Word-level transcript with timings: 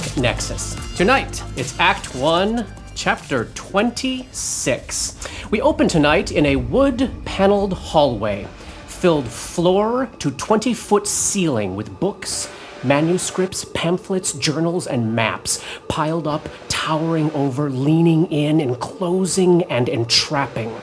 Dark 0.00 0.16
Nexus. 0.16 0.96
Tonight, 0.96 1.42
it's 1.56 1.78
Act 1.78 2.14
1, 2.14 2.66
Chapter 2.94 3.46
26. 3.54 5.28
We 5.50 5.60
open 5.60 5.88
tonight 5.88 6.32
in 6.32 6.46
a 6.46 6.56
wood 6.56 7.10
paneled 7.26 7.74
hallway 7.74 8.46
filled 8.86 9.26
floor 9.26 10.08
to 10.18 10.30
20 10.30 10.72
foot 10.72 11.06
ceiling 11.06 11.76
with 11.76 12.00
books, 12.00 12.50
manuscripts, 12.82 13.66
pamphlets, 13.74 14.32
journals, 14.32 14.86
and 14.86 15.14
maps 15.14 15.62
piled 15.88 16.26
up, 16.26 16.48
towering 16.68 17.30
over, 17.32 17.68
leaning 17.68 18.24
in, 18.32 18.58
enclosing, 18.58 19.64
and 19.64 19.88
entrapping. 19.88 20.74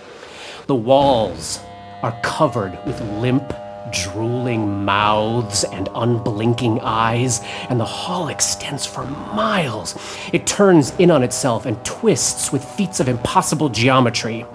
The 0.67 0.75
walls 0.75 1.59
are 2.03 2.15
covered 2.21 2.77
with 2.85 3.01
limp, 3.19 3.51
drooling 3.91 4.85
mouths 4.85 5.63
and 5.63 5.89
unblinking 5.95 6.79
eyes, 6.81 7.41
and 7.69 7.79
the 7.79 7.85
hall 7.85 8.27
extends 8.27 8.85
for 8.85 9.05
miles. 9.05 9.95
It 10.33 10.47
turns 10.47 10.91
in 10.97 11.11
on 11.11 11.23
itself 11.23 11.65
and 11.65 11.83
twists 11.85 12.51
with 12.51 12.63
feats 12.63 12.99
of 12.99 13.07
impossible 13.07 13.69
geometry. 13.69 14.45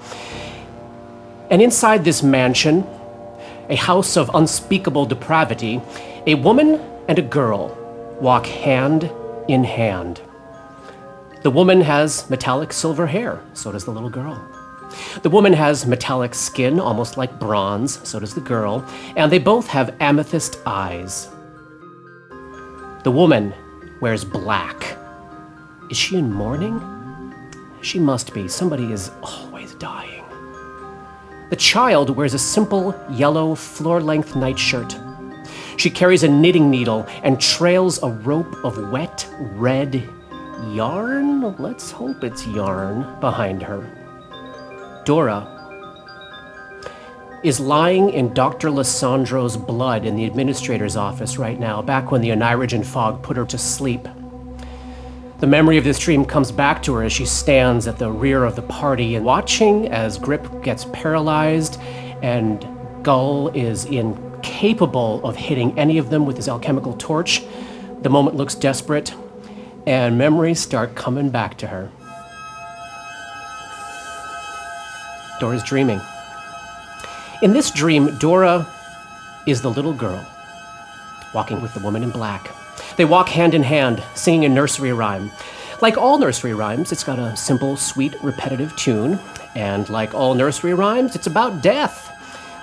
And 1.50 1.60
inside 1.60 2.04
this 2.04 2.22
mansion, 2.22 2.86
a 3.68 3.76
house 3.76 4.16
of 4.16 4.30
unspeakable 4.34 5.06
depravity, 5.06 5.80
a 6.26 6.34
woman 6.34 6.80
and 7.08 7.18
a 7.18 7.22
girl 7.22 7.76
walk 8.20 8.46
hand 8.46 9.10
in 9.48 9.64
hand. 9.64 10.20
The 11.42 11.50
woman 11.50 11.80
has 11.80 12.30
metallic 12.30 12.72
silver 12.72 13.08
hair, 13.08 13.42
so 13.52 13.72
does 13.72 13.84
the 13.84 13.90
little 13.90 14.10
girl. 14.10 14.40
The 15.22 15.30
woman 15.30 15.52
has 15.52 15.86
metallic 15.86 16.34
skin, 16.34 16.80
almost 16.80 17.16
like 17.16 17.38
bronze, 17.38 18.06
so 18.08 18.18
does 18.18 18.34
the 18.34 18.40
girl, 18.40 18.84
and 19.16 19.30
they 19.30 19.38
both 19.38 19.66
have 19.68 19.94
amethyst 20.00 20.58
eyes. 20.66 21.28
The 23.04 23.10
woman 23.10 23.54
wears 24.00 24.24
black. 24.24 24.96
Is 25.90 25.96
she 25.96 26.16
in 26.16 26.32
mourning? 26.32 26.80
She 27.80 27.98
must 27.98 28.32
be. 28.32 28.48
Somebody 28.48 28.92
is 28.92 29.10
always 29.22 29.74
dying. 29.74 30.24
The 31.50 31.56
child 31.56 32.10
wears 32.10 32.32
a 32.32 32.38
simple 32.38 32.94
yellow 33.10 33.54
floor 33.54 34.00
length 34.00 34.34
nightshirt. 34.36 34.98
She 35.76 35.90
carries 35.90 36.22
a 36.22 36.28
knitting 36.28 36.70
needle 36.70 37.06
and 37.22 37.40
trails 37.40 38.02
a 38.02 38.08
rope 38.08 38.64
of 38.64 38.90
wet 38.90 39.28
red 39.40 40.08
yarn. 40.68 41.56
Let's 41.58 41.90
hope 41.90 42.24
it's 42.24 42.46
yarn 42.46 43.04
behind 43.20 43.62
her. 43.62 43.86
Dora 45.04 45.48
is 47.42 47.58
lying 47.58 48.10
in 48.10 48.32
Dr. 48.34 48.70
Lissandro's 48.70 49.56
blood 49.56 50.04
in 50.04 50.14
the 50.14 50.24
administrator's 50.24 50.96
office 50.96 51.38
right 51.38 51.58
now, 51.58 51.82
back 51.82 52.12
when 52.12 52.20
the 52.20 52.28
Onirigen 52.28 52.84
fog 52.84 53.20
put 53.22 53.36
her 53.36 53.44
to 53.46 53.58
sleep. 53.58 54.06
The 55.40 55.46
memory 55.48 55.76
of 55.76 55.82
this 55.82 55.98
dream 55.98 56.24
comes 56.24 56.52
back 56.52 56.84
to 56.84 56.94
her 56.94 57.02
as 57.02 57.12
she 57.12 57.26
stands 57.26 57.88
at 57.88 57.98
the 57.98 58.12
rear 58.12 58.44
of 58.44 58.54
the 58.54 58.62
party 58.62 59.16
and 59.16 59.24
watching 59.24 59.88
as 59.88 60.18
Grip 60.18 60.62
gets 60.62 60.84
paralyzed 60.92 61.80
and 62.22 62.64
Gull 63.02 63.48
is 63.48 63.86
incapable 63.86 65.24
of 65.26 65.34
hitting 65.34 65.76
any 65.76 65.98
of 65.98 66.10
them 66.10 66.26
with 66.26 66.36
his 66.36 66.48
alchemical 66.48 66.92
torch. 66.92 67.42
The 68.02 68.08
moment 68.08 68.36
looks 68.36 68.54
desperate, 68.54 69.12
and 69.84 70.16
memories 70.16 70.60
start 70.60 70.94
coming 70.94 71.30
back 71.30 71.58
to 71.58 71.66
her. 71.66 71.90
Dora's 75.42 75.64
dreaming. 75.64 76.00
In 77.42 77.52
this 77.52 77.72
dream, 77.72 78.16
Dora 78.18 78.64
is 79.44 79.60
the 79.60 79.70
little 79.70 79.92
girl 79.92 80.24
walking 81.34 81.60
with 81.60 81.74
the 81.74 81.80
woman 81.80 82.04
in 82.04 82.10
black. 82.10 82.54
They 82.96 83.04
walk 83.04 83.28
hand 83.28 83.52
in 83.52 83.64
hand, 83.64 84.00
singing 84.14 84.44
a 84.44 84.48
nursery 84.48 84.92
rhyme. 84.92 85.32
Like 85.80 85.98
all 85.98 86.16
nursery 86.16 86.54
rhymes, 86.54 86.92
it's 86.92 87.02
got 87.02 87.18
a 87.18 87.36
simple, 87.36 87.76
sweet, 87.76 88.14
repetitive 88.22 88.76
tune. 88.76 89.18
And 89.56 89.88
like 89.88 90.14
all 90.14 90.36
nursery 90.36 90.74
rhymes, 90.74 91.16
it's 91.16 91.26
about 91.26 91.60
death. 91.60 92.08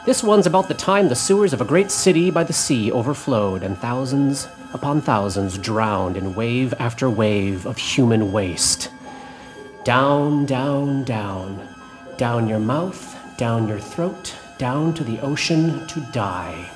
This 0.05 0.23
one's 0.23 0.47
about 0.47 0.69
the 0.69 0.73
time 0.73 1.09
the 1.09 1.15
sewers 1.15 1.51
of 1.51 1.59
a 1.59 1.65
great 1.65 1.91
city 1.91 2.31
by 2.31 2.45
the 2.45 2.53
sea 2.53 2.93
overflowed, 2.93 3.61
and 3.61 3.77
thousands 3.77 4.47
upon 4.73 5.01
thousands 5.01 5.57
drowned 5.57 6.15
in 6.15 6.33
wave 6.33 6.73
after 6.79 7.09
wave 7.09 7.65
of 7.65 7.77
human 7.77 8.31
waste. 8.31 8.89
Down, 9.83 10.45
down, 10.45 11.03
down, 11.03 11.68
down 12.19 12.49
your 12.49 12.59
mouth, 12.59 13.15
down 13.37 13.65
your 13.65 13.79
throat, 13.79 14.35
down 14.57 14.93
to 14.93 15.05
the 15.05 15.17
ocean 15.21 15.87
to 15.87 16.01
die. 16.11 16.69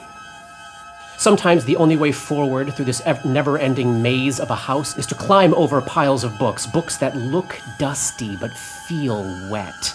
Sometimes 1.18 1.66
the 1.66 1.76
only 1.76 1.98
way 1.98 2.14
forward 2.14 2.74
through 2.74 2.86
this 2.86 3.02
never 3.26 3.58
ending 3.58 4.02
maze 4.02 4.40
of 4.40 4.50
a 4.52 4.56
house 4.56 4.98
is 4.98 5.06
to 5.08 5.16
climb 5.16 5.53
over 5.56 5.82
piles 5.82 6.24
of 6.24 6.40
books, 6.40 6.66
books 6.66 6.96
that 6.96 7.18
look 7.18 7.59
dusty 7.78 8.38
but 8.38 8.53
feel 8.88 9.22
wet. 9.52 9.94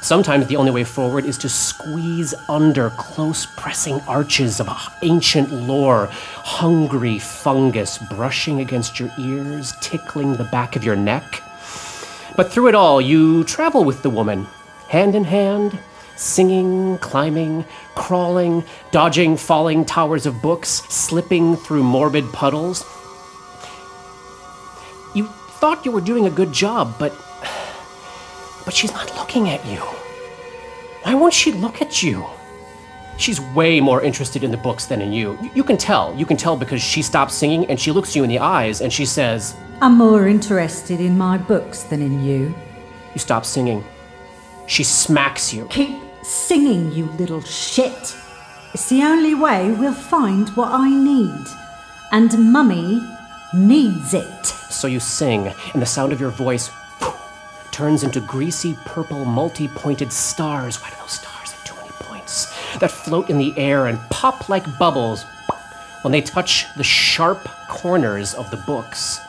Sometimes 0.00 0.46
the 0.46 0.56
only 0.56 0.70
way 0.70 0.84
forward 0.84 1.26
is 1.26 1.36
to 1.38 1.50
squeeze 1.50 2.32
under 2.48 2.88
close 2.96 3.44
pressing 3.44 4.00
arches 4.08 4.58
of 4.58 4.70
ancient 5.02 5.52
lore, 5.52 6.08
hungry 6.10 7.18
fungus 7.18 7.98
brushing 7.98 8.60
against 8.60 8.98
your 8.98 9.10
ears, 9.18 9.74
tickling 9.82 10.32
the 10.32 10.44
back 10.44 10.76
of 10.76 10.82
your 10.82 10.96
neck. 10.96 11.42
But 12.36 12.50
through 12.50 12.68
it 12.68 12.74
all, 12.74 13.02
you 13.02 13.44
travel 13.44 13.84
with 13.84 14.02
the 14.02 14.08
woman, 14.08 14.46
hand 14.92 15.14
in 15.14 15.24
hand, 15.24 15.78
singing, 16.16 16.98
climbing, 16.98 17.64
crawling, 17.94 18.62
dodging 18.90 19.38
falling 19.38 19.86
towers 19.86 20.26
of 20.26 20.42
books, 20.42 20.68
slipping 20.90 21.56
through 21.56 21.82
morbid 21.82 22.30
puddles. 22.30 22.84
You 25.14 25.24
thought 25.60 25.86
you 25.86 25.92
were 25.92 26.02
doing 26.02 26.26
a 26.26 26.30
good 26.30 26.52
job, 26.52 26.94
but. 26.98 27.12
But 28.66 28.74
she's 28.74 28.92
not 28.92 29.16
looking 29.16 29.48
at 29.48 29.64
you. 29.66 29.80
Why 31.04 31.14
won't 31.14 31.32
she 31.32 31.52
look 31.52 31.80
at 31.80 32.02
you? 32.02 32.26
She's 33.16 33.40
way 33.56 33.80
more 33.80 34.02
interested 34.02 34.44
in 34.44 34.50
the 34.50 34.56
books 34.58 34.84
than 34.86 35.00
in 35.00 35.12
you. 35.12 35.38
You 35.54 35.64
can 35.64 35.78
tell. 35.78 36.14
You 36.14 36.26
can 36.26 36.36
tell 36.36 36.56
because 36.56 36.82
she 36.82 37.00
stops 37.00 37.34
singing 37.34 37.64
and 37.70 37.80
she 37.80 37.92
looks 37.92 38.14
you 38.14 38.24
in 38.24 38.28
the 38.28 38.38
eyes 38.38 38.82
and 38.82 38.92
she 38.92 39.06
says, 39.06 39.56
I'm 39.80 39.96
more 39.96 40.28
interested 40.28 41.00
in 41.00 41.16
my 41.16 41.38
books 41.38 41.82
than 41.82 42.02
in 42.02 42.22
you. 42.24 42.54
You 43.14 43.18
stop 43.18 43.46
singing. 43.46 43.82
She 44.66 44.84
smacks 44.84 45.52
you. 45.52 45.66
Keep 45.66 46.00
singing, 46.22 46.92
you 46.92 47.06
little 47.12 47.42
shit. 47.42 48.16
It's 48.72 48.88
the 48.88 49.02
only 49.02 49.34
way 49.34 49.70
we'll 49.72 49.92
find 49.92 50.48
what 50.50 50.70
I 50.70 50.88
need. 50.88 51.46
And 52.10 52.52
Mummy 52.52 53.00
needs 53.54 54.14
it. 54.14 54.46
So 54.46 54.86
you 54.86 55.00
sing, 55.00 55.52
and 55.72 55.82
the 55.82 55.86
sound 55.86 56.12
of 56.12 56.20
your 56.20 56.30
voice 56.30 56.70
turns 57.70 58.02
into 58.02 58.20
greasy 58.20 58.76
purple 58.84 59.24
multi 59.24 59.68
pointed 59.68 60.12
stars. 60.12 60.80
Why 60.80 60.90
do 60.90 60.96
those 60.96 61.12
stars 61.12 61.52
have 61.52 61.64
too 61.64 61.76
many 61.76 61.90
points? 62.00 62.46
That 62.78 62.90
float 62.90 63.28
in 63.28 63.38
the 63.38 63.52
air 63.58 63.86
and 63.86 63.98
pop 64.10 64.48
like 64.48 64.78
bubbles 64.78 65.24
when 66.02 66.12
they 66.12 66.22
touch 66.22 66.66
the 66.76 66.84
sharp 66.84 67.46
corners 67.68 68.32
of 68.34 68.50
the 68.50 68.56
books. 68.58 69.20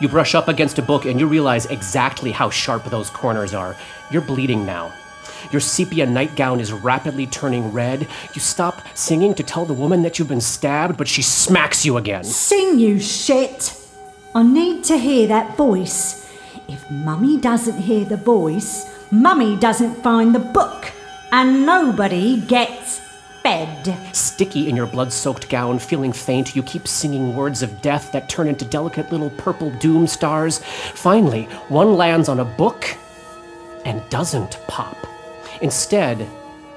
You 0.00 0.08
brush 0.08 0.34
up 0.34 0.48
against 0.48 0.78
a 0.78 0.82
book 0.82 1.04
and 1.04 1.20
you 1.20 1.26
realize 1.26 1.66
exactly 1.66 2.32
how 2.32 2.50
sharp 2.50 2.84
those 2.84 3.10
corners 3.10 3.54
are. 3.54 3.76
You're 4.10 4.22
bleeding 4.22 4.66
now. 4.66 4.92
Your 5.50 5.60
sepia 5.60 6.06
nightgown 6.06 6.60
is 6.60 6.72
rapidly 6.72 7.26
turning 7.26 7.72
red. 7.72 8.08
You 8.32 8.40
stop 8.40 8.82
singing 8.94 9.34
to 9.34 9.42
tell 9.42 9.64
the 9.64 9.74
woman 9.74 10.02
that 10.02 10.18
you've 10.18 10.28
been 10.28 10.40
stabbed, 10.40 10.96
but 10.96 11.08
she 11.08 11.22
smacks 11.22 11.84
you 11.84 11.96
again. 11.96 12.24
Sing, 12.24 12.78
you 12.78 12.98
shit! 12.98 13.78
I 14.34 14.42
need 14.42 14.84
to 14.84 14.98
hear 14.98 15.28
that 15.28 15.56
voice. 15.56 16.28
If 16.66 16.90
Mummy 16.90 17.38
doesn't 17.38 17.78
hear 17.78 18.04
the 18.04 18.16
voice, 18.16 18.90
Mummy 19.10 19.56
doesn't 19.56 20.02
find 20.02 20.34
the 20.34 20.40
book, 20.40 20.90
and 21.30 21.66
nobody 21.66 22.40
gets 22.40 23.00
Sticky 24.14 24.70
in 24.70 24.76
your 24.76 24.86
blood 24.86 25.12
soaked 25.12 25.50
gown, 25.50 25.78
feeling 25.78 26.14
faint, 26.14 26.56
you 26.56 26.62
keep 26.62 26.88
singing 26.88 27.36
words 27.36 27.62
of 27.62 27.82
death 27.82 28.10
that 28.12 28.26
turn 28.26 28.48
into 28.48 28.64
delicate 28.64 29.12
little 29.12 29.28
purple 29.28 29.70
doom 29.72 30.06
stars. 30.06 30.60
Finally, 30.94 31.44
one 31.68 31.94
lands 31.94 32.30
on 32.30 32.40
a 32.40 32.44
book 32.44 32.96
and 33.84 34.02
doesn't 34.08 34.58
pop. 34.66 34.96
Instead, 35.60 36.26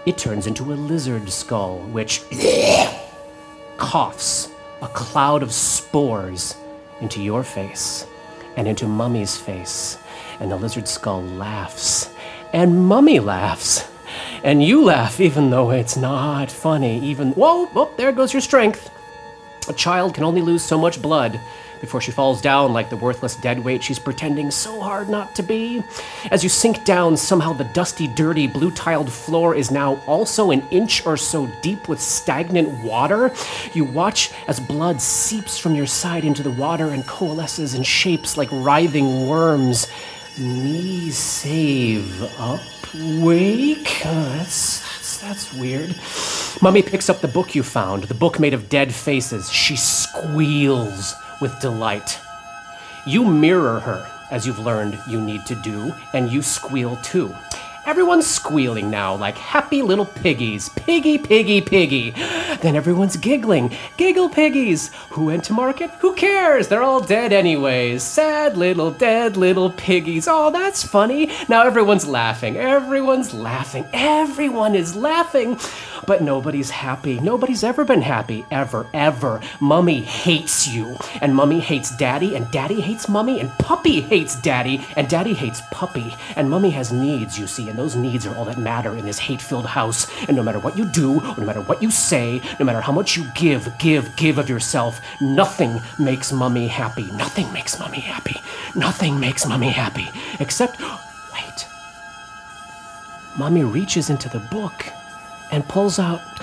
it 0.05 0.17
turns 0.17 0.45
into 0.45 0.73
a 0.73 0.75
lizard 0.75 1.29
skull, 1.29 1.79
which 1.93 2.23
coughs 3.77 4.49
a 4.81 4.89
cloud 4.89 5.43
of 5.43 5.53
spores 5.53 6.57
into 6.99 7.23
your 7.23 7.43
face 7.43 8.05
and 8.57 8.67
into 8.67 8.87
Mummy's 8.87 9.37
face. 9.37 9.97
And 10.41 10.51
the 10.51 10.57
lizard 10.57 10.89
skull 10.89 11.23
laughs, 11.23 12.13
and 12.51 12.85
Mummy 12.85 13.21
laughs. 13.21 13.87
And 14.47 14.63
you 14.63 14.85
laugh 14.85 15.19
even 15.19 15.49
though 15.49 15.71
it's 15.71 15.97
not 15.97 16.49
funny. 16.49 17.01
Even, 17.01 17.33
whoa, 17.33 17.65
whoa, 17.65 17.91
there 17.97 18.13
goes 18.13 18.31
your 18.31 18.39
strength. 18.39 18.89
A 19.67 19.73
child 19.73 20.13
can 20.13 20.23
only 20.23 20.39
lose 20.39 20.63
so 20.63 20.77
much 20.77 21.01
blood 21.01 21.37
before 21.81 21.99
she 21.99 22.13
falls 22.13 22.41
down 22.41 22.71
like 22.71 22.89
the 22.89 22.95
worthless 22.95 23.35
dead 23.35 23.61
weight 23.61 23.83
she's 23.83 23.99
pretending 23.99 24.49
so 24.49 24.79
hard 24.79 25.09
not 25.09 25.35
to 25.35 25.43
be. 25.43 25.83
As 26.31 26.43
you 26.45 26.49
sink 26.49 26.85
down, 26.85 27.17
somehow 27.17 27.51
the 27.51 27.65
dusty, 27.65 28.07
dirty, 28.07 28.47
blue 28.47 28.71
tiled 28.71 29.11
floor 29.11 29.53
is 29.53 29.69
now 29.69 29.95
also 30.07 30.51
an 30.51 30.65
inch 30.71 31.05
or 31.05 31.17
so 31.17 31.47
deep 31.61 31.89
with 31.89 31.99
stagnant 31.99 32.69
water. 32.85 33.33
You 33.73 33.83
watch 33.83 34.31
as 34.47 34.61
blood 34.61 35.01
seeps 35.01 35.57
from 35.57 35.75
your 35.75 35.87
side 35.87 36.23
into 36.23 36.41
the 36.41 36.51
water 36.51 36.91
and 36.91 37.05
coalesces 37.05 37.73
in 37.73 37.83
shapes 37.83 38.37
like 38.37 38.47
writhing 38.53 39.27
worms. 39.27 39.87
Me 40.37 41.09
save 41.11 42.23
up, 42.39 42.61
wake? 42.93 44.01
Oh, 44.05 44.09
uh, 44.09 44.37
that's, 44.37 44.81
that's, 44.81 45.17
that's 45.21 45.53
weird. 45.53 45.95
Mummy 46.61 46.81
picks 46.81 47.09
up 47.09 47.19
the 47.19 47.27
book 47.27 47.55
you 47.55 47.63
found, 47.63 48.03
the 48.03 48.13
book 48.13 48.39
made 48.39 48.53
of 48.53 48.69
dead 48.69 48.93
faces. 48.93 49.51
She 49.51 49.75
squeals 49.75 51.13
with 51.41 51.59
delight. 51.59 52.19
You 53.05 53.23
mirror 53.23 53.79
her, 53.79 54.09
as 54.31 54.45
you've 54.45 54.59
learned 54.59 54.99
you 55.09 55.21
need 55.21 55.45
to 55.45 55.55
do, 55.55 55.93
and 56.13 56.31
you 56.31 56.41
squeal 56.41 56.97
too. 56.97 57.33
Everyone's 57.87 58.27
squealing 58.27 58.89
now 58.89 59.15
like 59.15 59.37
happy 59.37 59.81
little 59.81 60.05
piggies. 60.05 60.67
Piggy, 60.67 61.17
piggy, 61.17 61.61
piggy. 61.61 62.11
Then 62.61 62.75
everyone's 62.75 63.15
giggling. 63.15 63.73
Giggle 63.95 64.27
piggies. 64.27 64.91
Who 65.11 65.27
went 65.27 65.45
to 65.45 65.53
market? 65.53 65.91
Who 66.01 66.13
cares? 66.13 66.67
They're 66.67 66.83
all 66.83 66.99
dead 66.99 67.31
anyways. 67.31 68.03
Sad 68.03 68.57
little 68.57 68.91
dead 68.91 69.37
little 69.37 69.71
piggies. 69.71 70.27
Oh, 70.27 70.51
that's 70.51 70.83
funny. 70.83 71.31
Now 71.47 71.65
everyone's 71.65 72.05
laughing. 72.05 72.57
Everyone's 72.57 73.33
laughing. 73.33 73.87
Everyone 73.93 74.75
is 74.75 74.93
laughing. 74.93 75.57
But 76.05 76.21
nobody's 76.21 76.69
happy. 76.69 77.21
Nobody's 77.21 77.63
ever 77.63 77.85
been 77.85 78.01
happy. 78.01 78.45
Ever, 78.51 78.85
ever. 78.93 79.39
Mummy 79.61 80.01
hates 80.01 80.67
you. 80.67 80.97
And 81.21 81.33
Mummy 81.33 81.61
hates 81.61 81.95
Daddy. 81.95 82.35
And 82.35 82.51
Daddy 82.51 82.81
hates 82.81 83.07
Mummy. 83.07 83.39
And 83.39 83.49
Puppy 83.59 84.01
hates 84.01 84.39
Daddy. 84.41 84.85
And 84.97 85.07
Daddy 85.07 85.33
hates 85.33 85.61
Puppy. 85.71 86.13
And 86.35 86.49
Mummy 86.49 86.69
has 86.71 86.91
needs, 86.91 87.39
you 87.39 87.47
see. 87.47 87.69
And 87.69 87.76
those 87.77 87.95
needs 87.95 88.25
are 88.25 88.35
all 88.35 88.45
that 88.45 88.57
matter 88.57 88.95
in 88.97 89.05
this 89.05 89.19
hate 89.19 89.41
filled 89.41 89.67
house. 89.67 90.07
And 90.27 90.35
no 90.35 90.41
matter 90.41 90.59
what 90.59 90.77
you 90.77 90.85
do, 90.85 91.19
or 91.19 91.37
no 91.37 91.45
matter 91.45 91.61
what 91.61 91.81
you 91.81 91.91
say, 91.91 92.41
no 92.59 92.65
matter 92.65 92.81
how 92.81 92.91
much 92.91 93.15
you 93.15 93.25
give, 93.35 93.71
give, 93.77 94.15
give 94.15 94.39
of 94.39 94.49
yourself, 94.49 94.99
nothing 95.21 95.79
makes 95.99 96.31
Mummy 96.31 96.67
happy. 96.67 97.05
Nothing 97.11 97.51
makes 97.53 97.79
Mummy 97.79 97.99
happy. 97.99 98.41
Nothing 98.75 99.19
makes 99.19 99.45
Mummy 99.47 99.69
happy. 99.69 100.09
Except, 100.39 100.81
wait. 100.81 101.67
Mummy 103.37 103.63
reaches 103.63 104.09
into 104.09 104.27
the 104.29 104.39
book 104.39 104.87
and 105.51 105.67
pulls 105.67 105.99
out 105.99 106.21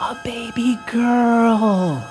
a 0.00 0.18
baby 0.24 0.76
girl. 0.86 2.04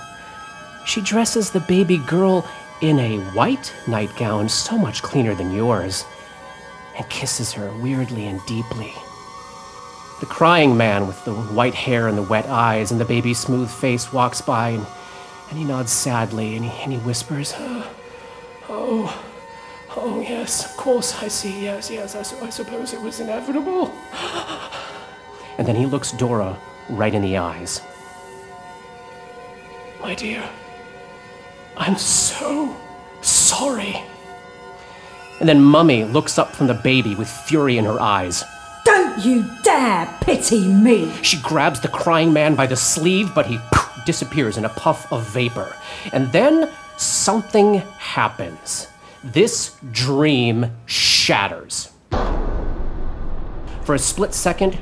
She 0.86 1.02
dresses 1.02 1.52
the 1.52 1.60
baby 1.60 1.98
girl 1.98 2.48
in 2.82 2.98
a 3.00 3.20
white 3.32 3.74
nightgown, 3.88 4.50
so 4.50 4.78
much 4.78 5.04
cleaner 5.04 5.36
than 5.36 5.52
yours, 5.52 6.04
and 6.98 7.10
kisses 7.10 7.54
her 7.54 7.72
weirdly 7.78 8.28
and 8.28 8.46
deeply. 8.46 8.94
The 10.20 10.26
crying 10.26 10.78
man 10.78 11.08
with 11.08 11.24
the 11.26 11.34
white 11.34 11.74
hair 11.74 12.08
and 12.08 12.18
the 12.18 12.24
wet 12.24 12.46
eyes 12.48 12.92
and 12.92 13.02
the 13.02 13.06
baby's 13.06 13.40
smooth 13.40 13.70
face 13.70 14.14
walks 14.14 14.42
by 14.42 14.70
and, 14.70 14.86
and 15.50 15.58
he 15.58 15.64
nods 15.64 15.92
sadly 15.92 16.56
and 16.56 16.66
he, 16.66 16.84
and 16.84 16.92
he 16.92 17.00
whispers, 17.00 17.54
oh, 18.70 19.24
oh, 19.96 20.22
yes, 20.22 20.66
of 20.66 20.78
course 20.78 21.22
I 21.24 21.28
see, 21.28 21.64
yes, 21.64 21.90
yes, 21.90 22.16
I, 22.16 22.46
I 22.46 22.50
suppose 22.50 22.94
it 22.94 23.02
was 23.02 23.20
inevitable. 23.20 23.94
And 25.58 25.68
then 25.68 25.76
he 25.76 25.86
looks 25.86 26.12
Dora 26.12 26.58
right 26.90 27.14
in 27.14 27.22
the 27.22 27.38
eyes. 27.38 27.82
My 30.02 30.16
dear, 30.16 30.44
I'm 31.78 31.98
so 31.98 32.76
sorry. 33.22 34.02
And 35.42 35.50
then 35.50 35.60
Mummy 35.60 36.04
looks 36.04 36.38
up 36.38 36.56
from 36.56 36.68
the 36.68 36.76
baby 36.76 37.16
with 37.16 37.28
fury 37.28 37.80
in 37.80 37.86
her 37.86 38.00
eyes. 38.00 38.44
Don't 38.86 39.26
you 39.26 39.44
dare 39.64 40.06
pity 40.22 40.68
me! 40.68 41.12
She 41.24 41.42
grabs 41.42 41.80
the 41.80 41.88
crying 41.88 42.32
man 42.32 42.54
by 42.54 42.68
the 42.68 42.76
sleeve, 42.76 43.34
but 43.34 43.48
he 43.48 43.58
poof, 43.74 44.06
disappears 44.06 44.60
in 44.60 44.66
a 44.66 44.70
puff 44.70 45.12
of 45.12 45.28
vapor. 45.30 45.76
And 46.14 46.32
then 46.32 46.70
something 46.96 47.80
happens. 47.98 48.88
This 49.24 49.78
dream 49.92 50.78
shatters. 50.86 51.92
For 53.82 53.96
a 53.96 54.00
split 54.00 54.36
second, 54.36 54.78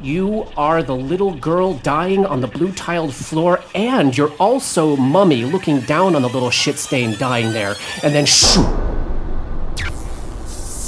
you 0.00 0.46
are 0.56 0.84
the 0.84 0.94
little 0.94 1.34
girl 1.34 1.74
dying 1.74 2.24
on 2.24 2.40
the 2.40 2.46
blue 2.46 2.70
tiled 2.70 3.12
floor, 3.12 3.60
and 3.74 4.16
you're 4.16 4.32
also 4.34 4.94
Mummy 4.94 5.44
looking 5.44 5.80
down 5.80 6.14
on 6.14 6.22
the 6.22 6.28
little 6.28 6.50
shit 6.50 6.78
stain 6.78 7.18
dying 7.18 7.52
there. 7.52 7.74
And 8.04 8.14
then 8.14 8.24
shoo! 8.24 8.64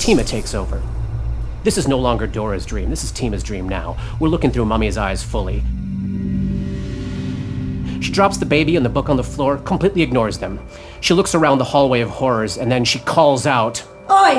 Tima 0.02 0.26
takes 0.26 0.52
over. 0.52 0.82
This 1.62 1.78
is 1.78 1.86
no 1.86 1.96
longer 1.96 2.26
Dora's 2.26 2.66
dream. 2.66 2.90
This 2.90 3.04
is 3.04 3.12
Tima's 3.12 3.44
dream 3.44 3.68
now. 3.68 3.96
We're 4.18 4.30
looking 4.30 4.50
through 4.50 4.64
Mummy's 4.64 4.98
eyes 4.98 5.22
fully. 5.22 5.62
She 8.02 8.10
drops 8.10 8.36
the 8.38 8.44
baby 8.44 8.74
and 8.74 8.84
the 8.84 8.90
book 8.90 9.08
on 9.08 9.16
the 9.16 9.22
floor, 9.22 9.58
completely 9.58 10.02
ignores 10.02 10.38
them. 10.38 10.58
She 11.00 11.14
looks 11.14 11.36
around 11.36 11.58
the 11.58 11.64
hallway 11.64 12.00
of 12.00 12.10
horrors 12.10 12.58
and 12.58 12.68
then 12.68 12.84
she 12.84 12.98
calls 12.98 13.46
out, 13.46 13.84
Oi! 14.10 14.34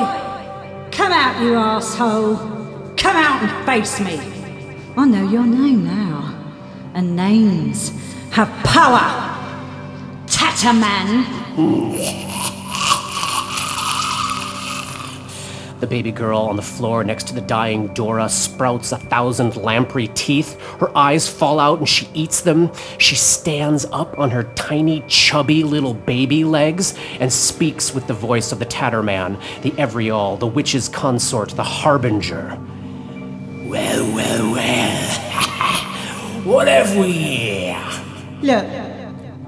Come 0.92 1.12
out, 1.12 1.42
you 1.42 1.54
asshole! 1.54 2.36
Come 2.98 3.16
out 3.16 3.42
and 3.42 3.64
face 3.64 3.98
me! 4.00 4.20
Oh, 4.98 5.04
I 5.04 5.06
know 5.06 5.30
your 5.30 5.46
name 5.46 5.82
now. 5.82 6.44
And 6.92 7.16
names 7.16 7.90
have 8.32 8.50
power! 8.64 9.00
Tatterman! 10.26 11.24
The 15.84 15.90
baby 15.90 16.12
girl 16.12 16.38
on 16.38 16.56
the 16.56 16.62
floor 16.62 17.04
next 17.04 17.26
to 17.26 17.34
the 17.34 17.42
dying 17.42 17.88
Dora 17.88 18.30
sprouts 18.30 18.90
a 18.90 18.96
thousand 18.96 19.54
lamprey 19.56 20.08
teeth. 20.14 20.58
Her 20.80 20.90
eyes 20.96 21.28
fall 21.28 21.60
out 21.60 21.78
and 21.78 21.86
she 21.86 22.08
eats 22.14 22.40
them. 22.40 22.70
She 22.96 23.16
stands 23.16 23.84
up 23.92 24.18
on 24.18 24.30
her 24.30 24.44
tiny, 24.54 25.04
chubby 25.08 25.62
little 25.62 25.92
baby 25.92 26.42
legs 26.42 26.94
and 27.20 27.30
speaks 27.30 27.94
with 27.94 28.06
the 28.06 28.14
voice 28.14 28.50
of 28.50 28.60
the 28.60 28.64
Tatterman, 28.64 29.38
the 29.60 29.72
Evrial, 29.72 30.38
the 30.38 30.46
witch's 30.46 30.88
consort, 30.88 31.50
the 31.50 31.62
Harbinger. 31.62 32.58
Well, 33.66 34.14
well, 34.14 34.52
well. 34.54 35.20
what 36.44 36.66
have 36.66 36.96
we 36.96 37.12
here? 37.12 37.84
Look, 38.40 38.64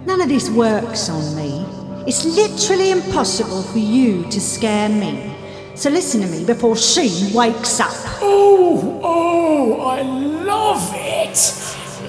none 0.06 0.20
of 0.20 0.28
this 0.28 0.50
works 0.50 1.08
on 1.08 1.34
me. 1.34 1.64
It's 2.06 2.26
literally 2.26 2.90
impossible 2.90 3.62
for 3.62 3.78
you 3.78 4.24
to 4.24 4.38
scare 4.38 4.90
me. 4.90 5.35
So 5.76 5.90
listen 5.90 6.22
to 6.22 6.26
me 6.26 6.42
before 6.42 6.74
she 6.74 7.30
wakes 7.34 7.80
up. 7.80 7.92
Oh, 8.22 8.98
oh, 9.04 9.80
I 9.82 10.00
love 10.00 10.90
it. 10.94 11.36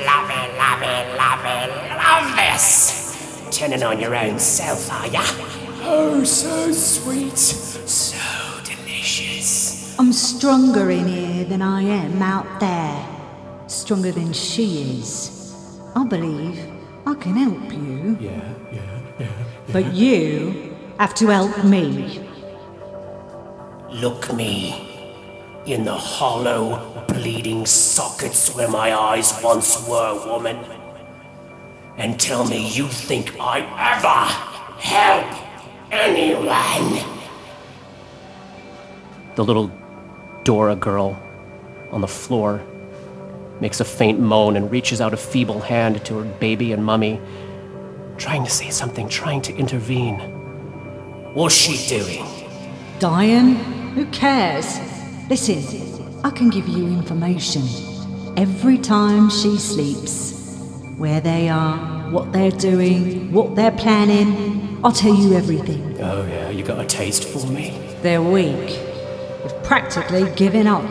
Love 0.06 0.30
it, 0.30 0.58
love 0.58 0.82
it, 0.82 1.18
love 1.18 1.44
it, 1.44 1.70
love 1.98 2.36
this. 2.38 3.50
Turning 3.52 3.84
on 3.84 4.00
your 4.00 4.16
own 4.16 4.40
self, 4.40 4.90
are 4.90 5.08
ya? 5.08 5.22
Oh, 5.84 6.24
so 6.24 6.72
sweet. 6.72 7.38
So 7.38 8.18
delicious. 8.64 10.00
I'm 10.00 10.14
stronger 10.14 10.90
in 10.90 11.08
here 11.10 11.44
than 11.44 11.62
I 11.62 11.82
am 11.82 12.22
out 12.22 12.62
there. 12.62 13.06
Stronger 13.68 14.14
than 14.14 14.32
she 14.32 15.00
is. 15.00 15.78
I 15.94 16.06
believe 16.06 16.58
I 17.06 17.16
can 17.16 17.36
help 17.36 17.74
you. 17.74 18.18
Yeah, 18.22 18.54
yeah, 18.72 19.00
yeah. 19.20 19.28
But 19.74 19.94
you 19.94 20.74
have 21.00 21.14
to 21.16 21.28
help 21.28 21.66
me. 21.66 22.27
Look 23.89 24.34
me 24.34 24.84
in 25.65 25.86
the 25.86 25.94
hollow, 25.94 27.06
bleeding 27.08 27.65
sockets 27.65 28.53
where 28.53 28.67
my 28.67 28.94
eyes 28.94 29.39
once 29.41 29.88
were, 29.88 30.13
woman. 30.27 30.58
And 31.96 32.20
tell 32.20 32.46
me 32.46 32.67
you 32.67 32.88
think 32.89 33.39
I 33.39 33.60
ever 33.96 34.82
help 34.82 35.25
anyone. 35.91 37.01
The 39.36 39.44
little 39.46 39.72
Dora 40.44 40.75
girl 40.75 41.17
on 41.91 42.01
the 42.01 42.08
floor 42.08 42.62
makes 43.62 43.79
a 43.79 43.86
faint 43.86 44.20
moan 44.20 44.58
and 44.58 44.70
reaches 44.70 45.00
out 45.00 45.13
a 45.13 45.17
feeble 45.17 45.62
hand 45.62 46.03
to 46.06 46.17
her 46.20 46.25
baby 46.39 46.74
and 46.74 46.84
mummy, 46.84 47.22
trying 48.17 48.44
to 48.44 48.51
say 48.51 48.70
something, 48.70 49.08
trying 49.08 49.41
to 49.44 49.56
intervene. 49.56 50.20
What's 51.34 51.56
she 51.56 51.88
doing? 51.88 52.37
Dying? 53.00 53.56
Who 53.94 54.08
cares? 54.08 54.80
Listen, 55.30 56.20
I 56.24 56.32
can 56.32 56.50
give 56.50 56.68
you 56.68 56.88
information. 56.88 57.62
Every 58.36 58.80
time 58.80 59.30
she 59.30 59.58
sleeps, 59.58 60.34
where 60.98 61.22
they 61.22 61.48
are, 61.48 61.77
what 62.10 62.34
they're 62.34 62.50
doing, 62.50 63.32
what 63.32 63.56
they're 63.56 63.72
planning, 63.72 64.80
I'll 64.84 64.92
tell 64.92 65.13
you 65.13 65.34
everything. 65.34 66.01
Oh, 66.01 66.25
yeah, 66.25 66.50
you 66.50 66.63
got 66.63 66.80
a 66.80 66.86
taste 66.86 67.25
for 67.25 67.46
me? 67.46 67.80
They're 68.01 68.22
weak. 68.22 68.80
They've 69.44 69.63
practically 69.63 70.32
given 70.32 70.66
up. 70.66 70.84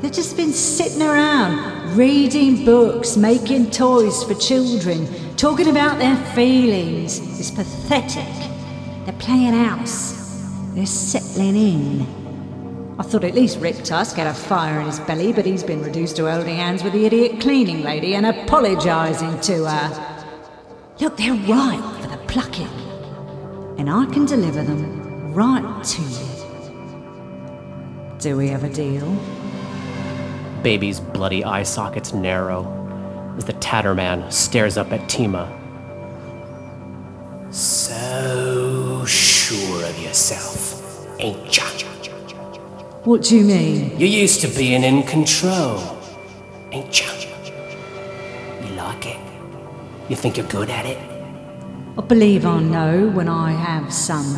They've 0.00 0.10
just 0.10 0.34
been 0.34 0.52
sitting 0.52 1.02
around, 1.02 1.94
reading 1.94 2.64
books, 2.64 3.18
making 3.18 3.70
toys 3.70 4.24
for 4.24 4.34
children, 4.34 5.06
talking 5.36 5.68
about 5.68 5.98
their 5.98 6.16
feelings. 6.34 7.18
It's 7.38 7.50
pathetic. 7.50 8.32
They're 9.04 9.18
playing 9.18 9.52
house. 9.52 10.21
They're 10.74 10.86
settling 10.86 11.56
in. 11.56 12.06
I 12.98 13.02
thought 13.02 13.24
at 13.24 13.34
least 13.34 13.58
Rick 13.58 13.84
Tusk 13.84 14.16
had 14.16 14.26
a 14.26 14.32
fire 14.32 14.80
in 14.80 14.86
his 14.86 15.00
belly, 15.00 15.32
but 15.32 15.44
he's 15.44 15.62
been 15.62 15.82
reduced 15.82 16.16
to 16.16 16.30
holding 16.30 16.56
hands 16.56 16.82
with 16.82 16.94
the 16.94 17.04
idiot 17.04 17.40
cleaning 17.40 17.82
lady 17.82 18.14
and 18.14 18.24
apologising 18.24 19.38
to 19.40 19.66
her. 19.66 20.24
Look, 20.98 21.18
they're 21.18 21.34
ripe 21.34 22.00
for 22.00 22.08
the 22.08 22.16
plucking, 22.26 22.68
and 23.78 23.90
I 23.90 24.06
can 24.06 24.24
deliver 24.24 24.62
them 24.62 25.34
right 25.34 25.84
to 25.84 26.02
you. 26.02 26.26
Do 28.18 28.36
we 28.38 28.48
have 28.48 28.64
a 28.64 28.70
deal? 28.70 29.14
Baby's 30.62 31.00
bloody 31.00 31.44
eye 31.44 31.64
sockets 31.64 32.14
narrow 32.14 32.64
as 33.36 33.44
the 33.44 33.54
Tatterman 33.54 34.32
stares 34.32 34.78
up 34.78 34.90
at 34.92 35.00
Tima. 35.10 35.61
Yourself, 40.12 41.08
ain't 41.18 41.56
ya? 41.56 41.64
What 43.04 43.22
do 43.22 43.34
you 43.34 43.44
mean? 43.44 43.98
You're 43.98 44.14
used 44.24 44.42
to 44.42 44.48
being 44.48 44.84
in 44.84 45.04
control, 45.04 45.80
ain't 46.70 46.92
ya? 47.00 47.08
You 48.62 48.74
like 48.74 49.06
it? 49.06 49.16
You 50.10 50.16
think 50.16 50.36
you're 50.36 50.52
good 50.58 50.68
at 50.68 50.84
it? 50.84 50.98
I 51.96 52.02
believe 52.02 52.44
I 52.44 52.60
know 52.60 53.08
when 53.08 53.26
I 53.26 53.52
have 53.52 53.90
some 53.90 54.36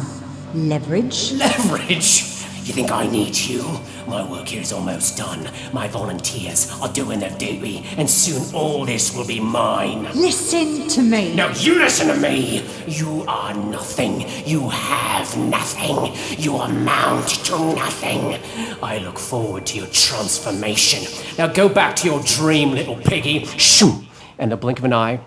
leverage. 0.54 1.33
Leverage? 1.33 2.23
You 2.66 2.73
think 2.78 2.93
I 2.93 3.09
need 3.09 3.37
you? 3.37 3.64
My 4.07 4.29
work 4.31 4.49
here 4.49 4.61
is 4.61 4.73
almost 4.73 5.17
done. 5.17 5.49
My 5.73 5.89
volunteers 5.89 6.71
are 6.83 6.93
doing 6.93 7.21
their 7.21 7.37
duty, 7.39 7.85
and 7.97 8.09
soon 8.09 8.55
all 8.55 8.85
this 8.85 9.17
will 9.17 9.27
be 9.27 9.41
mine. 9.41 10.05
Listen 10.15 10.89
to 10.89 11.03
me. 11.03 11.35
Now 11.35 11.49
you 11.51 11.79
listen 11.79 12.09
to 12.09 12.17
me. 12.17 12.63
You 12.87 13.25
are 13.27 13.55
nothing. 13.55 14.27
You 14.47 14.69
have 14.69 15.37
nothing. 15.37 16.15
You 16.39 16.57
amount 16.57 17.29
to 17.47 17.59
nothing. 17.75 18.39
I 18.83 18.99
look 18.99 19.19
forward 19.19 19.67
to 19.67 19.79
your 19.79 19.89
transformation. 19.89 21.05
Now 21.39 21.47
go 21.47 21.69
back 21.69 21.97
to 21.97 22.07
your 22.07 22.23
dream, 22.23 22.73
little 22.73 22.97
piggy. 22.97 23.47
Shoo! 23.47 24.05
And 24.39 24.53
the 24.53 24.57
blink 24.57 24.79
of 24.79 24.85
an 24.85 24.93
eye, 24.93 25.21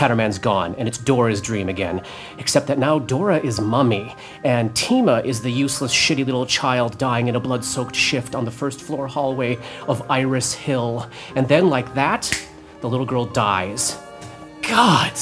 Tatterman's 0.00 0.38
gone, 0.38 0.74
and 0.78 0.88
it's 0.88 0.96
Dora's 0.96 1.42
dream 1.42 1.68
again. 1.68 2.00
Except 2.38 2.68
that 2.68 2.78
now 2.78 2.98
Dora 2.98 3.38
is 3.38 3.60
Mummy, 3.60 4.16
and 4.44 4.70
Tima 4.70 5.22
is 5.26 5.42
the 5.42 5.52
useless, 5.52 5.92
shitty 5.92 6.24
little 6.24 6.46
child 6.46 6.96
dying 6.96 7.28
in 7.28 7.36
a 7.36 7.40
blood 7.40 7.62
soaked 7.62 7.94
shift 7.94 8.34
on 8.34 8.46
the 8.46 8.50
first 8.50 8.80
floor 8.80 9.06
hallway 9.06 9.58
of 9.88 10.10
Iris 10.10 10.54
Hill. 10.54 11.06
And 11.36 11.46
then, 11.46 11.68
like 11.68 11.92
that, 11.92 12.32
the 12.80 12.88
little 12.88 13.04
girl 13.04 13.26
dies. 13.26 13.98
God! 14.62 15.12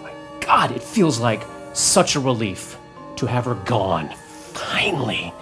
My 0.00 0.12
God, 0.38 0.70
it 0.70 0.80
feels 0.80 1.18
like 1.18 1.42
such 1.72 2.14
a 2.14 2.20
relief 2.20 2.78
to 3.16 3.26
have 3.26 3.46
her 3.46 3.56
gone. 3.64 4.10
Finally. 4.52 5.34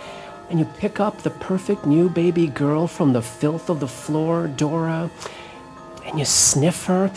And 0.49 0.59
you 0.59 0.65
pick 0.79 0.99
up 0.99 1.21
the 1.21 1.29
perfect 1.29 1.85
new 1.85 2.09
baby 2.09 2.47
girl 2.47 2.87
from 2.87 3.13
the 3.13 3.21
filth 3.21 3.69
of 3.69 3.81
the 3.81 3.89
floor, 3.89 4.49
Dora, 4.49 5.11
and 6.07 6.19
you 6.19 6.25
sniff 6.25 6.87
her. 6.87 7.13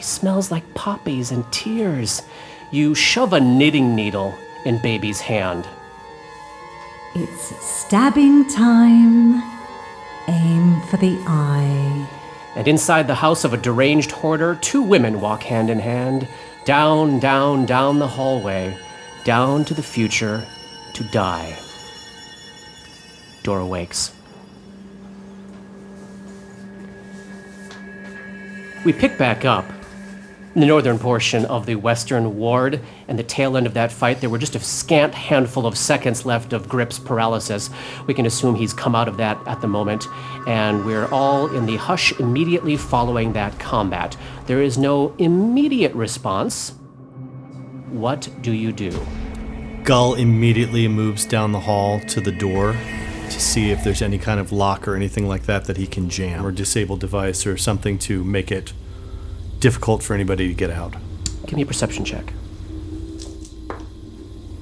She 0.00 0.04
smells 0.04 0.50
like 0.50 0.72
poppies 0.72 1.30
and 1.30 1.44
tears. 1.52 2.22
You 2.70 2.94
shove 2.94 3.34
a 3.34 3.40
knitting 3.40 3.94
needle 3.94 4.34
in 4.64 4.78
baby's 4.78 5.20
hand. 5.20 5.68
It's 7.14 7.54
stabbing 7.62 8.48
time. 8.48 9.42
Aim 10.26 10.80
for 10.88 10.96
the 10.96 11.22
eye. 11.26 12.08
And 12.56 12.66
inside 12.66 13.08
the 13.08 13.14
house 13.14 13.44
of 13.44 13.52
a 13.52 13.58
deranged 13.58 14.10
hoarder, 14.10 14.54
two 14.62 14.80
women 14.80 15.20
walk 15.20 15.42
hand 15.42 15.68
in 15.68 15.80
hand, 15.80 16.26
down, 16.64 17.18
down, 17.18 17.66
down 17.66 17.98
the 17.98 18.08
hallway, 18.08 18.74
down 19.24 19.66
to 19.66 19.74
the 19.74 19.82
future 19.82 20.46
to 20.94 21.04
die. 21.12 21.58
Dora 23.42 23.66
wakes. 23.66 24.14
We 28.82 28.94
pick 28.94 29.18
back 29.18 29.44
up 29.44 29.70
the 30.54 30.66
northern 30.66 30.98
portion 30.98 31.44
of 31.44 31.66
the 31.66 31.76
western 31.76 32.36
ward, 32.36 32.80
and 33.06 33.18
the 33.18 33.22
tail 33.22 33.56
end 33.56 33.66
of 33.66 33.74
that 33.74 33.92
fight, 33.92 34.20
there 34.20 34.30
were 34.30 34.38
just 34.38 34.56
a 34.56 34.60
scant 34.60 35.14
handful 35.14 35.64
of 35.64 35.78
seconds 35.78 36.26
left 36.26 36.52
of 36.52 36.68
Grip's 36.68 36.98
paralysis. 36.98 37.70
We 38.06 38.14
can 38.14 38.26
assume 38.26 38.56
he's 38.56 38.72
come 38.72 38.96
out 38.96 39.06
of 39.06 39.16
that 39.18 39.38
at 39.46 39.60
the 39.60 39.68
moment, 39.68 40.06
and 40.48 40.84
we're 40.84 41.06
all 41.06 41.54
in 41.54 41.66
the 41.66 41.76
hush 41.76 42.12
immediately 42.18 42.76
following 42.76 43.32
that 43.34 43.58
combat. 43.60 44.16
There 44.46 44.60
is 44.60 44.76
no 44.76 45.14
immediate 45.18 45.94
response. 45.94 46.70
What 47.90 48.28
do 48.42 48.52
you 48.52 48.72
do? 48.72 48.98
Gull 49.84 50.14
immediately 50.14 50.88
moves 50.88 51.24
down 51.24 51.52
the 51.52 51.60
hall 51.60 52.00
to 52.00 52.20
the 52.20 52.32
door 52.32 52.72
to 52.72 53.40
see 53.40 53.70
if 53.70 53.84
there's 53.84 54.02
any 54.02 54.18
kind 54.18 54.40
of 54.40 54.50
lock 54.50 54.88
or 54.88 54.96
anything 54.96 55.28
like 55.28 55.44
that 55.44 55.66
that 55.66 55.76
he 55.76 55.86
can 55.86 56.10
jam 56.10 56.44
or 56.44 56.50
disable 56.50 56.96
device 56.96 57.46
or 57.46 57.56
something 57.56 57.98
to 58.00 58.24
make 58.24 58.50
it 58.50 58.72
difficult 59.60 60.02
for 60.02 60.14
anybody 60.14 60.48
to 60.48 60.54
get 60.54 60.70
out. 60.70 60.94
Give 61.46 61.54
me 61.54 61.62
a 61.62 61.66
perception 61.66 62.04
check. 62.04 62.32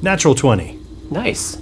Natural 0.02 0.35
20. 0.35 0.78
Nice. 1.11 1.61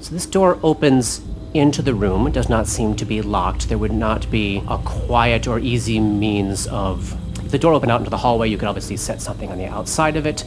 So 0.00 0.12
this 0.12 0.26
door 0.26 0.58
opens 0.62 1.20
into 1.54 1.82
the 1.82 1.94
room. 1.94 2.26
It 2.26 2.32
does 2.32 2.48
not 2.48 2.66
seem 2.66 2.96
to 2.96 3.04
be 3.04 3.22
locked. 3.22 3.68
There 3.68 3.78
would 3.78 3.92
not 3.92 4.30
be 4.30 4.62
a 4.68 4.78
quiet 4.78 5.46
or 5.46 5.58
easy 5.58 6.00
means 6.00 6.66
of. 6.66 7.16
If 7.44 7.50
the 7.50 7.58
door 7.58 7.74
opened 7.74 7.92
out 7.92 8.00
into 8.00 8.10
the 8.10 8.16
hallway, 8.16 8.48
you 8.48 8.58
could 8.58 8.68
obviously 8.68 8.96
set 8.96 9.22
something 9.22 9.50
on 9.50 9.58
the 9.58 9.66
outside 9.66 10.16
of 10.16 10.26
it. 10.26 10.44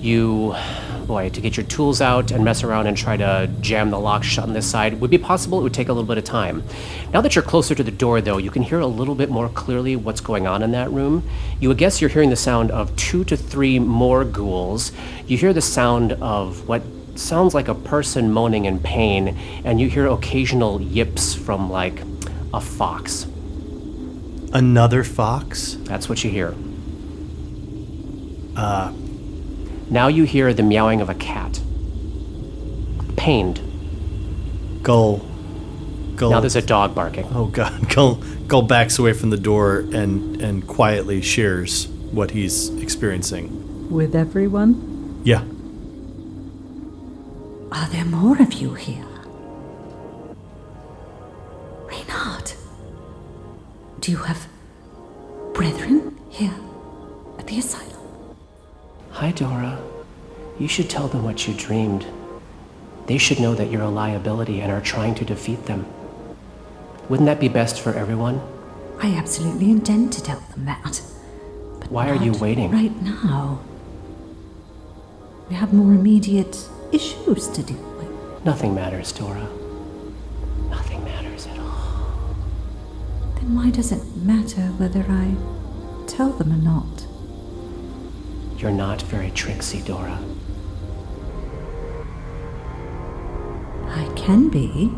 You, 0.00 0.54
boy, 1.06 1.28
to 1.30 1.40
get 1.40 1.56
your 1.56 1.66
tools 1.66 2.00
out 2.00 2.30
and 2.30 2.44
mess 2.44 2.62
around 2.62 2.86
and 2.86 2.96
try 2.96 3.16
to 3.16 3.50
jam 3.60 3.90
the 3.90 3.98
lock 3.98 4.24
shut 4.24 4.44
on 4.44 4.52
this 4.52 4.66
side 4.66 5.00
would 5.00 5.10
be 5.10 5.18
possible. 5.18 5.60
It 5.60 5.62
would 5.62 5.74
take 5.74 5.88
a 5.88 5.92
little 5.92 6.06
bit 6.06 6.18
of 6.18 6.24
time. 6.24 6.64
Now 7.12 7.20
that 7.20 7.34
you're 7.34 7.44
closer 7.44 7.74
to 7.74 7.82
the 7.82 7.90
door, 7.90 8.20
though, 8.20 8.38
you 8.38 8.50
can 8.50 8.62
hear 8.62 8.80
a 8.80 8.86
little 8.86 9.14
bit 9.14 9.30
more 9.30 9.48
clearly 9.48 9.96
what's 9.96 10.20
going 10.20 10.46
on 10.46 10.62
in 10.62 10.72
that 10.72 10.90
room. 10.90 11.28
You 11.60 11.68
would 11.68 11.78
guess 11.78 12.00
you're 12.00 12.10
hearing 12.10 12.30
the 12.30 12.36
sound 12.36 12.70
of 12.70 12.94
two 12.96 13.24
to 13.24 13.36
three 13.36 13.78
more 13.78 14.24
ghouls. 14.24 14.92
You 15.26 15.36
hear 15.36 15.52
the 15.52 15.62
sound 15.62 16.12
of 16.12 16.68
what 16.68 16.82
sounds 17.14 17.54
like 17.54 17.68
a 17.68 17.74
person 17.74 18.32
moaning 18.32 18.64
in 18.66 18.78
pain, 18.80 19.38
and 19.64 19.80
you 19.80 19.88
hear 19.88 20.06
occasional 20.06 20.82
yips 20.82 21.34
from 21.34 21.70
like 21.70 22.02
a 22.52 22.60
fox. 22.60 23.26
Another 24.52 25.04
fox? 25.04 25.76
That's 25.80 26.08
what 26.08 26.24
you 26.24 26.30
hear. 26.30 26.54
Uh. 28.56 28.92
Now 29.90 30.08
you 30.08 30.24
hear 30.24 30.52
the 30.52 30.62
meowing 30.62 31.00
of 31.00 31.08
a 31.08 31.14
cat. 31.14 31.60
Pained. 33.16 33.60
Gull. 34.82 35.24
Gull. 36.16 36.30
Now 36.30 36.40
there's 36.40 36.56
a 36.56 36.62
dog 36.62 36.94
barking. 36.94 37.26
Oh 37.32 37.46
god. 37.46 37.88
Gull 37.94 38.16
Gull 38.46 38.62
backs 38.62 38.98
away 38.98 39.12
from 39.12 39.30
the 39.30 39.36
door 39.36 39.80
and 39.92 40.40
and 40.40 40.66
quietly 40.66 41.20
shares 41.22 41.88
what 42.12 42.30
he's 42.30 42.70
experiencing. 42.80 43.90
With 43.90 44.14
everyone? 44.14 45.20
Yeah. 45.24 45.42
Are 47.72 47.88
there 47.88 48.04
more 48.04 48.40
of 48.40 48.52
you 48.54 48.74
here? 48.74 49.04
Reynard, 51.86 52.52
do 54.00 54.10
you 54.12 54.18
have 54.18 54.48
brethren 55.52 56.18
here 56.30 56.54
at 57.38 57.46
the 57.46 57.58
asylum? 57.58 57.95
Hi, 59.16 59.30
Dora. 59.32 59.82
You 60.58 60.68
should 60.68 60.90
tell 60.90 61.08
them 61.08 61.24
what 61.24 61.48
you 61.48 61.54
dreamed. 61.54 62.04
They 63.06 63.16
should 63.16 63.40
know 63.40 63.54
that 63.54 63.70
you're 63.70 63.80
a 63.80 63.88
liability 63.88 64.60
and 64.60 64.70
are 64.70 64.82
trying 64.82 65.14
to 65.14 65.24
defeat 65.24 65.64
them. 65.64 65.86
Wouldn't 67.08 67.24
that 67.24 67.40
be 67.40 67.48
best 67.48 67.80
for 67.80 67.94
everyone? 67.94 68.42
I 69.00 69.14
absolutely 69.14 69.70
intend 69.70 70.12
to 70.12 70.22
tell 70.22 70.40
them 70.50 70.66
that. 70.66 71.00
But 71.80 71.90
Why 71.90 72.10
are 72.10 72.22
you 72.22 72.32
waiting? 72.32 72.70
Right 72.70 72.94
now. 73.00 73.60
We 75.48 75.54
have 75.56 75.72
more 75.72 75.94
immediate 75.94 76.68
issues 76.92 77.48
to 77.48 77.62
deal 77.62 77.90
with. 77.96 78.44
Nothing 78.44 78.74
matters, 78.74 79.12
Dora. 79.12 79.48
Nothing 80.68 81.02
matters 81.04 81.46
at 81.46 81.58
all. 81.58 82.36
Then 83.36 83.54
why 83.54 83.70
does 83.70 83.92
it 83.92 84.14
matter 84.14 84.66
whether 84.76 85.06
I 85.08 85.34
tell 86.06 86.32
them 86.32 86.52
or 86.52 86.62
not? 86.62 87.06
You're 88.58 88.70
not 88.70 89.02
very 89.02 89.30
tricksy, 89.30 89.82
Dora. 89.82 90.18
I 93.88 94.08
can 94.16 94.48
be. 94.48 94.90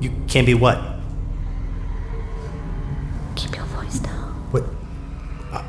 You 0.00 0.12
can 0.28 0.44
be 0.44 0.54
what? 0.54 0.78
Keep 3.34 3.56
your 3.56 3.64
voice 3.66 3.98
down. 3.98 4.32
What? 4.50 4.64
Uh, 5.52 5.62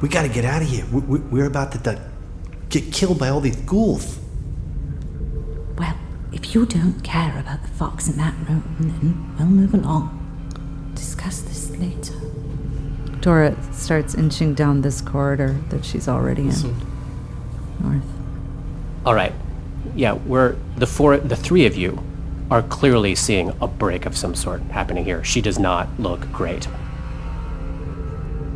we 0.00 0.08
got 0.08 0.22
to 0.22 0.28
get 0.28 0.44
out 0.44 0.62
of 0.62 0.68
here. 0.68 0.84
We, 0.92 1.00
we, 1.00 1.18
we're 1.20 1.46
about 1.46 1.72
to 1.72 1.78
di- 1.78 2.00
get 2.68 2.92
killed 2.92 3.18
by 3.18 3.28
all 3.28 3.40
these 3.40 3.56
ghouls. 3.56 4.18
Well, 5.78 5.96
if 6.32 6.54
you 6.54 6.66
don't 6.66 7.02
care 7.02 7.38
about 7.38 7.62
the 7.62 7.68
fox 7.68 8.08
in 8.08 8.16
that 8.18 8.34
room, 8.48 8.62
then 8.78 9.36
we'll 9.38 9.48
move 9.48 9.74
along. 9.74 10.18
discuss 10.94 11.40
this 11.42 11.70
later. 11.78 12.14
Dora 13.22 13.56
starts 13.72 14.14
inching 14.14 14.52
down 14.54 14.82
this 14.82 15.00
corridor 15.00 15.56
that 15.70 15.84
she's 15.84 16.08
already 16.08 16.42
in. 16.42 16.76
North. 17.80 18.02
All 19.06 19.14
right. 19.14 19.32
Yeah, 19.94 20.12
we're 20.14 20.56
the 20.76 20.86
four, 20.86 21.16
the 21.16 21.36
three 21.36 21.64
of 21.66 21.76
you 21.76 22.02
are 22.50 22.62
clearly 22.62 23.14
seeing 23.14 23.52
a 23.60 23.66
break 23.68 24.06
of 24.06 24.16
some 24.16 24.34
sort 24.34 24.60
happening 24.62 25.04
here. 25.04 25.22
She 25.24 25.40
does 25.40 25.58
not 25.58 25.88
look 25.98 26.30
great. 26.32 26.66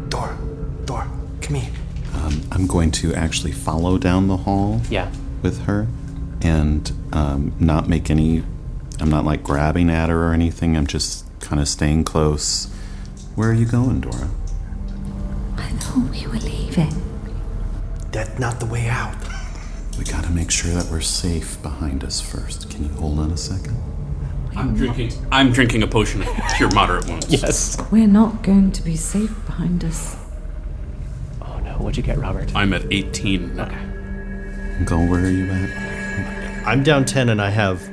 Dora, 0.09 0.37
Dora, 0.85 1.09
come 1.41 1.57
here. 1.57 1.73
Um, 2.15 2.43
I'm 2.53 2.67
going 2.67 2.91
to 2.93 3.15
actually 3.15 3.53
follow 3.53 3.99
down 3.99 4.27
the 4.29 4.37
hall 4.39 4.81
Yeah. 4.91 5.11
with 5.43 5.63
her 5.67 5.87
and 6.43 6.91
um, 7.13 7.53
not 7.61 7.89
make 7.89 8.11
any. 8.11 8.43
I'm 9.01 9.11
not 9.11 9.25
like 9.25 9.43
grabbing 9.43 9.91
at 9.91 10.09
her 10.09 10.29
or 10.29 10.33
anything. 10.33 10.77
I'm 10.77 10.87
just 10.87 11.25
kind 11.41 11.61
of 11.61 11.69
staying 11.69 12.05
close. 12.05 12.67
Where 13.35 13.51
are 13.51 13.55
you 13.55 13.67
going, 13.67 14.01
Dora? 14.01 14.31
I 15.97 15.99
thought 15.99 16.11
we 16.11 16.27
were 16.27 16.39
leaving. 16.45 16.93
That's 18.13 18.39
not 18.39 18.61
the 18.61 18.67
way 18.67 18.87
out. 18.87 19.17
We 19.99 20.05
gotta 20.05 20.31
make 20.31 20.51
sure 20.51 20.71
that 20.73 20.91
we're 20.91 21.01
safe 21.01 21.63
behind 21.63 22.05
us 22.05 22.21
first. 22.21 22.69
Can 22.71 22.85
you 22.85 22.91
hold 22.91 23.19
on 23.19 23.31
a 23.31 23.37
second? 23.37 23.77
I'm 24.55 24.75
drinking. 24.75 25.13
I'm 25.33 25.53
drinking 25.53 25.83
a 25.83 25.87
potion 25.87 26.21
of 26.21 26.29
cure 26.55 26.71
moderate 26.73 27.07
wounds. 27.07 27.33
Yes. 27.33 27.81
We're 27.91 28.07
not 28.07 28.43
going 28.43 28.73
to 28.73 28.83
be 28.83 28.95
safe 28.95 29.35
behind 29.47 29.87
us. 29.87 30.17
Oh 31.41 31.59
no, 31.61 31.73
what'd 31.79 31.97
you 31.97 32.03
get, 32.03 32.19
Robert? 32.19 32.55
I'm 32.55 32.75
at 32.75 32.93
18 32.93 33.57
now. 33.57 33.65
Okay. 33.65 34.85
Go. 34.85 34.99
where 34.99 35.25
are 35.25 35.31
you 35.31 35.51
at? 35.51 36.67
I'm 36.67 36.83
down 36.83 37.07
10 37.07 37.31
and 37.31 37.41
I 37.41 37.49
have 37.49 37.91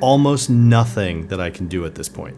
almost 0.00 0.50
nothing 0.50 1.28
that 1.28 1.40
I 1.40 1.50
can 1.50 1.68
do 1.68 1.86
at 1.86 1.94
this 1.94 2.08
point. 2.08 2.36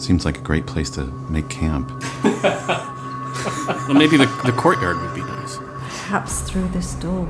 Seems 0.00 0.24
like 0.24 0.38
a 0.38 0.42
great 0.42 0.66
place 0.68 0.90
to 0.90 1.06
make 1.28 1.48
camp. 1.48 1.90
Well, 3.88 3.94
maybe 3.94 4.16
the, 4.16 4.26
the 4.44 4.52
courtyard 4.52 5.00
would 5.00 5.14
be 5.14 5.20
nice. 5.22 5.56
Perhaps 5.56 6.42
through 6.42 6.68
this 6.68 6.94
door. 6.94 7.28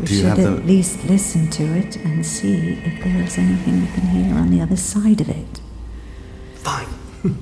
We 0.00 0.06
Do 0.06 0.14
you 0.14 0.20
should 0.20 0.28
have 0.28 0.38
at 0.38 0.44
the- 0.44 0.62
least 0.62 1.04
listen 1.04 1.50
to 1.50 1.64
it 1.76 1.96
and 1.96 2.24
see 2.24 2.72
if 2.84 3.02
there 3.04 3.22
is 3.22 3.36
anything 3.38 3.80
we 3.80 3.86
can 3.88 4.06
hear 4.08 4.34
on 4.36 4.50
the 4.50 4.60
other 4.60 4.76
side 4.76 5.20
of 5.20 5.28
it. 5.28 5.60
Fine. 6.54 6.86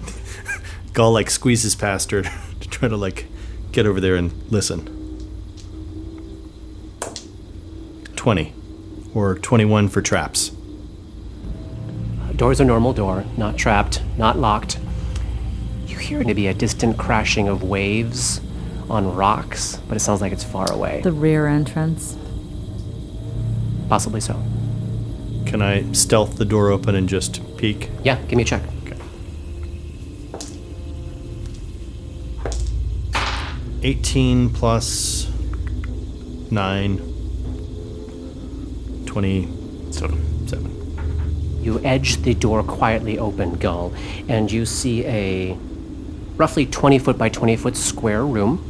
Gull 0.94 1.12
like 1.12 1.28
squeezes 1.30 1.74
past 1.74 2.10
her 2.10 2.22
to 2.60 2.68
try 2.68 2.88
to 2.88 2.96
like 2.96 3.26
get 3.72 3.86
over 3.86 4.00
there 4.00 4.16
and 4.16 4.32
listen. 4.50 4.92
20 8.16 8.54
or 9.14 9.34
21 9.38 9.88
for 9.88 10.02
traps. 10.02 10.50
Door's 12.34 12.60
a 12.60 12.64
normal 12.64 12.92
door, 12.92 13.24
not 13.36 13.56
trapped, 13.56 14.02
not 14.18 14.38
locked. 14.38 14.78
You 16.06 16.18
hear 16.18 16.24
maybe 16.24 16.46
a 16.46 16.54
distant 16.54 16.96
crashing 16.96 17.48
of 17.48 17.64
waves 17.64 18.40
on 18.88 19.16
rocks, 19.16 19.80
but 19.88 19.96
it 19.96 20.00
sounds 20.00 20.20
like 20.20 20.30
it's 20.30 20.44
far 20.44 20.70
away. 20.70 21.00
The 21.00 21.10
rear 21.10 21.48
entrance. 21.48 22.16
Possibly 23.88 24.20
so. 24.20 24.40
Can 25.46 25.62
I 25.62 25.90
stealth 25.90 26.36
the 26.36 26.44
door 26.44 26.70
open 26.70 26.94
and 26.94 27.08
just 27.08 27.40
peek? 27.56 27.90
Yeah, 28.04 28.22
give 28.28 28.36
me 28.36 28.44
a 28.44 28.46
check. 28.46 28.62
Okay. 28.84 28.96
18 33.82 34.50
plus 34.50 35.28
9 36.52 36.98
27. 39.06 41.62
You 41.62 41.80
edge 41.84 42.18
the 42.18 42.34
door 42.34 42.62
quietly 42.62 43.18
open, 43.18 43.56
Gull, 43.56 43.92
and 44.28 44.52
you 44.52 44.64
see 44.64 45.04
a 45.04 45.58
roughly 46.36 46.66
20 46.66 46.98
foot 46.98 47.18
by 47.18 47.28
20 47.28 47.56
foot 47.56 47.76
square 47.76 48.24
room, 48.24 48.62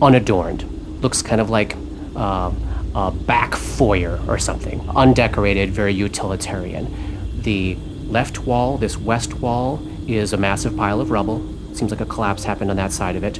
unadorned. 0.00 0.64
Looks 1.02 1.22
kind 1.22 1.40
of 1.40 1.50
like 1.50 1.76
uh, 2.16 2.52
a 2.94 3.10
back 3.10 3.54
foyer 3.54 4.20
or 4.26 4.38
something. 4.38 4.80
Undecorated, 4.96 5.70
very 5.70 5.92
utilitarian. 5.92 7.42
The 7.42 7.76
left 8.06 8.40
wall, 8.40 8.78
this 8.78 8.96
west 8.96 9.34
wall, 9.34 9.80
is 10.06 10.32
a 10.32 10.36
massive 10.36 10.76
pile 10.76 11.00
of 11.00 11.10
rubble. 11.10 11.46
Seems 11.74 11.90
like 11.90 12.00
a 12.00 12.06
collapse 12.06 12.44
happened 12.44 12.70
on 12.70 12.76
that 12.76 12.92
side 12.92 13.16
of 13.16 13.22
it. 13.22 13.38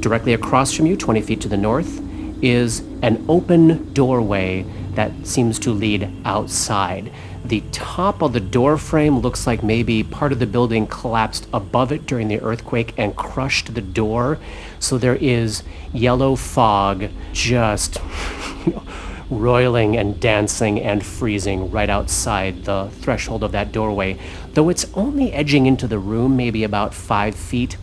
Directly 0.00 0.34
across 0.34 0.72
from 0.72 0.86
you, 0.86 0.96
20 0.96 1.22
feet 1.22 1.40
to 1.42 1.48
the 1.48 1.56
north, 1.56 2.00
is 2.42 2.80
an 3.02 3.24
open 3.28 3.92
doorway 3.92 4.66
that 4.94 5.26
seems 5.26 5.58
to 5.60 5.70
lead 5.70 6.12
outside. 6.24 7.12
The 7.44 7.62
top 7.72 8.22
of 8.22 8.32
the 8.32 8.40
door 8.40 8.78
frame 8.78 9.18
looks 9.18 9.46
like 9.46 9.64
maybe 9.64 10.04
part 10.04 10.32
of 10.32 10.38
the 10.38 10.46
building 10.46 10.86
collapsed 10.86 11.48
above 11.52 11.90
it 11.90 12.06
during 12.06 12.28
the 12.28 12.40
earthquake 12.40 12.94
and 12.96 13.16
crushed 13.16 13.74
the 13.74 13.80
door. 13.80 14.38
So 14.78 14.96
there 14.96 15.16
is 15.16 15.64
yellow 15.92 16.36
fog 16.36 17.08
just 17.32 17.98
roiling 19.30 19.96
and 19.96 20.20
dancing 20.20 20.80
and 20.80 21.04
freezing 21.04 21.70
right 21.70 21.90
outside 21.90 22.64
the 22.64 22.90
threshold 23.00 23.42
of 23.42 23.52
that 23.52 23.72
doorway. 23.72 24.18
Though 24.54 24.68
it's 24.68 24.86
only 24.94 25.32
edging 25.32 25.66
into 25.66 25.88
the 25.88 25.98
room, 25.98 26.36
maybe 26.36 26.62
about 26.62 26.94
five 26.94 27.34
feet, 27.34 27.76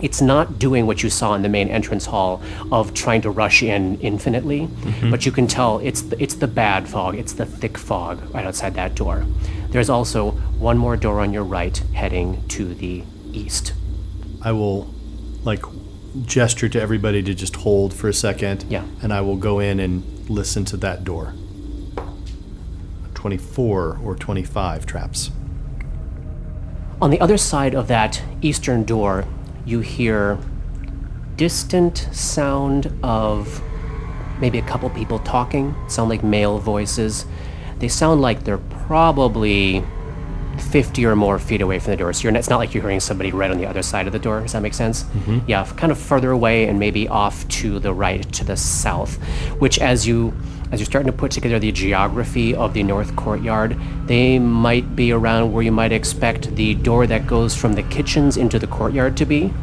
it's 0.00 0.20
not 0.20 0.58
doing 0.58 0.86
what 0.86 1.02
you 1.02 1.10
saw 1.10 1.34
in 1.34 1.42
the 1.42 1.48
main 1.48 1.68
entrance 1.68 2.06
hall 2.06 2.42
of 2.72 2.94
trying 2.94 3.22
to 3.22 3.30
rush 3.30 3.62
in 3.62 3.98
infinitely, 4.00 4.66
mm-hmm. 4.66 5.10
but 5.10 5.24
you 5.24 5.32
can 5.32 5.46
tell 5.46 5.78
it's 5.78 6.02
the, 6.02 6.22
it's 6.22 6.34
the 6.34 6.48
bad 6.48 6.88
fog, 6.88 7.14
it's 7.14 7.32
the 7.32 7.46
thick 7.46 7.78
fog 7.78 8.20
right 8.34 8.46
outside 8.46 8.74
that 8.74 8.94
door. 8.94 9.24
There's 9.70 9.90
also 9.90 10.32
one 10.58 10.78
more 10.78 10.96
door 10.96 11.20
on 11.20 11.32
your 11.32 11.44
right 11.44 11.76
heading 11.94 12.46
to 12.48 12.74
the 12.74 13.02
east. 13.32 13.72
I 14.42 14.52
will 14.52 14.92
like 15.44 15.64
gesture 16.22 16.68
to 16.68 16.80
everybody 16.80 17.22
to 17.22 17.34
just 17.34 17.56
hold 17.56 17.92
for 17.92 18.08
a 18.08 18.14
second. 18.14 18.64
Yeah. 18.68 18.84
And 19.02 19.12
I 19.12 19.20
will 19.20 19.36
go 19.36 19.58
in 19.58 19.80
and 19.80 20.02
listen 20.30 20.64
to 20.66 20.76
that 20.78 21.04
door. 21.04 21.34
24 23.14 24.00
or 24.04 24.14
25 24.14 24.86
traps. 24.86 25.30
On 27.00 27.10
the 27.10 27.20
other 27.20 27.36
side 27.36 27.74
of 27.74 27.88
that 27.88 28.22
eastern 28.42 28.84
door, 28.84 29.26
you 29.64 29.80
hear 29.80 30.38
distant 31.36 32.08
sound 32.12 32.92
of 33.02 33.62
maybe 34.40 34.58
a 34.58 34.62
couple 34.62 34.88
people 34.90 35.18
talking, 35.20 35.74
sound 35.88 36.10
like 36.10 36.22
male 36.22 36.58
voices. 36.58 37.26
They 37.78 37.88
sound 37.88 38.20
like 38.20 38.44
they're 38.44 38.58
probably 38.58 39.84
50 40.58 41.06
or 41.06 41.16
more 41.16 41.38
feet 41.38 41.60
away 41.60 41.78
from 41.78 41.92
the 41.92 41.96
door. 41.96 42.12
So 42.12 42.28
you're, 42.28 42.36
it's 42.36 42.48
not 42.48 42.58
like 42.58 42.74
you're 42.74 42.82
hearing 42.82 43.00
somebody 43.00 43.32
right 43.32 43.50
on 43.50 43.58
the 43.58 43.66
other 43.66 43.82
side 43.82 44.06
of 44.06 44.12
the 44.12 44.18
door. 44.18 44.40
Does 44.40 44.52
that 44.52 44.62
make 44.62 44.74
sense? 44.74 45.04
Mm-hmm. 45.04 45.38
Yeah, 45.48 45.64
kind 45.76 45.90
of 45.90 45.98
further 45.98 46.30
away 46.30 46.68
and 46.68 46.78
maybe 46.78 47.08
off 47.08 47.46
to 47.48 47.78
the 47.78 47.92
right, 47.92 48.30
to 48.34 48.44
the 48.44 48.56
south. 48.56 49.16
Which, 49.58 49.78
as 49.78 50.06
you 50.06 50.32
as 50.74 50.80
you're 50.80 50.86
starting 50.86 51.10
to 51.10 51.16
put 51.16 51.30
together 51.30 51.60
the 51.60 51.70
geography 51.70 52.52
of 52.52 52.74
the 52.74 52.82
north 52.82 53.14
courtyard, 53.14 53.78
they 54.06 54.40
might 54.40 54.96
be 54.96 55.12
around 55.12 55.52
where 55.52 55.62
you 55.62 55.70
might 55.70 55.92
expect 55.92 56.52
the 56.56 56.74
door 56.74 57.06
that 57.06 57.28
goes 57.28 57.54
from 57.54 57.74
the 57.74 57.82
kitchens 57.84 58.36
into 58.36 58.58
the 58.58 58.66
courtyard 58.66 59.16
to 59.16 59.24
be. 59.24 59.54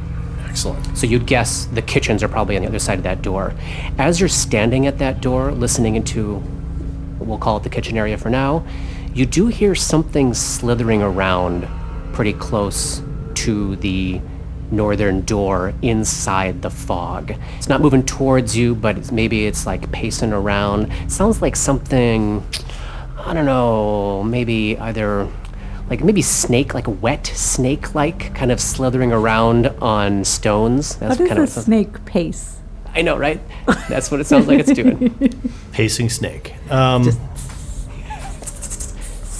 Excellent. 0.47 0.97
So 0.97 1.05
you'd 1.05 1.27
guess 1.27 1.65
the 1.65 1.81
kitchens 1.81 2.23
are 2.23 2.29
probably 2.29 2.55
on 2.55 2.61
the 2.61 2.69
other 2.69 2.79
side 2.79 2.97
of 2.97 3.03
that 3.03 3.21
door. 3.21 3.53
As 3.97 4.21
you're 4.21 4.29
standing 4.29 4.87
at 4.87 4.99
that 4.99 5.19
door, 5.19 5.51
listening 5.51 5.95
into, 5.95 6.41
we'll 7.19 7.37
call 7.37 7.57
it 7.57 7.63
the 7.63 7.69
kitchen 7.69 7.97
area 7.97 8.17
for 8.17 8.29
now, 8.29 8.65
you 9.13 9.25
do 9.25 9.47
hear 9.47 9.75
something 9.75 10.33
slithering 10.33 11.01
around 11.01 11.67
pretty 12.13 12.31
close 12.31 13.01
to 13.33 13.75
the 13.77 14.21
northern 14.71 15.21
door 15.21 15.73
inside 15.81 16.61
the 16.61 16.69
fog. 16.69 17.33
It's 17.57 17.69
not 17.69 17.81
moving 17.81 18.03
towards 18.03 18.55
you, 18.55 18.75
but 18.75 18.97
it's, 18.97 19.11
maybe 19.11 19.45
it's 19.45 19.65
like 19.65 19.91
pacing 19.91 20.33
around. 20.33 20.91
It 20.91 21.11
sounds 21.11 21.41
like 21.41 21.55
something, 21.55 22.45
I 23.17 23.33
don't 23.33 23.45
know, 23.45 24.23
maybe 24.23 24.77
either 24.77 25.27
like 25.89 26.03
maybe 26.03 26.21
snake, 26.21 26.73
like 26.73 26.85
wet 27.01 27.27
snake 27.27 27.93
like, 27.93 28.33
kind 28.33 28.51
of 28.51 28.61
slithering 28.61 29.11
around 29.11 29.67
on 29.81 30.23
stones. 30.23 30.95
That's 30.95 31.19
What 31.19 31.27
kind 31.27 31.43
is 31.43 31.57
a 31.57 31.59
of 31.59 31.65
snake 31.65 32.05
pace? 32.05 32.59
I 32.93 33.01
know, 33.01 33.17
right? 33.17 33.39
That's 33.89 34.09
what 34.11 34.19
it 34.19 34.27
sounds 34.27 34.47
like 34.47 34.59
it's 34.59 34.71
doing. 34.71 35.13
Pacing 35.71 36.09
snake. 36.09 36.53
Um, 36.69 37.09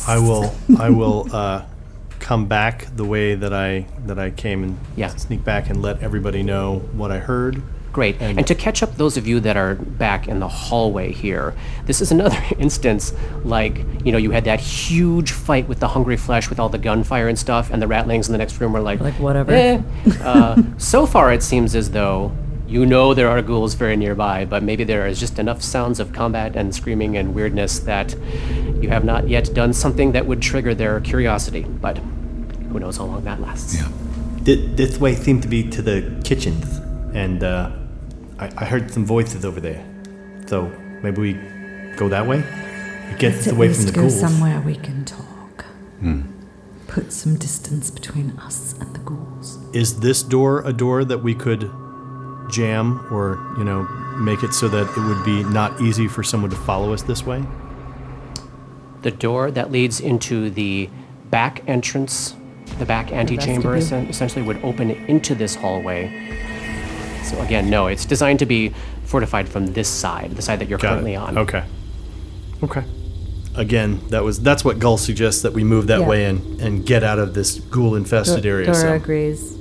I 0.08 0.18
will. 0.18 0.54
I 0.78 0.90
will 0.90 1.28
uh, 1.34 1.66
come 2.32 2.46
back 2.46 2.88
the 2.96 3.04
way 3.04 3.36
that 3.36 3.54
I 3.54 3.86
that 4.06 4.18
I 4.18 4.30
came 4.30 4.64
and 4.64 4.78
Yeah. 4.96 5.10
sneak 5.18 5.44
back 5.44 5.70
and 5.70 5.82
let 5.82 6.02
everybody 6.02 6.44
know 6.44 6.80
what 6.94 7.12
I 7.12 7.20
heard. 7.20 7.62
Great. 7.92 8.16
And, 8.22 8.48
to 8.48 8.56
catch 8.56 8.82
up 8.82 8.96
those 8.96 9.18
of 9.18 9.28
you 9.28 9.42
that 9.42 9.58
are 9.58 9.76
back 9.76 10.30
in 10.30 10.40
the 10.40 10.48
hallway 10.48 11.12
here, 11.12 11.54
this 11.88 12.00
is 12.00 12.10
another 12.10 12.38
instance 12.58 13.12
like, 13.44 13.84
you 14.06 14.14
know, 14.14 14.18
you 14.18 14.32
had 14.32 14.46
that 14.46 14.62
huge 14.62 15.34
fight 15.34 15.68
with 15.68 15.82
the 15.82 15.90
hungry 15.90 16.16
flesh 16.16 16.50
with 16.50 16.58
all 16.58 16.70
the 16.70 16.78
gunfire 16.78 17.28
and 17.28 17.38
stuff, 17.38 17.70
and 17.70 17.82
the 17.82 17.86
ratlings 17.86 18.28
in 18.28 18.32
the 18.32 18.38
next 18.38 18.62
room 18.62 18.72
were 18.72 18.80
like, 18.80 19.02
Like, 19.02 19.20
whatever. 19.20 19.52
"Eh." 19.52 19.82
Uh, 20.24 20.56
so 20.78 21.06
far, 21.06 21.34
it 21.34 21.44
seems 21.44 21.76
as 21.76 21.90
though 21.92 22.32
You 22.66 22.86
know 22.86 23.14
there 23.14 23.28
are 23.28 23.42
ghouls 23.42 23.74
very 23.74 23.98
nearby, 23.98 24.46
but 24.46 24.64
maybe 24.64 24.86
there 24.86 25.06
is 25.06 25.20
just 25.20 25.38
enough 25.38 25.62
sounds 25.62 26.00
of 26.00 26.14
combat 26.14 26.56
and 26.56 26.74
screaming 26.74 27.18
and 27.18 27.36
weirdness 27.36 27.80
that 27.80 28.16
you 28.82 28.88
have 28.88 29.04
not 29.04 29.28
yet 29.28 29.54
done 29.54 29.74
something 29.74 30.14
that 30.14 30.26
would 30.26 30.42
trigger 30.42 30.74
their 30.74 31.02
curiosity. 31.02 31.64
But 31.86 32.00
who 32.72 32.80
knows 32.80 32.98
how 32.98 33.06
long 33.06 33.24
that 33.24 33.42
lasts. 33.42 33.76
Yeah. 33.76 33.88
Th- 34.46 34.76
This 34.76 34.98
way 34.98 35.16
seemed 35.16 35.42
to 35.44 35.48
be 35.48 35.70
to 35.70 35.82
the 35.82 36.20
kitchens, 36.24 36.66
and 37.14 37.44
uh, 37.44 37.72
I, 38.40 38.52
I 38.58 38.66
heard 38.66 38.92
some 38.92 39.06
voices 39.06 39.46
over 39.46 39.60
there. 39.60 39.84
So 40.48 40.72
maybe 41.04 41.22
we 41.22 41.34
go 41.98 42.10
that 42.10 42.26
way. 42.28 42.40
It 43.12 43.20
gets 43.20 43.36
Let's 43.36 43.40
us 43.40 43.48
at 43.48 43.54
away 43.54 43.68
from 43.68 43.76
least 43.78 43.88
the 43.88 43.94
go 43.94 44.02
ghouls. 44.02 44.20
somewhere 44.20 44.62
we 44.62 44.76
can 44.76 45.06
talk. 45.06 45.66
Put 46.88 47.14
some 47.14 47.36
distance 47.38 47.90
between 47.92 48.32
us 48.40 48.74
and 48.80 48.94
the 48.94 49.00
ghouls. 49.00 49.58
Is 49.74 50.00
this 50.02 50.24
door 50.24 50.62
a 50.66 50.74
door 50.74 51.06
that 51.06 51.20
we 51.20 51.34
could 51.36 51.70
jam, 52.50 53.06
or 53.14 53.40
you 53.58 53.64
know, 53.64 53.84
make 54.18 54.44
it 54.44 54.54
so 54.54 54.68
that 54.68 54.90
it 54.98 54.98
would 55.08 55.24
be 55.24 55.44
not 55.44 55.80
easy 55.82 56.08
for 56.08 56.22
someone 56.24 56.50
to 56.50 56.58
follow 56.58 56.92
us 56.94 57.02
this 57.04 57.26
way? 57.26 57.44
The 59.04 59.12
door 59.12 59.52
that 59.52 59.72
leads 59.72 60.00
into 60.02 60.50
the 60.50 60.90
back 61.30 61.64
entrance, 61.68 62.36
the 62.80 62.86
back 62.86 63.12
antechamber, 63.12 63.76
essentially 63.76 64.42
would 64.42 64.64
open 64.64 64.92
into 65.08 65.36
this 65.36 65.56
hallway. 65.56 66.10
So 67.24 67.40
again, 67.42 67.70
no, 67.70 67.88
it's 67.88 68.06
designed 68.06 68.40
to 68.40 68.46
be 68.46 68.74
fortified 69.06 69.48
from 69.48 69.68
this 69.68 69.88
side, 69.88 70.32
the 70.32 70.42
side 70.42 70.60
that 70.60 70.68
you're 70.70 70.80
Got 70.80 70.90
currently 70.90 71.14
it. 71.14 71.18
on. 71.18 71.38
Okay. 71.38 71.64
Okay. 72.64 72.84
Again, 73.56 74.00
that 74.10 74.24
was 74.24 74.40
that's 74.42 74.64
what 74.64 74.80
Gull 74.80 74.98
suggests 74.98 75.42
that 75.42 75.54
we 75.54 75.64
move 75.64 75.88
that 75.88 76.02
Yeah. 76.02 76.08
way 76.08 76.26
and 76.26 76.62
and 76.62 76.86
get 76.86 77.04
out 77.04 77.20
of 77.20 77.34
this 77.34 77.60
ghoul 77.60 77.96
infested 77.96 78.46
area. 78.46 78.68
Dora 78.68 78.78
so. 78.78 78.94
agrees. 78.94 79.58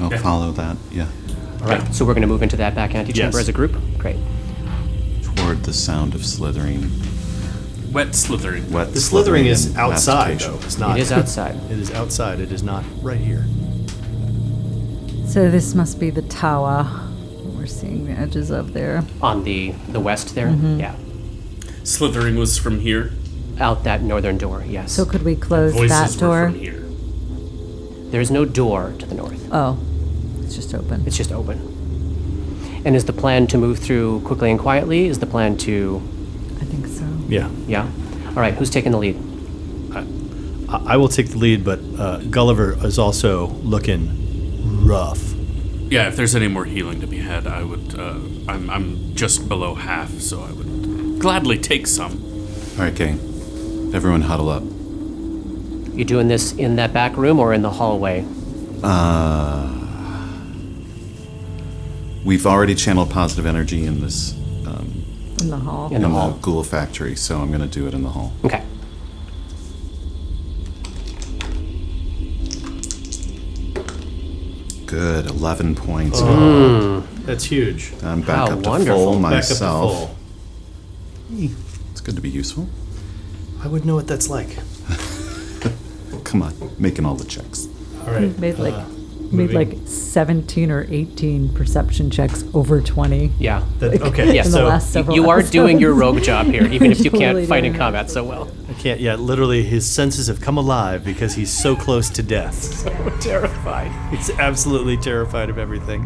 I'll 0.00 0.10
follow 0.18 0.52
that. 0.52 0.76
Yeah. 0.92 1.06
All 1.62 1.68
right, 1.68 1.94
so 1.94 2.04
we're 2.04 2.14
going 2.14 2.22
to 2.22 2.28
move 2.28 2.42
into 2.42 2.56
that 2.56 2.74
back 2.74 2.94
antechamber 2.94 3.36
Yes. 3.38 3.42
as 3.44 3.48
a 3.48 3.52
group. 3.52 3.76
Great. 3.98 4.16
Toward 5.36 5.62
the 5.64 5.72
sound 5.72 6.14
of 6.14 6.24
slithering. 6.26 6.90
Wet 7.92 8.14
slithering. 8.14 8.70
Wet 8.72 8.92
The 8.94 9.00
slithering 9.00 9.46
is 9.46 9.66
and 9.66 9.76
outside, 9.76 10.30
mastication. 10.34 10.52
though. 10.60 10.64
It's 10.66 10.78
not. 10.78 10.98
It 10.98 11.02
is 11.02 11.12
outside. 11.12 11.56
it 11.70 11.78
is 11.78 11.90
outside. 11.92 12.40
It 12.40 12.50
is 12.52 12.62
not 12.62 12.84
right 13.02 13.20
here. 13.20 13.44
So 15.26 15.50
this 15.50 15.74
must 15.74 15.98
be 16.00 16.10
the 16.10 16.22
tower 16.22 17.08
we're 17.44 17.66
seeing 17.66 18.06
the 18.06 18.12
edges 18.12 18.50
of 18.50 18.72
there. 18.72 19.04
On 19.20 19.44
the 19.44 19.72
the 19.88 20.00
west 20.00 20.34
there, 20.34 20.48
Mm-hmm. 20.48 20.80
yeah, 20.80 20.94
Slithering 21.84 22.36
was 22.36 22.58
from 22.58 22.80
here. 22.80 23.12
out 23.60 23.84
that 23.84 24.02
northern 24.02 24.38
door. 24.38 24.64
Yes. 24.66 24.92
So 24.92 25.04
could 25.04 25.22
we 25.22 25.36
close 25.36 25.72
Voices 25.74 26.16
that 26.18 26.26
were 26.26 26.48
door? 26.48 26.50
from 26.50 26.58
here. 26.58 26.82
There's 28.10 28.30
no 28.30 28.44
door 28.44 28.94
to 28.98 29.06
the 29.06 29.14
north. 29.14 29.48
Oh, 29.52 29.78
it's 30.42 30.54
just 30.54 30.74
open. 30.74 31.04
It's 31.06 31.16
just 31.16 31.32
open. 31.32 31.58
And 32.84 32.96
is 32.96 33.04
the 33.04 33.12
plan 33.12 33.46
to 33.48 33.58
move 33.58 33.78
through 33.78 34.20
quickly 34.22 34.50
and 34.50 34.58
quietly? 34.58 35.06
Is 35.06 35.18
the 35.20 35.26
plan 35.26 35.56
to, 35.58 35.72
I 35.76 36.00
think 36.00 36.02
so. 36.02 36.11
Yeah. 37.32 37.50
yeah? 37.66 37.90
All 38.28 38.34
right, 38.34 38.54
who's 38.54 38.70
taking 38.70 38.92
the 38.92 38.98
lead? 38.98 39.16
I, 40.68 40.94
I 40.94 40.96
will 40.96 41.08
take 41.08 41.28
the 41.28 41.38
lead, 41.38 41.64
but 41.64 41.80
uh, 41.98 42.18
Gulliver 42.18 42.72
is 42.84 42.98
also 42.98 43.48
looking 43.62 44.86
rough. 44.86 45.32
Yeah, 45.90 46.08
if 46.08 46.16
there's 46.16 46.34
any 46.34 46.48
more 46.48 46.64
healing 46.64 47.00
to 47.00 47.06
be 47.06 47.18
had, 47.18 47.46
I 47.46 47.62
would. 47.62 47.98
Uh, 47.98 48.18
I'm, 48.48 48.70
I'm 48.70 49.14
just 49.14 49.48
below 49.48 49.74
half, 49.74 50.10
so 50.20 50.42
I 50.42 50.52
would 50.52 51.18
gladly 51.18 51.58
take 51.58 51.86
some. 51.86 52.22
All 52.78 52.84
right, 52.84 52.94
gang. 52.94 53.18
Everyone 53.94 54.22
huddle 54.22 54.48
up. 54.48 54.62
You 55.94 56.04
doing 56.06 56.28
this 56.28 56.52
in 56.54 56.76
that 56.76 56.94
back 56.94 57.16
room 57.18 57.38
or 57.38 57.52
in 57.52 57.60
the 57.60 57.70
hallway? 57.70 58.24
Uh, 58.82 59.68
We've 62.24 62.46
already 62.46 62.74
channeled 62.74 63.10
positive 63.10 63.46
energy 63.46 63.84
in 63.84 64.00
this 64.00 64.34
In 65.42 65.50
the 65.50 65.56
hall. 65.58 65.86
In 65.92 66.02
the 66.02 66.06
in 66.08 66.14
hall. 66.14 66.38
ghoul 66.40 66.62
factory, 66.62 67.16
so 67.16 67.40
I'm 67.40 67.48
going 67.48 67.60
to 67.60 67.66
do 67.66 67.86
it 67.88 67.94
in 67.94 68.02
the 68.02 68.10
hall. 68.10 68.32
Okay. 68.44 68.62
Good, 74.86 75.26
11 75.26 75.74
points. 75.74 76.20
That's 77.24 77.44
huge. 77.44 77.92
I'm 78.02 78.20
back 78.20 78.48
How 78.48 78.56
up 78.56 78.62
to 78.62 78.68
wonderful. 78.68 79.12
full 79.14 79.22
Back 79.22 79.30
Back 79.30 79.42
up 79.42 79.46
to 79.48 79.52
myself. 79.54 79.92
full. 79.92 80.16
It's 81.92 82.00
good 82.02 82.14
to 82.16 82.20
be 82.20 82.28
useful. 82.28 82.68
I 83.62 83.68
would 83.68 83.86
know 83.86 83.94
what 83.94 84.06
that's 84.06 84.28
like. 84.28 84.58
Come 86.24 86.42
on, 86.42 86.54
making 86.78 87.06
all 87.06 87.14
the 87.14 87.24
checks. 87.24 87.68
All 88.06 88.12
right. 88.12 88.36
Made 88.38 88.58
like 88.58 88.74
uh, 88.74 88.84
made 89.32 89.52
moving. 89.52 89.80
like 89.80 89.88
17 89.88 90.70
or 90.70 90.86
18 90.88 91.54
perception 91.54 92.10
checks 92.10 92.44
over 92.54 92.80
20. 92.80 93.32
Yeah. 93.38 93.64
That, 93.78 94.02
okay. 94.08 94.34
Yeah, 94.34 94.42
so 94.42 94.66
last 94.66 94.94
you 94.94 95.30
are 95.30 95.42
doing 95.42 95.78
your 95.78 95.94
rogue 95.94 96.22
job 96.22 96.46
here, 96.46 96.66
even 96.66 96.92
if 96.92 97.04
you 97.04 97.10
can't 97.22 97.46
fight 97.48 97.64
in 97.64 97.74
combat 97.74 98.10
so 98.10 98.24
well. 98.24 98.50
I 98.68 98.74
can't. 98.74 99.00
Yeah. 99.00 99.14
Literally, 99.14 99.62
his 99.62 99.88
senses 99.88 100.26
have 100.26 100.40
come 100.40 100.58
alive 100.58 101.04
because 101.04 101.34
he's 101.34 101.50
so 101.50 101.74
close 101.76 102.10
to 102.10 102.22
death. 102.22 102.52
So 102.82 102.90
terrified. 103.20 103.92
He's 104.10 104.28
absolutely 104.30 104.96
terrified 104.96 105.50
of 105.50 105.56
everything. 105.56 106.04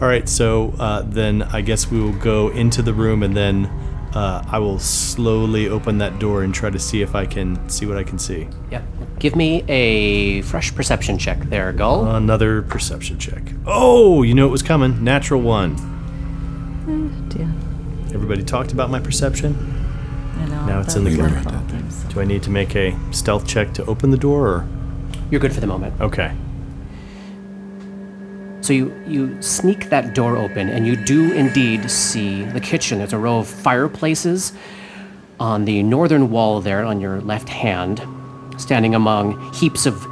All 0.00 0.08
right. 0.08 0.28
So 0.28 0.74
uh, 0.78 1.02
then 1.02 1.42
I 1.42 1.62
guess 1.62 1.90
we 1.90 2.00
will 2.00 2.12
go 2.12 2.50
into 2.50 2.82
the 2.82 2.92
room 2.92 3.22
and 3.22 3.34
then 3.34 3.66
uh, 4.14 4.44
I 4.46 4.58
will 4.58 4.78
slowly 4.78 5.68
open 5.68 5.98
that 5.98 6.18
door 6.18 6.42
and 6.42 6.54
try 6.54 6.68
to 6.70 6.78
see 6.78 7.00
if 7.00 7.14
I 7.14 7.24
can 7.24 7.68
see 7.68 7.86
what 7.86 7.96
I 7.96 8.04
can 8.04 8.18
see. 8.18 8.48
Yep. 8.70 8.82
Give 9.22 9.36
me 9.36 9.62
a 9.68 10.42
fresh 10.42 10.74
perception 10.74 11.16
check 11.16 11.38
there, 11.42 11.72
Gull. 11.72 12.04
Another 12.16 12.60
perception 12.62 13.20
check. 13.20 13.52
Oh, 13.64 14.24
you 14.24 14.34
know 14.34 14.48
it 14.48 14.50
was 14.50 14.64
coming. 14.64 15.04
Natural 15.04 15.40
one. 15.40 15.76
Oh, 16.88 17.28
dear. 17.28 17.48
Everybody 18.12 18.42
talked 18.42 18.72
about 18.72 18.90
my 18.90 18.98
perception. 18.98 19.54
I 20.40 20.46
know. 20.46 20.66
Now 20.66 20.80
it's 20.80 20.96
in 20.96 21.04
the 21.04 21.10
that's 21.10 21.22
room. 21.22 21.34
my 21.36 21.42
problem, 21.52 21.88
Do 22.08 22.20
I 22.20 22.24
need 22.24 22.42
to 22.42 22.50
make 22.50 22.74
a 22.74 22.98
stealth 23.12 23.46
check 23.46 23.72
to 23.74 23.84
open 23.84 24.10
the 24.10 24.16
door 24.16 24.48
or 24.48 24.68
You're 25.30 25.38
good 25.40 25.52
for 25.52 25.60
the 25.60 25.68
moment. 25.68 26.00
okay. 26.00 26.32
So 28.60 28.72
you, 28.72 28.92
you 29.06 29.40
sneak 29.40 29.88
that 29.90 30.14
door 30.16 30.36
open, 30.36 30.68
and 30.68 30.84
you 30.84 30.96
do 30.96 31.32
indeed 31.32 31.88
see 31.88 32.42
the 32.42 32.60
kitchen. 32.60 32.98
There's 32.98 33.12
a 33.12 33.18
row 33.18 33.38
of 33.38 33.46
fireplaces 33.46 34.52
on 35.38 35.64
the 35.64 35.84
northern 35.84 36.28
wall 36.30 36.60
there 36.60 36.84
on 36.84 37.00
your 37.00 37.20
left 37.20 37.48
hand, 37.48 38.00
standing 38.62 38.94
among 38.94 39.52
heaps 39.52 39.84
of 39.84 40.06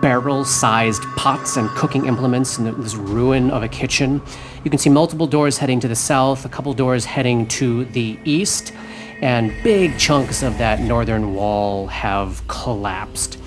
barrel 0.00 0.44
sized 0.44 1.02
pots 1.16 1.56
and 1.56 1.68
cooking 1.70 2.04
implements 2.04 2.58
in 2.58 2.80
this 2.82 2.94
ruin 2.94 3.50
of 3.50 3.62
a 3.62 3.68
kitchen. 3.68 4.20
You 4.62 4.70
can 4.70 4.78
see 4.78 4.90
multiple 4.90 5.26
doors 5.26 5.56
heading 5.56 5.80
to 5.80 5.88
the 5.88 5.96
south, 5.96 6.44
a 6.44 6.48
couple 6.50 6.74
doors 6.74 7.06
heading 7.06 7.48
to 7.48 7.86
the 7.86 8.18
east, 8.24 8.74
and 9.22 9.50
big 9.62 9.98
chunks 9.98 10.42
of 10.42 10.58
that 10.58 10.80
northern 10.80 11.34
wall 11.34 11.86
have 11.86 12.46
collapsed. 12.48 13.38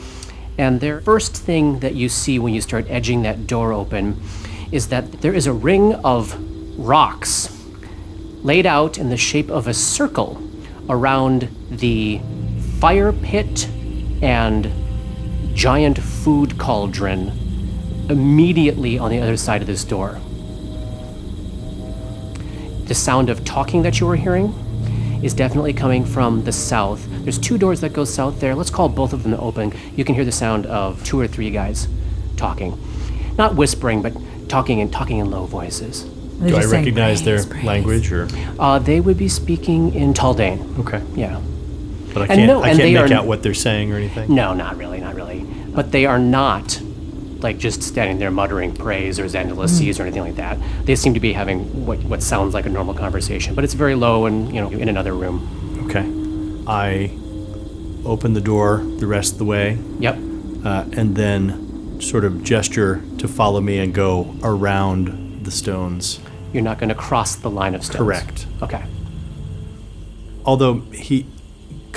And 0.58 0.82
the 0.82 1.00
first 1.06 1.38
thing 1.38 1.80
that 1.82 1.94
you 1.94 2.10
see 2.10 2.40
when 2.40 2.56
you 2.56 2.62
start 2.62 2.88
edging 2.90 3.22
that 3.22 3.46
door 3.46 3.72
open 3.72 4.20
is 4.72 4.88
that 4.88 5.22
there 5.22 5.36
is 5.36 5.46
a 5.46 5.54
ring 5.54 5.94
of 5.94 6.36
rocks 6.80 7.56
laid 8.42 8.66
out 8.66 8.98
in 8.98 9.10
the 9.10 9.18
shape 9.18 9.52
of 9.52 9.68
a 9.68 9.74
circle 9.74 10.42
around 10.90 11.50
the 11.70 12.20
fire 12.80 13.14
pit 13.14 13.70
and 14.22 14.72
giant 15.54 15.98
food 15.98 16.58
cauldron 16.58 17.32
immediately 18.10 18.98
on 18.98 19.12
the 19.12 19.20
other 19.20 19.38
side 19.38 19.62
of 19.62 19.68
this 19.68 19.84
door. 19.84 20.20
The 22.86 22.96
sound 22.96 23.30
of 23.30 23.44
talking 23.44 23.82
that 23.84 24.00
you 24.00 24.08
were 24.08 24.16
hearing 24.16 24.54
is 25.24 25.34
definitely 25.34 25.74
coming 25.74 26.06
from 26.06 26.44
the 26.44 26.52
south. 26.52 27.06
There's 27.24 27.38
two 27.40 27.58
doors 27.58 27.82
that 27.82 27.92
go 27.92 28.06
south 28.06 28.40
there. 28.40 28.56
Let's 28.56 28.70
call 28.70 28.88
both 28.88 29.12
of 29.14 29.24
them 29.24 29.34
open. 29.34 29.74
You 29.96 30.06
can 30.06 30.16
hear 30.16 30.24
the 30.24 30.32
sound 30.32 30.66
of 30.68 31.04
two 31.04 31.20
or 31.20 31.28
three 31.28 31.50
guys 31.50 31.88
talking. 32.38 32.78
Not 33.38 33.56
whispering, 33.56 34.02
but 34.02 34.14
talking 34.48 34.80
and 34.80 34.92
talking 34.94 35.18
in 35.18 35.30
low 35.30 35.46
voices. 35.46 36.06
They're 36.40 36.50
Do 36.50 36.56
I 36.56 36.60
just 36.60 36.70
saying, 36.70 36.84
recognize 36.86 37.24
their 37.24 37.38
"Praise, 37.38 37.48
praise." 37.48 37.66
language 37.66 38.12
or 38.12 38.28
Uh, 38.60 38.80
they 38.80 39.00
would 39.02 39.18
be 39.18 39.28
speaking 39.28 39.94
in 39.94 40.14
Taldane. 40.14 40.60
okay? 40.80 41.02
Yeah. 41.16 41.40
But 42.20 42.30
I 42.30 42.34
And 42.34 42.40
can't. 42.40 42.48
no, 42.48 42.64
I 42.64 42.70
and 42.70 42.78
can't 42.80 42.88
they 42.90 42.94
make 43.02 43.12
are- 43.12 43.14
out 43.16 43.26
what 43.28 43.44
they're 43.44 43.54
saying 43.54 43.92
or 43.94 43.98
anything. 43.98 44.34
No, 44.34 44.54
not 44.54 44.78
really, 44.78 45.00
not 45.00 45.16
really. 45.16 45.46
But 45.74 45.92
they 45.92 46.06
are 46.06 46.20
not 46.20 46.82
like 47.40 47.60
just 47.60 47.84
standing 47.84 48.18
there 48.18 48.32
muttering 48.32 48.74
praise 48.74 49.20
or 49.20 49.26
Xandaluses 49.26 50.00
or 50.00 50.04
anything 50.04 50.24
like 50.24 50.38
that. 50.38 50.58
They 50.86 50.96
seem 50.96 51.14
to 51.14 51.20
be 51.20 51.34
having 51.34 51.86
what, 51.86 52.00
what 52.04 52.24
sounds 52.24 52.56
like 52.56 52.66
a 52.66 52.70
normal 52.70 52.96
conversation, 52.96 53.54
but 53.54 53.64
it's 53.64 53.76
very 53.76 53.94
low 53.94 54.26
and, 54.26 54.54
you 54.54 54.60
know, 54.60 54.70
in 54.72 54.90
another 54.90 55.14
room. 55.14 55.86
Okay. 55.86 56.06
I 56.66 57.12
open 58.06 58.34
the 58.34 58.42
door 58.42 58.84
the 58.98 59.06
rest 59.06 59.34
of 59.34 59.38
the 59.38 59.46
way, 59.46 59.78
Yep. 60.00 60.18
uh, 60.66 60.86
and 60.94 61.16
then 61.16 62.00
sort 62.02 62.26
of 62.26 62.44
gesture 62.44 63.04
to 63.20 63.28
follow 63.28 63.62
me 63.62 63.78
and 63.78 63.94
go 63.94 64.34
around 64.44 65.42
the 65.46 65.52
stones. 65.52 66.20
You're 66.54 66.64
not 66.64 66.80
going 66.80 66.90
to 66.90 66.96
cross 66.96 67.36
the 67.36 67.50
line 67.52 67.76
of 67.76 67.84
stones. 67.84 67.98
Correct. 68.00 68.48
Okay. 68.64 68.84
Although 70.46 70.80
he, 70.92 71.26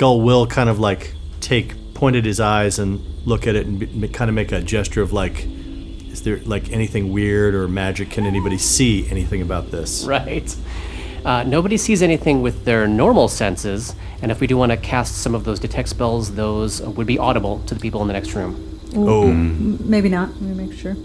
Gull 0.01 0.19
will 0.21 0.47
kind 0.47 0.67
of 0.67 0.79
like 0.79 1.13
take 1.41 1.93
point 1.93 2.15
at 2.15 2.25
his 2.25 2.39
eyes 2.39 2.79
and 2.79 2.99
look 3.23 3.45
at 3.45 3.55
it 3.55 3.67
and 3.67 3.77
be, 4.01 4.07
kind 4.07 4.29
of 4.29 4.33
make 4.33 4.51
a 4.51 4.59
gesture 4.59 5.03
of 5.03 5.13
like 5.13 5.45
Is 5.45 6.23
there 6.23 6.39
like 6.39 6.71
anything 6.71 7.13
weird 7.13 7.53
or 7.53 7.67
magic? 7.67 8.09
Can 8.09 8.25
anybody 8.25 8.57
see 8.57 9.07
anything 9.11 9.43
about 9.43 9.69
this? 9.69 10.03
Right. 10.07 10.55
Uh, 11.23 11.43
nobody 11.43 11.77
sees 11.77 12.01
anything 12.01 12.41
with 12.41 12.65
their 12.65 12.87
normal 12.87 13.27
senses, 13.27 13.93
and 14.23 14.31
if 14.31 14.39
we 14.41 14.47
do 14.47 14.57
want 14.57 14.71
to 14.71 14.77
cast 14.77 15.21
some 15.21 15.35
of 15.35 15.43
those 15.43 15.59
detect 15.59 15.89
spells, 15.89 16.33
those 16.33 16.81
would 16.81 17.05
be 17.05 17.19
audible 17.19 17.59
to 17.67 17.75
the 17.75 17.79
people 17.79 18.01
in 18.01 18.07
the 18.07 18.13
next 18.13 18.33
room. 18.33 18.79
Oh, 18.95 19.27
Maybe 19.27 20.09
not. 20.09 20.29
Let 20.29 20.41
me 20.41 20.65
make 20.65 20.75
sure. 20.75 20.95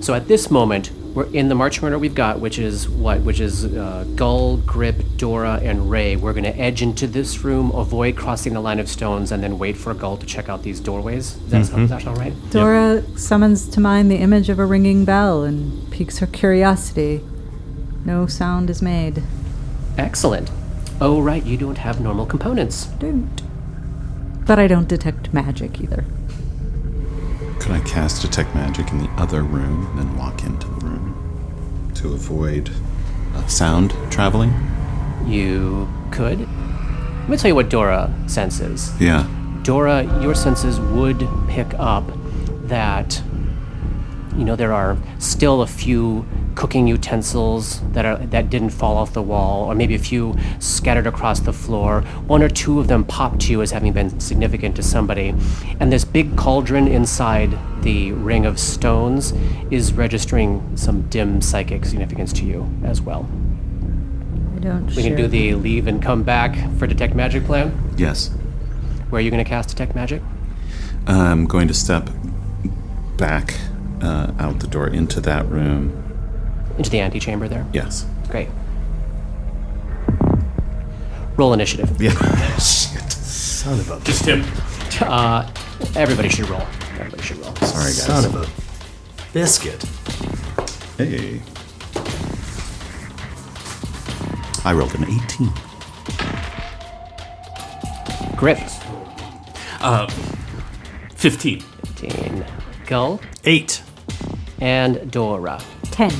So 0.00 0.14
at 0.14 0.28
this 0.28 0.48
moment, 0.48 0.92
we're 1.14 1.26
in 1.32 1.48
the 1.48 1.54
marching 1.54 1.84
order 1.84 1.98
we've 1.98 2.14
got, 2.14 2.40
which 2.40 2.58
is 2.58 2.88
what? 2.88 3.20
Which 3.22 3.40
is 3.40 3.64
uh, 3.64 4.04
Gull, 4.14 4.58
Grip, 4.58 4.96
Dora, 5.16 5.60
and 5.62 5.90
Ray. 5.90 6.16
We're 6.16 6.32
going 6.32 6.44
to 6.44 6.56
edge 6.56 6.82
into 6.82 7.06
this 7.06 7.44
room, 7.44 7.70
avoid 7.72 8.16
crossing 8.16 8.54
the 8.54 8.60
line 8.60 8.78
of 8.78 8.88
stones, 8.88 9.32
and 9.32 9.42
then 9.42 9.58
wait 9.58 9.76
for 9.76 9.94
Gull 9.94 10.16
to 10.16 10.26
check 10.26 10.48
out 10.48 10.62
these 10.62 10.80
doorways. 10.80 11.32
Does 11.34 11.50
that, 11.50 11.66
sound, 11.66 11.88
does 11.88 11.90
that 11.90 12.02
sound 12.02 12.18
right? 12.18 12.50
Dora 12.50 13.02
summons 13.18 13.68
to 13.70 13.80
mind 13.80 14.10
the 14.10 14.16
image 14.16 14.48
of 14.48 14.58
a 14.58 14.66
ringing 14.66 15.04
bell 15.04 15.42
and 15.44 15.90
piques 15.90 16.18
her 16.18 16.26
curiosity. 16.26 17.22
No 18.04 18.26
sound 18.26 18.70
is 18.70 18.80
made. 18.80 19.22
Excellent. 19.96 20.50
Oh, 21.00 21.20
right, 21.20 21.44
you 21.44 21.56
don't 21.56 21.78
have 21.78 22.00
normal 22.00 22.26
components. 22.26 22.86
Don't. 22.86 23.42
But 24.46 24.58
I 24.58 24.66
don't 24.66 24.88
detect 24.88 25.32
magic 25.32 25.80
either. 25.80 26.04
Could 27.60 27.72
I 27.72 27.80
cast 27.80 28.22
Detect 28.22 28.54
Magic 28.54 28.90
in 28.92 28.98
the 28.98 29.10
other 29.18 29.42
room 29.42 29.86
and 29.88 29.98
then 29.98 30.16
walk 30.16 30.44
into 30.44 30.66
the 30.68 30.72
room 30.72 30.77
to 31.98 32.12
avoid 32.12 32.70
uh, 33.34 33.46
sound 33.46 33.94
traveling? 34.10 34.52
You 35.26 35.88
could. 36.10 36.40
Let 36.40 37.28
me 37.28 37.36
tell 37.36 37.48
you 37.48 37.54
what 37.54 37.68
Dora 37.68 38.12
senses. 38.26 38.92
Yeah. 39.00 39.26
Dora, 39.62 40.04
your 40.22 40.34
senses 40.34 40.80
would 40.80 41.28
pick 41.48 41.74
up 41.74 42.04
that, 42.68 43.22
you 44.36 44.44
know, 44.44 44.56
there 44.56 44.72
are 44.72 44.96
still 45.18 45.62
a 45.62 45.66
few 45.66 46.24
cooking 46.58 46.88
utensils 46.88 47.80
that 47.92 48.04
are 48.04 48.16
that 48.26 48.50
didn't 48.50 48.70
fall 48.70 48.96
off 48.96 49.12
the 49.12 49.22
wall, 49.22 49.64
or 49.64 49.76
maybe 49.76 49.94
a 49.94 49.98
few 49.98 50.34
scattered 50.58 51.06
across 51.06 51.38
the 51.38 51.52
floor. 51.52 52.00
One 52.26 52.42
or 52.42 52.48
two 52.48 52.80
of 52.80 52.88
them 52.88 53.04
pop 53.04 53.38
to 53.38 53.52
you 53.52 53.62
as 53.62 53.70
having 53.70 53.92
been 53.92 54.18
significant 54.18 54.74
to 54.74 54.82
somebody, 54.82 55.28
and 55.78 55.92
this 55.92 56.04
big 56.04 56.36
cauldron 56.36 56.88
inside 56.88 57.56
the 57.84 58.10
ring 58.10 58.44
of 58.44 58.58
stones 58.58 59.32
is 59.70 59.92
registering 59.92 60.76
some 60.76 61.02
dim 61.02 61.40
psychic 61.40 61.84
significance 61.84 62.32
to 62.32 62.44
you 62.44 62.68
as 62.82 63.00
well. 63.00 63.28
I 64.56 64.58
don't 64.58 64.86
We 64.86 64.94
share 64.94 65.02
can 65.04 65.16
do 65.16 65.28
the 65.28 65.54
leave 65.54 65.86
and 65.86 66.02
come 66.02 66.24
back 66.24 66.56
for 66.76 66.88
detect 66.88 67.14
magic 67.14 67.44
plan. 67.44 67.72
Yes. 67.96 68.30
Where 69.10 69.20
are 69.20 69.22
you 69.22 69.30
going 69.30 69.44
to 69.44 69.48
cast 69.48 69.68
detect 69.68 69.94
magic? 69.94 70.20
I'm 71.06 71.46
going 71.46 71.68
to 71.68 71.74
step 71.74 72.10
back 73.16 73.54
uh, 74.02 74.32
out 74.40 74.58
the 74.58 74.66
door 74.66 74.88
into 74.88 75.20
that 75.20 75.46
room. 75.46 76.07
Into 76.78 76.90
the 76.90 77.00
antechamber 77.00 77.48
there. 77.48 77.66
Yes. 77.72 78.06
Great. 78.28 78.48
Roll 81.36 81.52
initiative. 81.52 82.00
Yeah. 82.00 82.10
Shit. 82.58 83.10
Son 83.12 83.78
of 83.78 83.90
a 83.90 84.00
Just 84.04 84.24
him. 84.24 84.44
Uh, 85.00 85.50
everybody 85.96 86.28
should 86.28 86.48
roll. 86.48 86.62
Everybody 86.98 87.22
should 87.22 87.38
roll. 87.38 87.54
Sorry, 87.56 87.84
guys. 87.84 88.02
son 88.04 88.24
of 88.24 88.34
a 88.34 89.32
biscuit. 89.32 89.82
Hey. 90.96 91.40
I 94.64 94.72
rolled 94.72 94.94
an 94.94 95.04
18. 95.04 95.50
Grip. 98.36 98.58
Uh, 99.80 100.06
15. 101.16 101.60
15. 101.60 102.44
Gull. 102.86 103.20
Eight. 103.44 103.82
And 104.60 105.10
Dora. 105.10 105.60
ten. 105.84 106.10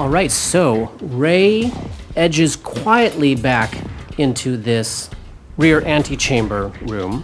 All 0.00 0.08
right, 0.08 0.30
so 0.30 0.86
Ray 1.02 1.70
edges 2.16 2.56
quietly 2.56 3.34
back 3.34 3.76
into 4.16 4.56
this 4.56 5.10
rear 5.58 5.82
antechamber 5.82 6.68
room. 6.86 7.22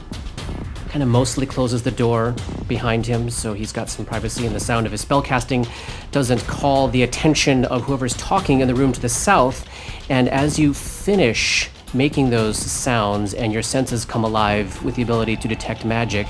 Kind 0.90 1.02
of 1.02 1.08
mostly 1.08 1.46
closes 1.46 1.84
the 1.84 1.90
door 1.90 2.34
behind 2.68 3.06
him, 3.06 3.30
so 3.30 3.54
he's 3.54 3.72
got 3.72 3.88
some 3.88 4.04
privacy, 4.04 4.44
and 4.44 4.54
the 4.54 4.60
sound 4.60 4.84
of 4.84 4.92
his 4.92 5.02
spellcasting 5.02 5.66
doesn't 6.12 6.46
call 6.46 6.88
the 6.88 7.02
attention 7.02 7.64
of 7.64 7.84
whoever's 7.84 8.14
talking 8.18 8.60
in 8.60 8.68
the 8.68 8.74
room 8.74 8.92
to 8.92 9.00
the 9.00 9.08
south. 9.08 9.66
And 10.10 10.28
as 10.28 10.58
you 10.58 10.74
finish 10.74 11.70
making 11.94 12.28
those 12.28 12.58
sounds 12.58 13.32
and 13.32 13.54
your 13.54 13.62
senses 13.62 14.04
come 14.04 14.22
alive 14.22 14.84
with 14.84 14.96
the 14.96 15.02
ability 15.02 15.36
to 15.36 15.48
detect 15.48 15.86
magic, 15.86 16.26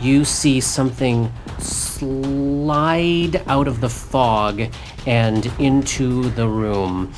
you 0.00 0.24
see 0.24 0.60
something 0.60 1.32
slide 1.58 3.42
out 3.46 3.68
of 3.68 3.80
the 3.80 3.88
fog 3.88 4.62
and 5.06 5.46
into 5.58 6.30
the 6.30 6.46
room. 6.46 7.12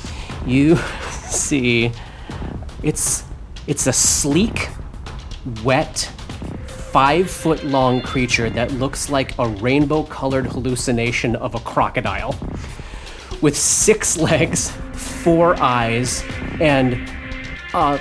You 0.45 0.75
see 1.11 1.91
it's 2.83 3.23
it's 3.67 3.87
a 3.87 3.93
sleek, 3.93 4.69
wet, 5.63 6.11
five 6.67 7.29
foot 7.29 7.63
long 7.63 8.01
creature 8.01 8.49
that 8.49 8.71
looks 8.71 9.09
like 9.09 9.37
a 9.37 9.47
rainbow 9.47 10.03
colored 10.03 10.47
hallucination 10.47 11.35
of 11.35 11.55
a 11.55 11.59
crocodile. 11.59 12.35
With 13.41 13.55
six 13.55 14.17
legs, 14.17 14.71
four 14.93 15.55
eyes, 15.61 16.23
and 16.59 17.09
uh, 17.73 17.97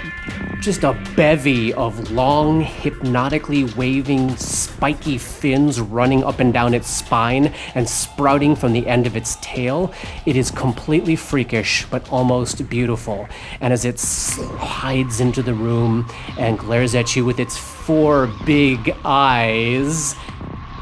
just 0.60 0.82
a 0.82 0.92
bevy 1.14 1.72
of 1.74 2.10
long, 2.10 2.60
hypnotically 2.60 3.64
waving, 3.64 4.36
spiky 4.36 5.16
fins 5.16 5.80
running 5.80 6.24
up 6.24 6.40
and 6.40 6.52
down 6.52 6.74
its 6.74 6.88
spine 6.88 7.52
and 7.74 7.88
sprouting 7.88 8.56
from 8.56 8.72
the 8.72 8.86
end 8.86 9.06
of 9.06 9.16
its 9.16 9.36
tail. 9.40 9.92
It 10.26 10.36
is 10.36 10.50
completely 10.50 11.16
freakish, 11.16 11.86
but 11.90 12.10
almost 12.10 12.68
beautiful. 12.68 13.28
And 13.60 13.72
as 13.72 13.84
it 13.84 13.98
slides 13.98 15.20
into 15.20 15.42
the 15.42 15.54
room 15.54 16.08
and 16.38 16.58
glares 16.58 16.94
at 16.94 17.14
you 17.14 17.24
with 17.24 17.38
its 17.38 17.56
four 17.56 18.26
big 18.44 18.94
eyes, 19.04 20.14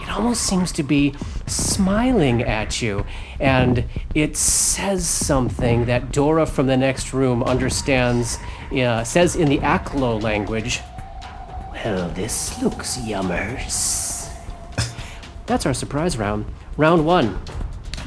it 0.00 0.08
almost 0.10 0.42
seems 0.42 0.72
to 0.72 0.82
be 0.82 1.14
smiling 1.46 2.42
at 2.42 2.80
you. 2.80 3.04
And 3.40 3.84
it 4.14 4.36
says 4.36 5.06
something 5.06 5.84
that 5.86 6.12
Dora 6.12 6.46
from 6.46 6.66
the 6.66 6.76
next 6.76 7.12
room 7.12 7.42
understands, 7.42 8.38
uh, 8.72 9.04
says 9.04 9.36
in 9.36 9.48
the 9.48 9.58
Aklo 9.58 10.22
language. 10.22 10.80
Well, 11.72 12.08
this 12.10 12.60
looks 12.62 12.96
yummers. 12.96 14.32
That's 15.46 15.66
our 15.66 15.74
surprise 15.74 16.16
round. 16.18 16.46
Round 16.76 17.06
one 17.06 17.38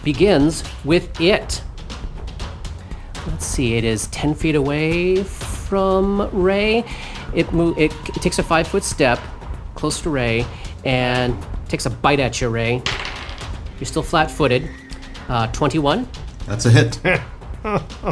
begins 0.03 0.63
with 0.83 1.19
it. 1.21 1.61
Let's 3.27 3.45
see, 3.45 3.75
it 3.75 3.83
is 3.83 4.07
10 4.07 4.33
feet 4.33 4.55
away 4.55 5.23
from 5.23 6.29
Ray. 6.31 6.83
It, 7.35 7.51
mo- 7.53 7.75
it, 7.77 7.93
it 8.07 8.21
takes 8.21 8.39
a 8.39 8.43
five 8.43 8.67
foot 8.67 8.83
step 8.83 9.19
close 9.75 10.01
to 10.01 10.09
Ray 10.09 10.45
and 10.83 11.37
takes 11.67 11.85
a 11.85 11.89
bite 11.89 12.19
at 12.19 12.41
you, 12.41 12.49
Ray. 12.49 12.81
You're 13.79 13.85
still 13.85 14.03
flat 14.03 14.31
footed. 14.31 14.69
Uh, 15.29 15.47
21 15.51 16.07
That's 16.47 16.65
a 16.65 16.71
hit. 16.71 16.99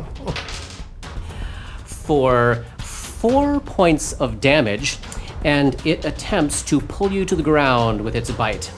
for 1.85 2.63
four 2.77 3.59
points 3.61 4.13
of 4.13 4.39
damage, 4.39 4.97
and 5.43 5.75
it 5.85 6.05
attempts 6.05 6.61
to 6.61 6.79
pull 6.79 7.11
you 7.11 7.25
to 7.25 7.35
the 7.35 7.43
ground 7.43 7.99
with 7.99 8.15
its 8.15 8.29
bite. 8.31 8.71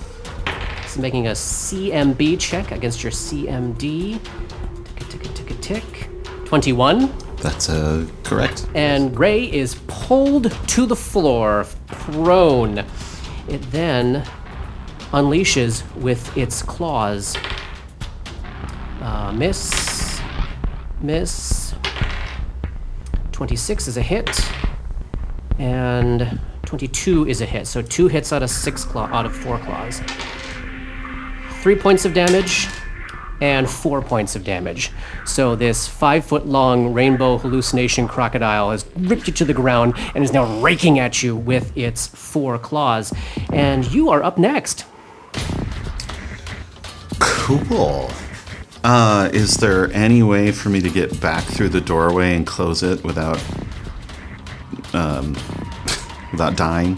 It's 0.83 0.97
making 0.97 1.27
a 1.27 1.31
CMB 1.31 2.39
check 2.39 2.71
against 2.71 3.03
your 3.03 3.11
CMD. 3.11 4.19
Tick, 4.95 5.09
tick, 5.09 5.21
tick, 5.21 5.47
tick, 5.47 5.61
tick. 5.61 6.09
21. 6.45 7.13
That's 7.37 7.69
uh, 7.69 8.07
correct. 8.23 8.65
and 8.73 9.17
Ray 9.17 9.51
is 9.51 9.75
pulled 9.87 10.51
to 10.69 10.85
the 10.85 10.95
floor, 10.95 11.65
prone. 11.87 12.79
It 13.47 13.61
then 13.71 14.25
unleashes 15.11 15.83
with 15.95 16.35
its 16.37 16.63
claws. 16.63 17.37
Uh, 19.01 19.31
miss. 19.31 20.21
Miss. 21.01 21.73
26 23.31 23.87
is 23.87 23.97
a 23.97 24.01
hit. 24.01 24.29
And 25.57 26.39
22 26.65 27.27
is 27.27 27.41
a 27.41 27.45
hit. 27.45 27.67
So 27.67 27.81
two 27.81 28.07
hits 28.07 28.33
out 28.33 28.43
of 28.43 28.49
six 28.49 28.83
claw 28.83 29.05
out 29.07 29.25
of 29.25 29.35
four 29.35 29.57
claws. 29.59 30.01
Three 31.61 31.75
points 31.75 32.05
of 32.05 32.13
damage 32.13 32.67
and 33.41 33.69
four 33.69 34.01
points 34.01 34.35
of 34.35 34.43
damage. 34.43 34.91
So 35.25 35.55
this 35.55 35.87
five 35.87 36.25
foot 36.25 36.45
long 36.45 36.93
rainbow 36.93 37.37
hallucination 37.37 38.07
crocodile 38.07 38.71
has 38.71 38.85
ripped 38.97 39.27
you 39.27 39.33
to 39.33 39.45
the 39.45 39.53
ground 39.53 39.93
and 40.13 40.23
is 40.23 40.33
now 40.33 40.59
raking 40.61 40.99
at 40.99 41.23
you 41.23 41.35
with 41.35 41.75
its 41.77 42.07
four 42.07 42.57
claws. 42.59 43.13
And 43.51 43.89
you 43.91 44.09
are 44.09 44.21
up 44.23 44.37
next. 44.37 44.85
Cool. 47.19 48.11
Uh, 48.83 49.29
is 49.33 49.57
there 49.57 49.91
any 49.91 50.23
way 50.23 50.51
for 50.51 50.69
me 50.69 50.79
to 50.81 50.89
get 50.89 51.19
back 51.19 51.43
through 51.43 51.69
the 51.69 51.81
doorway 51.81 52.33
and 52.35 52.47
close 52.47 52.81
it 52.81 53.03
without, 53.03 53.41
um, 54.93 55.33
without 56.31 56.55
dying? 56.55 56.97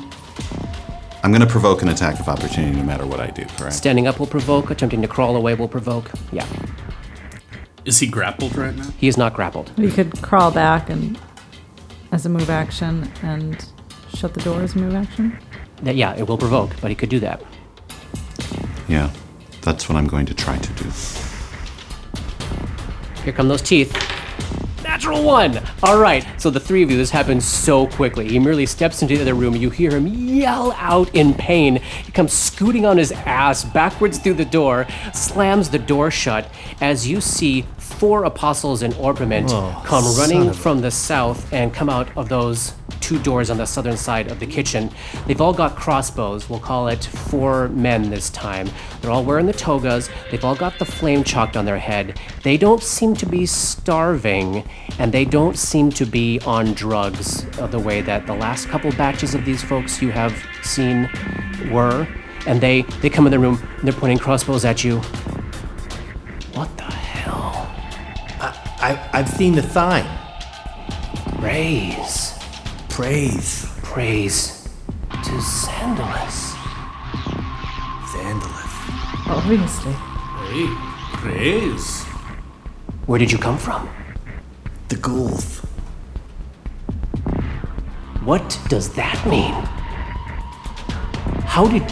I'm 1.23 1.31
going 1.31 1.41
to 1.41 1.47
provoke 1.47 1.81
an 1.81 1.89
attack 1.89 2.19
of 2.19 2.27
opportunity 2.27 2.75
no 2.77 2.83
matter 2.83 3.05
what 3.05 3.19
I 3.19 3.27
do, 3.27 3.45
correct? 3.57 3.73
Standing 3.75 4.07
up 4.07 4.19
will 4.19 4.27
provoke. 4.27 4.69
Attempting 4.71 5.01
to 5.01 5.07
crawl 5.07 5.35
away 5.35 5.53
will 5.55 5.67
provoke. 5.67 6.09
Yeah. 6.31 6.47
Is 7.85 7.99
he 7.99 8.07
grappled 8.07 8.55
right 8.55 8.75
now? 8.75 8.89
He 8.97 9.07
is 9.07 9.17
not 9.17 9.33
grappled. 9.33 9.71
You 9.77 9.89
could 9.89 10.21
crawl 10.21 10.51
back 10.51 10.89
and 10.89 11.19
as 12.11 12.25
a 12.25 12.29
move 12.29 12.49
action 12.49 13.11
and 13.23 13.63
shut 14.15 14.33
the 14.33 14.41
door 14.41 14.61
as 14.61 14.75
a 14.75 14.79
move 14.79 14.93
action. 14.95 15.37
That- 15.83 15.95
Yeah, 15.95 16.15
it 16.15 16.27
will 16.27 16.37
provoke, 16.37 16.75
but 16.81 16.89
he 16.89 16.95
could 16.95 17.09
do 17.09 17.19
that. 17.19 17.41
yeah, 18.87 19.09
that's 19.61 19.87
what 19.89 19.95
I'm 19.97 20.07
going 20.07 20.25
to 20.27 20.33
try 20.33 20.57
to 20.57 20.73
do. 20.83 20.89
Here 23.23 23.33
come 23.33 23.47
those 23.47 23.61
teeth. 23.61 23.95
Natural 24.83 25.23
one! 25.23 25.59
All 25.83 25.99
right, 25.99 26.25
so 26.37 26.49
the 26.49 26.59
three 26.59 26.83
of 26.83 26.91
you, 26.91 26.97
this 26.97 27.11
happens 27.11 27.45
so 27.45 27.87
quickly. 27.87 28.27
He 28.27 28.39
merely 28.39 28.65
steps 28.65 29.01
into 29.01 29.15
the 29.15 29.21
other 29.21 29.33
room. 29.33 29.55
You 29.55 29.69
hear 29.69 29.91
him 29.91 30.07
yell 30.07 30.73
out 30.73 31.13
in 31.15 31.33
pain. 31.33 31.77
He 31.77 32.11
comes 32.11 32.33
scooting 32.33 32.85
on 32.85 32.97
his 32.97 33.11
ass 33.11 33.63
backwards 33.63 34.17
through 34.17 34.35
the 34.35 34.45
door, 34.45 34.87
slams 35.13 35.69
the 35.69 35.79
door 35.79 36.11
shut 36.11 36.51
as 36.81 37.07
you 37.07 37.21
see 37.21 37.65
four 37.77 38.23
apostles 38.23 38.81
in 38.81 38.93
orpiment 38.93 39.49
come 39.85 40.03
running 40.17 40.51
from 40.53 40.81
the 40.81 40.91
south 40.91 41.51
and 41.53 41.73
come 41.73 41.89
out 41.89 42.15
of 42.17 42.29
those 42.29 42.73
two 43.11 43.19
doors 43.23 43.49
on 43.49 43.57
the 43.57 43.65
southern 43.65 43.97
side 43.97 44.31
of 44.31 44.39
the 44.39 44.45
kitchen. 44.45 44.89
They've 45.27 45.41
all 45.41 45.51
got 45.53 45.75
crossbows. 45.75 46.49
We'll 46.49 46.61
call 46.61 46.87
it 46.87 47.03
four 47.03 47.67
men 47.67 48.09
this 48.09 48.29
time. 48.29 48.69
They're 49.01 49.11
all 49.11 49.25
wearing 49.25 49.47
the 49.47 49.51
togas. 49.51 50.09
They've 50.29 50.45
all 50.45 50.55
got 50.55 50.79
the 50.79 50.85
flame 50.85 51.25
chalked 51.25 51.57
on 51.57 51.65
their 51.65 51.77
head. 51.77 52.17
They 52.43 52.55
don't 52.55 52.81
seem 52.81 53.13
to 53.17 53.25
be 53.25 53.45
starving, 53.45 54.63
and 54.97 55.11
they 55.11 55.25
don't 55.25 55.57
seem 55.57 55.89
to 55.91 56.05
be 56.05 56.39
on 56.45 56.73
drugs 56.73 57.43
the 57.69 57.79
way 57.79 57.99
that 57.99 58.27
the 58.27 58.33
last 58.33 58.69
couple 58.69 58.89
batches 58.93 59.35
of 59.35 59.43
these 59.43 59.61
folks 59.61 60.01
you 60.01 60.11
have 60.11 60.33
seen 60.63 61.09
were. 61.69 62.07
And 62.47 62.61
they, 62.61 62.83
they 63.01 63.09
come 63.09 63.25
in 63.27 63.31
the 63.31 63.39
room 63.39 63.61
and 63.77 63.85
they're 63.85 63.99
pointing 63.99 64.19
crossbows 64.19 64.63
at 64.63 64.85
you. 64.85 64.99
What 66.53 66.77
the 66.77 66.83
hell? 66.83 67.67
I, 68.39 69.09
I've 69.11 69.27
seen 69.27 69.53
the 69.55 69.63
sign. 69.63 70.05
Praise, 71.39 72.40
Praise. 72.91 73.67
praise 73.83 74.67
to 75.09 75.31
Sandalus. 75.39 76.53
Vandalus. 78.11 79.27
Obviously. 79.27 79.93
Hey, 79.93 80.67
praise. 81.13 82.03
Where 83.05 83.17
did 83.17 83.31
you 83.31 83.37
come 83.37 83.57
from? 83.57 83.89
The 84.89 84.97
ghouls. 84.97 85.59
What 88.25 88.59
does 88.67 88.93
that 88.95 89.25
mean? 89.25 89.53
How 91.45 91.67
did. 91.67 91.83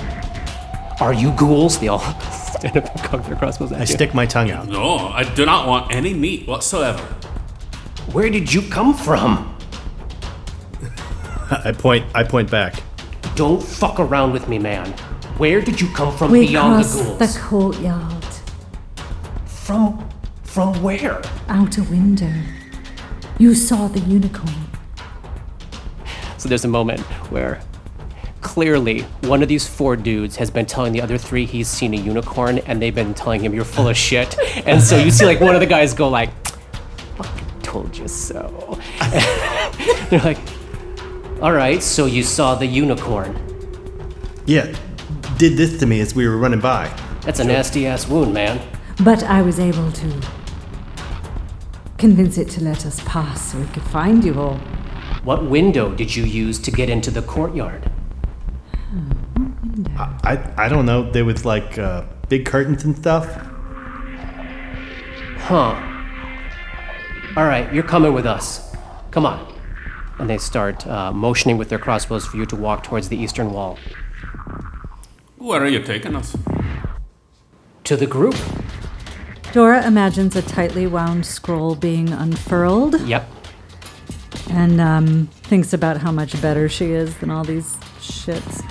Are 1.02 1.14
you 1.14 1.32
ghouls? 1.32 1.80
They 1.80 1.88
all 1.88 2.00
stand 2.32 2.76
up 2.78 2.94
and 2.94 3.04
cock 3.04 3.26
their 3.26 3.38
crossbows 3.38 3.72
at 3.72 3.78
I 3.78 3.82
you. 3.82 3.88
stick 3.88 4.14
my 4.14 4.26
tongue 4.26 4.52
out. 4.52 4.68
No, 4.68 4.98
I 5.08 5.24
do 5.24 5.46
not 5.46 5.66
want 5.68 5.94
any 5.94 6.14
meat 6.14 6.46
whatsoever. 6.46 7.02
Where 8.12 8.30
did 8.30 8.54
you 8.54 8.62
come 8.64 8.94
from? 8.94 9.56
I 11.66 11.72
point. 11.72 12.06
I 12.14 12.24
point 12.24 12.50
back. 12.52 12.82
Don't 13.36 13.62
fuck 13.62 14.00
around 14.00 14.34
with 14.34 14.48
me, 14.48 14.60
man. 14.60 14.92
Where 15.38 15.62
did 15.62 15.80
you 15.80 15.88
come 15.90 16.16
from 16.16 16.32
We 16.32 16.48
beyond 16.48 16.84
the 16.84 16.88
crossed 16.88 17.20
ghouls? 17.20 17.34
the 17.34 17.40
courtyard, 17.40 18.26
From. 19.46 20.10
from 20.44 20.82
where? 20.84 21.22
out 21.48 21.78
a 21.78 21.84
window. 21.84 22.32
You 23.38 23.56
saw 23.56 23.88
the 23.88 24.02
unicorn. 24.02 24.54
So 26.38 26.50
there's 26.50 26.66
a 26.66 26.70
moment 26.70 27.00
where 27.32 27.62
clearly 28.42 29.02
one 29.22 29.42
of 29.42 29.48
these 29.48 29.66
four 29.68 29.96
dudes 29.96 30.36
has 30.36 30.50
been 30.52 30.66
telling 30.66 30.92
the 30.94 31.02
other 31.02 31.18
three 31.18 31.46
he's 31.46 31.68
seen 31.70 31.94
a 31.94 31.98
unicorn, 31.98 32.60
and 32.60 32.82
they've 32.82 32.94
been 32.96 33.14
telling 33.14 33.42
him 33.42 33.54
you're 33.54 33.64
full 33.66 33.88
of 33.88 33.96
shit. 33.98 34.36
And 34.66 34.82
so 34.84 34.98
you 34.98 35.10
see 35.12 35.26
like 35.26 35.40
one 35.40 35.56
of 35.56 35.62
the 35.62 35.66
guys 35.68 35.94
go 35.94 36.10
like, 36.10 36.30
"Fucking 37.18 37.62
told 37.64 37.98
you 37.98 38.08
so." 38.08 38.78
They're 40.10 40.20
like, 40.20 40.38
"All 41.42 41.54
right, 41.54 41.82
so 41.82 42.06
you 42.06 42.24
saw 42.24 42.56
the 42.56 42.66
unicorn. 42.66 43.36
Yeah, 44.46 44.74
did 45.38 45.58
this 45.58 45.80
to 45.80 45.86
me 45.86 46.02
as 46.02 46.14
we 46.14 46.28
were 46.28 46.38
running 46.38 46.60
by. 46.60 46.90
That's 47.22 47.40
a 47.40 47.44
nasty 47.44 47.88
ass 47.88 48.08
wound, 48.08 48.34
man." 48.34 48.60
But 49.04 49.24
I 49.24 49.42
was 49.42 49.60
able 49.60 49.92
to 49.92 50.22
convince 51.98 52.38
it 52.38 52.50
to 52.50 52.64
let 52.64 52.86
us 52.86 53.00
pass 53.06 53.52
so 53.52 53.60
we 53.60 53.68
could 53.68 53.84
find 53.84 54.24
you 54.24 54.40
all. 54.40 54.60
What 55.24 55.46
window 55.50 55.94
did 55.94 56.16
you 56.16 56.24
use 56.24 56.60
to 56.60 56.72
get 56.72 56.90
into 56.90 57.12
the 57.12 57.22
courtyard? 57.22 57.90
I 59.98 60.40
I 60.58 60.70
don't 60.70 60.86
know. 60.86 61.10
There 61.10 61.26
was 61.26 61.46
like 61.46 61.78
uh, 61.78 62.04
big 62.28 62.46
curtains 62.46 62.84
and 62.84 62.98
stuff. 62.98 63.26
Huh. 65.38 65.76
All 67.38 67.46
right, 67.46 67.72
you're 67.74 67.84
coming 67.84 68.14
with 68.14 68.26
us. 68.26 68.76
Come 69.12 69.26
on. 69.26 69.46
And 70.20 70.30
they 70.30 70.38
start 70.38 70.86
uh, 70.86 71.12
motioning 71.14 71.58
with 71.58 71.70
their 71.70 71.80
crossbows 71.80 72.26
for 72.26 72.38
you 72.38 72.46
to 72.48 72.56
walk 72.56 72.84
towards 72.84 73.10
the 73.10 73.18
eastern 73.18 73.52
wall. 73.54 73.78
Where 75.38 75.62
are 75.64 75.68
you 75.68 75.82
taking 75.82 76.16
us? 76.16 76.36
To 77.86 77.96
the 77.96 78.06
group? 78.06 78.36
Dora 79.54 79.86
imagines 79.88 80.36
a 80.36 80.42
tightly 80.42 80.86
wound 80.86 81.26
scroll 81.26 81.74
being 81.76 82.10
unfurled 82.10 83.00
Yep. 83.02 83.28
and 84.52 84.80
um, 84.80 85.28
thinks 85.44 85.74
about 85.74 85.98
how 85.98 86.12
much 86.12 86.40
better 86.42 86.70
she 86.70 86.92
is 86.92 87.18
than 87.18 87.32
all 87.32 87.44
these 87.44 87.76
shits, 88.00 88.62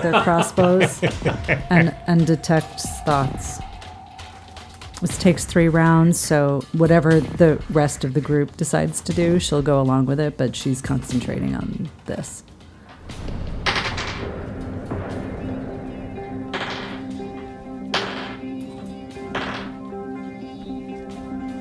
their 0.00 0.22
crossbows, 0.22 1.02
and, 1.70 1.94
and 2.06 2.26
detects 2.26 2.88
thoughts. 3.00 3.58
This 5.04 5.18
takes 5.18 5.44
three 5.44 5.68
rounds, 5.68 6.18
so 6.18 6.62
whatever 6.72 7.20
the 7.20 7.62
rest 7.68 8.04
of 8.04 8.14
the 8.14 8.22
group 8.22 8.56
decides 8.56 9.02
to 9.02 9.12
do, 9.12 9.38
she'll 9.38 9.60
go 9.60 9.78
along 9.78 10.06
with 10.06 10.18
it, 10.18 10.38
but 10.38 10.56
she's 10.56 10.80
concentrating 10.80 11.54
on 11.54 11.90
this. 12.06 12.42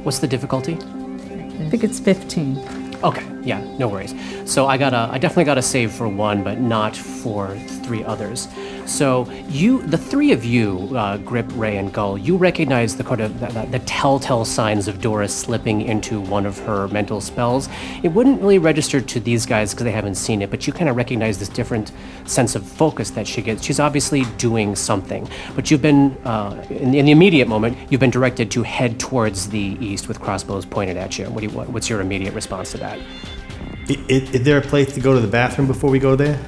What's 0.04 0.20
the 0.20 0.28
difficulty? 0.28 0.76
I 0.76 1.70
think 1.70 1.84
it's 1.84 2.00
15. 2.00 2.96
Okay, 3.04 3.28
yeah, 3.44 3.60
no 3.78 3.90
worries. 3.90 4.16
So 4.50 4.68
I 4.68 4.78
got 4.78 4.94
a, 4.94 5.10
I 5.12 5.18
definitely 5.18 5.44
got 5.44 5.58
a 5.58 5.62
save 5.62 5.92
for 5.92 6.08
one, 6.08 6.46
but 6.46 6.62
not 6.62 6.96
for 6.96 7.58
three 7.84 8.06
others. 8.06 8.48
So 8.86 9.30
you, 9.48 9.82
the 9.84 9.98
three 9.98 10.32
of 10.32 10.44
you, 10.44 10.90
uh, 10.96 11.18
Grip, 11.18 11.46
Ray, 11.56 11.78
and 11.78 11.92
Gull, 11.94 12.18
you 12.18 12.36
recognize 12.38 12.98
the 12.98 13.04
kind 13.04 13.22
of 13.22 13.40
the, 13.40 13.66
the, 13.72 13.80
telltale 13.86 14.44
signs 14.46 14.88
of 14.88 15.02
Dora 15.02 15.28
slipping 15.28 15.82
into 15.82 16.20
one 16.20 16.46
of 16.46 16.60
her 16.60 16.88
mental 16.90 17.22
spells. 17.22 17.70
It 18.04 18.10
wouldn't 18.10 18.42
really 18.42 18.58
register 18.60 19.00
to 19.00 19.20
these 19.20 19.46
guys 19.46 19.74
because 19.74 19.86
they 19.86 19.92
haven't 19.92 20.16
seen 20.16 20.42
it, 20.42 20.50
but 20.50 20.68
you 20.68 20.74
kind 20.74 20.90
of 20.90 20.96
recognize 20.96 21.38
this 21.40 21.50
different 21.50 21.92
sense 22.26 22.56
of 22.56 22.66
focus 22.66 23.12
that 23.12 23.28
she 23.28 23.42
gets. 23.42 23.64
She's 23.64 23.80
obviously 23.80 24.26
doing 24.38 24.76
something, 24.76 25.28
but 25.56 25.72
you've 25.72 25.82
been 25.82 26.18
uh, 26.26 26.66
in, 26.70 26.94
in 26.94 27.06
the 27.06 27.12
immediate 27.12 27.48
moment, 27.48 27.78
you've 27.90 28.02
been 28.02 28.10
directed 28.12 28.52
to 28.52 28.64
head 28.64 29.00
towards 29.00 29.50
the 29.50 29.78
east 29.80 30.08
with 30.08 30.20
crossbows 30.20 30.66
pointed 30.66 30.98
at 30.98 31.18
you. 31.18 31.26
What 31.26 31.42
do 31.42 31.48
you, 31.48 31.54
what, 31.54 31.70
what's 31.70 31.90
your 31.90 32.02
immediate 32.02 32.34
response 32.34 32.72
to 32.72 32.78
that? 32.80 33.00
I, 33.00 33.94
i- 33.94 34.06
is 34.10 34.44
there 34.44 34.58
a 34.58 34.62
place 34.62 34.94
to 34.94 35.00
go 35.00 35.14
to 35.14 35.20
the 35.20 35.28
bathroom 35.28 35.68
before 35.68 35.90
we 35.90 36.00
go 36.00 36.16
there? 36.16 36.40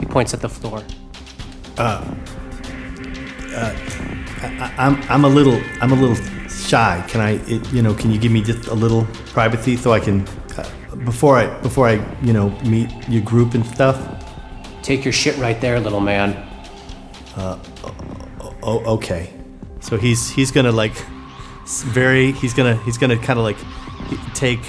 He 0.00 0.06
points 0.06 0.34
at 0.34 0.40
the 0.40 0.48
floor. 0.48 0.82
I, 3.54 4.74
I'm 4.78 5.02
I'm 5.08 5.24
a 5.24 5.28
little 5.28 5.60
I'm 5.80 5.92
a 5.92 5.96
little 5.96 6.16
shy. 6.48 7.04
Can 7.08 7.20
I 7.20 7.32
it, 7.46 7.72
you 7.72 7.82
know 7.82 7.94
Can 7.94 8.10
you 8.10 8.18
give 8.18 8.32
me 8.32 8.42
just 8.42 8.68
a 8.68 8.74
little 8.74 9.06
privacy 9.32 9.76
so 9.76 9.92
I 9.92 10.00
can 10.00 10.26
uh, 10.56 10.96
before 11.04 11.36
I 11.36 11.46
before 11.60 11.88
I 11.88 11.94
you 12.22 12.32
know 12.32 12.50
meet 12.64 12.90
your 13.08 13.22
group 13.22 13.54
and 13.54 13.64
stuff? 13.66 13.98
Take 14.82 15.04
your 15.04 15.12
shit 15.12 15.36
right 15.38 15.60
there, 15.60 15.78
little 15.80 16.00
man. 16.00 16.34
Uh, 17.36 17.58
Oh, 18.62 18.78
okay. 18.94 19.32
So 19.80 19.96
he's 19.96 20.30
he's 20.30 20.52
gonna 20.52 20.70
like 20.70 20.94
very 21.66 22.32
he's 22.32 22.54
gonna 22.54 22.76
he's 22.84 22.96
gonna 22.96 23.18
kind 23.18 23.38
of 23.38 23.44
like 23.44 23.58
take 24.34 24.60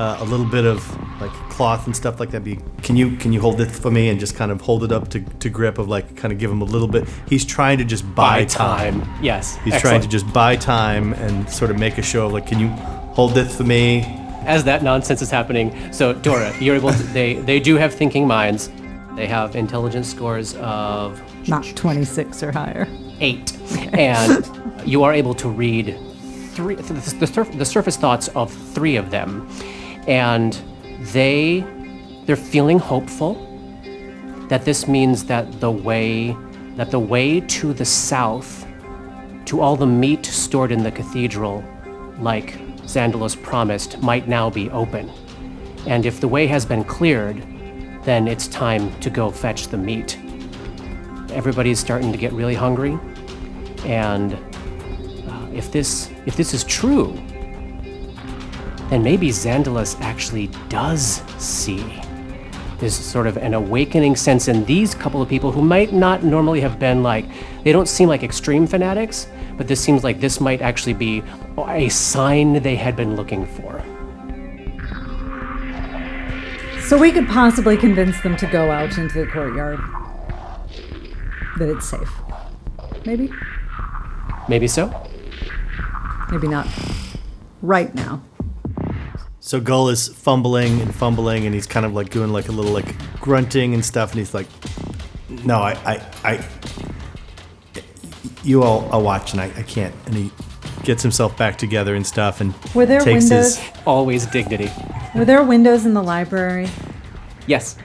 uh, 0.00 0.16
a 0.20 0.24
little 0.24 0.46
bit 0.46 0.64
of 0.64 0.80
like 1.20 1.32
cloth 1.52 1.86
and 1.86 1.94
stuff 1.94 2.18
like 2.18 2.30
that. 2.30 2.42
Be 2.42 2.58
can 2.82 2.96
you 2.96 3.16
can 3.16 3.32
you 3.32 3.40
hold 3.40 3.58
this 3.58 3.78
for 3.78 3.90
me 3.90 4.08
and 4.08 4.18
just 4.18 4.34
kind 4.34 4.50
of 4.50 4.60
hold 4.60 4.82
it 4.84 4.90
up 4.92 5.08
to, 5.10 5.20
to 5.20 5.48
grip 5.48 5.78
of 5.78 5.88
like 5.88 6.16
kind 6.16 6.32
of 6.32 6.38
give 6.38 6.50
him 6.50 6.62
a 6.62 6.64
little 6.64 6.88
bit. 6.88 7.06
He's 7.28 7.44
trying 7.44 7.78
to 7.78 7.84
just 7.84 8.04
buy, 8.14 8.40
By 8.40 8.44
time. 8.46 9.00
time. 9.02 9.24
Yes. 9.24 9.56
He's 9.64 9.78
trying 9.80 10.00
to 10.00 10.08
just 10.08 10.30
buy 10.32 10.56
time 10.56 11.12
and 11.14 11.48
sort 11.48 11.70
of 11.70 11.78
make 11.78 11.98
a 11.98 12.02
show 12.02 12.26
of 12.26 12.32
like, 12.32 12.46
can 12.46 12.58
you 12.58 12.68
hold 13.14 13.32
this 13.34 13.56
for 13.56 13.64
me? 13.64 14.00
As 14.44 14.64
that 14.64 14.82
nonsense 14.82 15.22
is 15.22 15.30
happening, 15.30 15.92
so 15.92 16.12
Dora, 16.14 16.52
you're 16.60 16.74
able 16.74 16.90
to. 16.92 17.02
They 17.12 17.34
they 17.34 17.60
do 17.60 17.76
have 17.76 17.94
thinking 17.94 18.26
minds. 18.26 18.70
They 19.14 19.26
have 19.26 19.54
intelligence 19.54 20.08
scores 20.10 20.54
of 20.56 21.20
Not 21.48 21.64
26 21.76 22.42
or 22.42 22.50
higher. 22.50 22.88
eight, 23.20 23.52
and 23.92 24.44
you 24.84 25.04
are 25.04 25.12
able 25.12 25.34
to 25.34 25.48
read 25.48 25.96
three 26.54 26.74
the, 26.74 26.94
the, 26.94 27.56
the 27.56 27.64
surface 27.64 27.96
thoughts 27.96 28.28
of 28.34 28.50
three 28.74 28.96
of 28.96 29.10
them, 29.10 29.46
and 30.08 30.58
they 31.12 31.64
they're 32.26 32.36
feeling 32.36 32.78
hopeful. 32.78 33.34
that 34.48 34.64
this 34.66 34.86
means 34.86 35.24
that 35.24 35.60
the 35.60 35.70
way 35.70 36.36
that 36.76 36.90
the 36.90 36.98
way 36.98 37.40
to 37.40 37.72
the 37.72 37.84
south 37.84 38.66
to 39.46 39.60
all 39.60 39.76
the 39.76 39.86
meat 39.86 40.24
stored 40.26 40.70
in 40.72 40.82
the 40.82 40.90
cathedral, 40.90 41.64
like 42.18 42.58
Xandalus 42.82 43.40
promised, 43.42 44.00
might 44.02 44.28
now 44.28 44.48
be 44.50 44.70
open. 44.70 45.10
And 45.86 46.06
if 46.06 46.20
the 46.20 46.28
way 46.28 46.46
has 46.46 46.64
been 46.64 46.84
cleared, 46.84 47.42
then 48.04 48.28
it's 48.28 48.46
time 48.48 48.98
to 49.00 49.10
go 49.10 49.30
fetch 49.30 49.68
the 49.68 49.76
meat. 49.76 50.18
Everybody's 51.30 51.78
starting 51.78 52.12
to 52.12 52.18
get 52.18 52.32
really 52.32 52.54
hungry, 52.54 52.98
and 53.84 54.34
uh, 54.34 55.46
if 55.54 55.72
this 55.72 56.10
if 56.26 56.36
this 56.36 56.52
is 56.52 56.62
true, 56.64 57.18
then 58.92 59.02
maybe 59.02 59.28
Xandalus 59.28 59.98
actually 60.02 60.48
does 60.68 61.22
see. 61.38 61.82
There's 62.78 62.94
sort 62.94 63.26
of 63.26 63.38
an 63.38 63.54
awakening 63.54 64.16
sense 64.16 64.48
in 64.48 64.66
these 64.66 64.94
couple 64.94 65.22
of 65.22 65.28
people 65.28 65.50
who 65.50 65.62
might 65.62 65.94
not 65.94 66.24
normally 66.24 66.60
have 66.60 66.78
been 66.78 67.02
like, 67.02 67.24
they 67.64 67.72
don't 67.72 67.88
seem 67.88 68.08
like 68.08 68.22
extreme 68.22 68.66
fanatics, 68.66 69.28
but 69.56 69.66
this 69.66 69.80
seems 69.80 70.04
like 70.04 70.20
this 70.20 70.40
might 70.40 70.60
actually 70.60 70.92
be 70.92 71.22
a 71.68 71.88
sign 71.88 72.62
they 72.62 72.76
had 72.76 72.94
been 72.94 73.16
looking 73.16 73.46
for. 73.46 73.82
So 76.82 76.98
we 76.98 77.12
could 77.12 77.28
possibly 77.28 77.78
convince 77.78 78.20
them 78.20 78.36
to 78.36 78.46
go 78.46 78.70
out 78.70 78.98
into 78.98 79.24
the 79.24 79.26
courtyard. 79.26 79.78
That 81.56 81.70
it's 81.70 81.88
safe. 81.88 82.12
Maybe? 83.06 83.32
Maybe 84.48 84.66
so? 84.66 85.08
Maybe 86.30 86.48
not. 86.48 86.66
Right 87.62 87.94
now. 87.94 88.22
So 89.52 89.60
Gull 89.60 89.90
is 89.90 90.08
fumbling 90.08 90.80
and 90.80 90.94
fumbling, 90.94 91.44
and 91.44 91.54
he's 91.54 91.66
kind 91.66 91.84
of 91.84 91.92
like 91.92 92.08
doing 92.08 92.32
like 92.32 92.48
a 92.48 92.52
little 92.52 92.72
like 92.72 92.96
grunting 93.20 93.74
and 93.74 93.84
stuff, 93.84 94.12
and 94.12 94.18
he's 94.18 94.32
like, 94.32 94.46
No, 95.28 95.56
I, 95.56 95.72
I, 95.84 96.06
I. 96.24 96.44
You 98.42 98.62
all 98.62 98.88
are 98.90 99.02
watching. 99.02 99.38
I, 99.38 99.54
I 99.54 99.62
can't. 99.62 99.94
and 100.06 100.14
he 100.14 100.30
gets 100.84 101.02
himself 101.02 101.36
back 101.36 101.58
together 101.58 101.94
and 101.94 102.06
stuff, 102.06 102.40
and 102.40 102.54
Were 102.74 102.86
there 102.86 103.00
takes 103.00 103.28
windows? 103.28 103.58
his. 103.58 103.70
Always 103.84 104.24
dignity. 104.24 104.70
Were 105.14 105.26
there 105.26 105.42
windows 105.42 105.84
in 105.84 105.92
the 105.92 106.02
library? 106.02 106.70
Yes. 107.46 107.76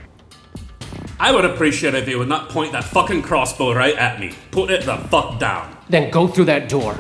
I 1.20 1.34
would 1.34 1.44
appreciate 1.44 1.96
it 1.96 2.04
if 2.04 2.08
you 2.08 2.18
would 2.18 2.30
not 2.30 2.48
point 2.48 2.72
that 2.72 2.86
fucking 2.86 3.24
crossbow 3.24 3.74
right 3.74 3.96
at 3.96 4.22
me. 4.22 4.32
Put 4.52 4.72
it 4.72 4.86
the 4.86 4.96
fuck 4.96 5.38
down. 5.38 5.76
Then 5.90 6.12
go 6.12 6.30
through 6.30 6.46
that 6.46 6.70
door. 6.70 6.96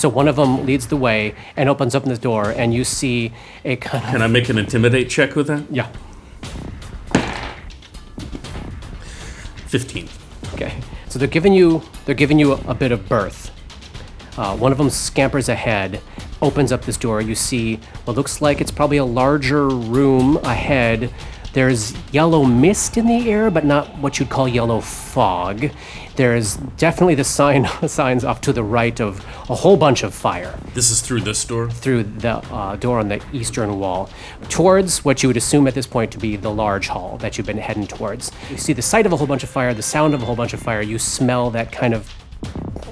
So 0.00 0.08
one 0.08 0.28
of 0.28 0.36
them 0.36 0.64
leads 0.64 0.86
the 0.86 0.96
way 0.96 1.34
and 1.58 1.68
opens 1.68 1.94
up 1.94 2.04
this 2.04 2.18
door, 2.18 2.52
and 2.56 2.72
you 2.72 2.84
see 2.84 3.34
a 3.66 3.76
kind 3.76 4.02
of 4.02 4.10
Can 4.10 4.22
I 4.22 4.28
make 4.28 4.48
an 4.48 4.56
intimidate 4.56 5.10
check 5.10 5.36
with 5.36 5.46
that? 5.48 5.64
yeah. 5.70 5.92
15. 9.66 10.08
Okay, 10.54 10.80
so 11.10 11.18
they're 11.18 11.28
giving 11.28 11.52
you 11.52 11.82
they're 12.06 12.14
giving 12.14 12.38
you 12.38 12.54
a, 12.54 12.60
a 12.68 12.74
bit 12.74 12.92
of 12.92 13.10
birth. 13.10 13.50
Uh, 14.38 14.56
one 14.56 14.72
of 14.72 14.78
them 14.78 14.88
scampers 14.88 15.50
ahead, 15.50 16.00
opens 16.40 16.72
up 16.72 16.86
this 16.86 16.96
door. 16.96 17.20
You 17.20 17.34
see 17.34 17.76
what 18.06 18.16
looks 18.16 18.40
like 18.40 18.62
it's 18.62 18.70
probably 18.70 18.96
a 18.96 19.04
larger 19.04 19.68
room 19.68 20.38
ahead. 20.38 21.12
There's 21.52 21.94
yellow 22.12 22.44
mist 22.44 22.96
in 22.96 23.06
the 23.06 23.28
air, 23.28 23.50
but 23.50 23.64
not 23.64 23.98
what 23.98 24.18
you'd 24.20 24.30
call 24.30 24.46
yellow 24.46 24.80
fog. 24.80 25.70
There's 26.14 26.56
definitely 26.56 27.16
the 27.16 27.24
sign 27.24 27.66
signs 27.88 28.24
off 28.24 28.40
to 28.42 28.52
the 28.52 28.62
right 28.62 29.00
of 29.00 29.24
a 29.48 29.54
whole 29.54 29.76
bunch 29.76 30.02
of 30.02 30.14
fire 30.14 30.58
This 30.74 30.90
is 30.90 31.00
through 31.00 31.22
this 31.22 31.44
door. 31.44 31.70
through 31.70 32.04
the 32.04 32.36
uh, 32.52 32.76
door 32.76 33.00
on 33.00 33.08
the 33.08 33.20
eastern 33.32 33.80
wall 33.80 34.10
towards 34.48 35.04
what 35.04 35.22
you 35.22 35.28
would 35.28 35.36
assume 35.36 35.66
at 35.66 35.74
this 35.74 35.86
point 35.86 36.12
to 36.12 36.18
be 36.18 36.36
the 36.36 36.50
large 36.50 36.88
hall 36.88 37.16
that 37.18 37.36
you've 37.36 37.46
been 37.46 37.58
heading 37.58 37.86
towards. 37.86 38.30
You 38.50 38.56
see 38.56 38.72
the 38.72 38.82
sight 38.82 39.06
of 39.06 39.12
a 39.12 39.16
whole 39.16 39.26
bunch 39.26 39.42
of 39.42 39.50
fire, 39.50 39.74
the 39.74 39.82
sound 39.82 40.14
of 40.14 40.22
a 40.22 40.26
whole 40.26 40.36
bunch 40.36 40.52
of 40.52 40.60
fire. 40.60 40.82
You 40.82 40.98
smell 40.98 41.50
that 41.50 41.72
kind 41.72 41.94
of 41.94 42.12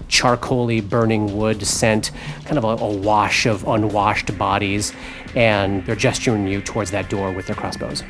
charcoaly 0.09 0.87
burning 0.87 1.37
wood 1.37 1.65
scent, 1.65 2.11
kind 2.45 2.59
of 2.59 2.65
a, 2.65 2.83
a 2.83 2.97
wash 2.97 3.47
of 3.47 3.67
unwashed 3.69 4.37
bodies, 4.39 4.93
and 5.37 5.85
they're 5.87 5.95
gesturing 5.97 6.49
you 6.49 6.61
towards 6.61 6.91
that 6.91 7.09
door 7.09 7.31
with 7.31 7.47
their 7.47 7.57
crossbows. 7.57 8.03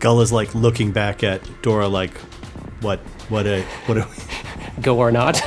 Gull 0.00 0.20
is 0.22 0.32
like 0.32 0.54
looking 0.54 0.92
back 0.92 1.22
at 1.22 1.40
Dora, 1.62 1.86
like, 1.88 2.16
what, 2.80 2.98
what 3.28 3.46
a, 3.46 3.62
what 3.86 3.98
a. 3.98 4.08
Go 4.80 4.98
or 4.98 5.10
not. 5.12 5.40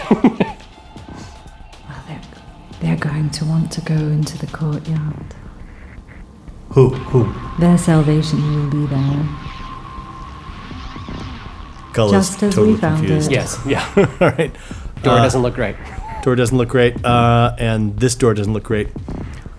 They're, 2.07 2.21
they're 2.81 2.97
going 2.97 3.29
to 3.31 3.45
want 3.45 3.71
to 3.71 3.81
go 3.81 3.95
into 3.95 4.37
the 4.37 4.45
courtyard. 4.47 5.15
Who? 6.69 6.89
Who? 6.89 7.33
Their 7.59 7.77
salvation 7.77 8.39
will 8.55 8.69
be 8.69 8.85
there. 8.87 9.29
Gull 11.93 12.11
Just 12.11 12.37
is 12.37 12.43
as 12.43 12.55
totally 12.55 12.73
we 12.73 12.79
found 12.79 12.97
confused. 12.99 13.31
it. 13.31 13.35
yes, 13.35 13.59
yeah. 13.65 13.87
All 14.21 14.29
right. 14.29 14.51
Door 15.03 15.13
Uh, 15.19 15.23
doesn't 15.23 15.41
look 15.41 15.55
great. 15.55 15.75
Door 16.23 16.35
doesn't 16.35 16.57
look 16.57 16.69
great, 16.69 17.03
uh, 17.05 17.55
and 17.59 17.99
this 17.99 18.15
door 18.15 18.33
doesn't 18.33 18.53
look 18.53 18.63
great. 18.63 18.87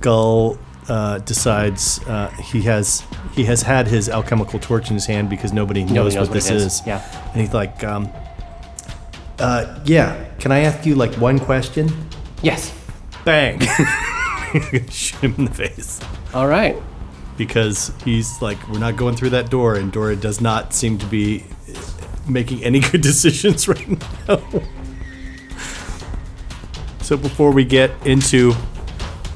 Gull 0.01 0.57
uh, 0.89 1.19
decides 1.19 2.01
uh, 2.07 2.29
he 2.43 2.63
has 2.63 3.03
he 3.35 3.45
has 3.45 3.63
had 3.63 3.87
his 3.89 4.09
alchemical 4.09 4.59
torch 4.59 4.89
in 4.89 4.95
his 4.95 5.07
hand 5.07 5.29
because 5.31 5.53
nobody 5.53 5.83
knows, 5.85 6.15
knows 6.15 6.17
what 6.17 6.29
what 6.29 6.35
this 6.35 6.51
is. 6.51 6.63
is. 6.81 6.83
Yeah. 6.87 7.03
and 7.33 7.41
he's 7.41 7.55
like, 7.55 7.83
um, 7.85 8.09
Uh, 9.39 9.81
yeah. 9.85 10.25
Can 10.39 10.53
I 10.53 10.61
ask 10.61 10.87
you 10.87 10.95
like 10.95 11.15
one 11.15 11.39
question? 11.39 11.89
Yes. 12.43 12.73
bang, 13.25 13.59
shoot 14.91 15.19
him 15.21 15.35
in 15.39 15.45
the 15.47 15.51
face 15.55 15.99
All 16.35 16.47
right. 16.47 16.77
because 17.39 17.91
he's 18.05 18.43
like, 18.43 18.59
we're 18.69 18.79
not 18.79 18.97
going 18.97 19.17
through 19.17 19.31
that 19.31 19.49
door, 19.51 19.77
and 19.77 19.91
Dora 19.91 20.15
does 20.15 20.41
not 20.43 20.75
seem 20.75 20.99
to 20.99 21.07
be 21.07 21.45
making 22.29 22.63
any 22.63 22.81
good 22.91 23.01
decisions 23.01 23.67
right 23.67 23.89
now. 24.29 24.43
so 27.01 27.17
before 27.17 27.51
we 27.51 27.65
get 27.65 27.91
into 28.07 28.53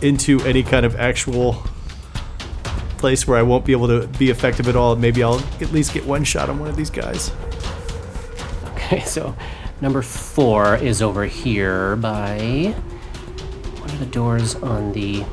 into 0.02 0.40
any 0.40 0.62
kind 0.62 0.86
of 0.86 0.96
actual 0.96 1.62
place 2.98 3.26
where 3.26 3.38
I 3.38 3.42
won't 3.42 3.64
be 3.64 3.72
able 3.72 3.88
to 3.88 4.06
be 4.18 4.30
effective 4.30 4.68
at 4.68 4.76
all, 4.76 4.96
maybe 4.96 5.22
I'll 5.22 5.38
at 5.60 5.72
least 5.72 5.94
get 5.94 6.04
one 6.04 6.24
shot 6.24 6.50
on 6.50 6.58
one 6.58 6.68
of 6.68 6.76
these 6.76 6.90
guys. 6.90 7.30
Okay, 8.74 9.00
so 9.00 9.34
number 9.80 10.02
four 10.02 10.76
is 10.76 11.00
over 11.00 11.24
here 11.24 11.96
by 11.96 12.74
one 13.78 13.90
of 13.90 13.98
the 14.00 14.06
doors 14.06 14.54
on 14.56 14.92
the 14.92 15.24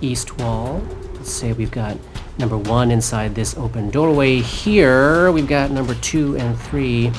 east 0.00 0.38
wall? 0.38 0.82
Let's 1.14 1.30
say 1.32 1.52
we've 1.52 1.70
got 1.70 1.96
number 2.38 2.56
one 2.56 2.90
inside 2.90 3.34
this 3.34 3.56
open 3.56 3.90
doorway 3.90 4.40
here. 4.40 5.30
We've 5.32 5.48
got 5.48 5.70
number 5.70 5.94
two 5.96 6.36
and 6.36 6.58
three 6.58 7.12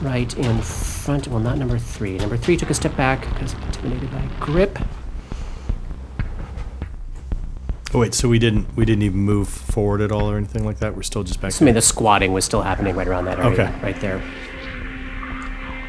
right 0.00 0.36
in 0.36 0.60
front. 0.60 1.28
Well, 1.28 1.40
not 1.40 1.58
number 1.58 1.78
three. 1.78 2.18
Number 2.18 2.36
three 2.36 2.56
took 2.56 2.70
a 2.70 2.74
step 2.74 2.96
back 2.96 3.20
because 3.28 3.54
intimidated 3.54 4.10
by 4.10 4.28
grip. 4.40 4.78
Oh 7.94 7.98
wait, 7.98 8.14
so 8.14 8.26
we 8.28 8.38
didn't 8.38 8.74
we 8.76 8.84
didn't 8.86 9.02
even 9.02 9.18
move 9.20 9.48
forward 9.48 10.00
at 10.00 10.10
all 10.10 10.30
or 10.30 10.36
anything 10.38 10.64
like 10.64 10.78
that. 10.78 10.96
We're 10.96 11.02
still 11.02 11.22
just 11.24 11.40
back. 11.40 11.52
I 11.60 11.64
mean, 11.64 11.74
the 11.74 11.82
squatting 11.82 12.32
was 12.32 12.44
still 12.44 12.62
happening 12.62 12.96
right 12.96 13.06
around 13.06 13.26
that 13.26 13.38
area, 13.38 13.52
Okay. 13.52 13.70
right 13.82 14.00
there. 14.00 14.22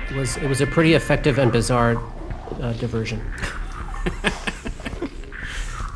It 0.10 0.16
was 0.18 0.36
it 0.38 0.48
was 0.48 0.60
a 0.62 0.68
pretty 0.68 0.96
effective 0.96 1.40
and 1.40 1.52
bizarre 1.52 2.02
uh, 2.62 2.74
diversion. 2.74 3.22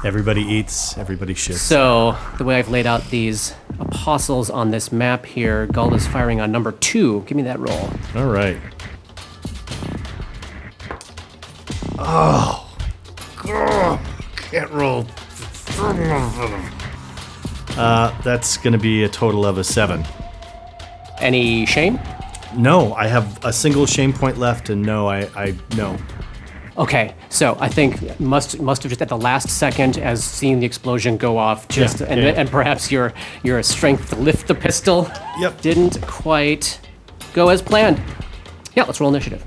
Everybody 0.06 0.42
eats. 0.44 0.96
Everybody 0.98 1.34
shits. 1.34 1.56
So, 1.56 2.16
the 2.38 2.44
way 2.46 2.58
I've 2.58 2.70
laid 2.70 2.86
out 2.86 3.10
these 3.10 3.54
apostles 3.80 4.50
on 4.50 4.70
this 4.72 4.92
map 4.92 5.26
here, 5.26 5.66
Gull 5.66 5.94
is 5.96 6.06
firing 6.08 6.40
on 6.40 6.52
number 6.52 6.72
two. 6.72 7.24
Give 7.26 7.36
me 7.36 7.42
that 7.44 7.60
roll. 7.60 7.90
All 8.16 8.28
right. 8.28 8.58
Oh, 11.98 12.70
God. 13.44 14.00
can't 14.38 14.70
roll. 14.72 15.08
Uh, 17.78 18.22
that's 18.22 18.58
going 18.58 18.74
to 18.74 18.80
be 18.80 19.04
a 19.04 19.10
total 19.10 19.46
of 19.46 19.58
a 19.58 19.64
seven. 19.64 20.04
Any 21.20 21.66
shame? 21.66 22.00
No, 22.56 22.94
I 22.94 23.08
have 23.08 23.44
a 23.46 23.54
single 23.54 23.86
shame 23.86 24.12
point 24.14 24.38
left, 24.38 24.70
and 24.70 24.82
no, 24.82 25.08
I, 25.08 25.30
I 25.36 25.56
no. 25.76 25.98
Okay, 26.78 27.14
so 27.30 27.58
I 27.60 27.70
think 27.70 28.20
must 28.20 28.60
must 28.60 28.84
have 28.84 28.90
just 28.92 29.02
at 29.02 29.10
the 29.10 29.18
last 29.18 29.50
second, 29.50 29.98
as 29.98 30.24
seeing 30.24 30.60
the 30.60 30.66
explosion 30.66 31.18
go 31.18 31.38
off, 31.38 31.68
just 31.68 32.02
and, 32.02 32.22
yeah. 32.22 32.30
and 32.30 32.50
perhaps 32.50 32.92
your 32.92 33.14
your 33.44 33.62
strength 33.64 34.10
to 34.12 34.16
lift 34.16 34.48
the 34.48 34.56
pistol 34.56 35.12
Yep. 35.40 35.62
didn't 35.62 36.02
quite 36.08 36.80
go 37.34 37.50
as 37.50 37.62
planned. 37.62 38.02
Yeah, 38.76 38.84
let's 38.84 39.00
roll 39.00 39.10
initiative. 39.10 39.42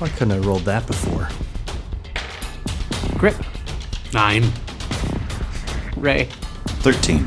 Why 0.00 0.08
couldn't 0.10 0.32
I 0.32 0.38
rolled 0.38 0.62
that 0.62 0.86
before? 0.86 1.28
Grip, 3.18 3.34
Nine. 4.14 4.44
Ray, 5.96 6.24
13. 6.82 7.26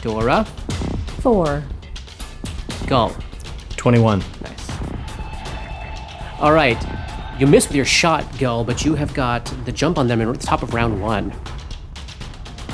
Dora, 0.00 0.44
Four. 1.20 1.62
Gull. 2.86 3.14
Twenty-one. 3.76 4.22
Nice. 4.42 4.70
All 6.40 6.52
right. 6.52 6.78
You 7.38 7.46
missed 7.46 7.68
with 7.68 7.76
your 7.76 7.84
shot, 7.84 8.24
Gull, 8.38 8.64
but 8.64 8.84
you 8.84 8.94
have 8.94 9.12
got 9.12 9.44
the 9.64 9.72
jump 9.72 9.98
on 9.98 10.06
them 10.08 10.20
in 10.20 10.32
the 10.32 10.38
top 10.38 10.62
of 10.62 10.72
round 10.72 11.00
one. 11.02 11.32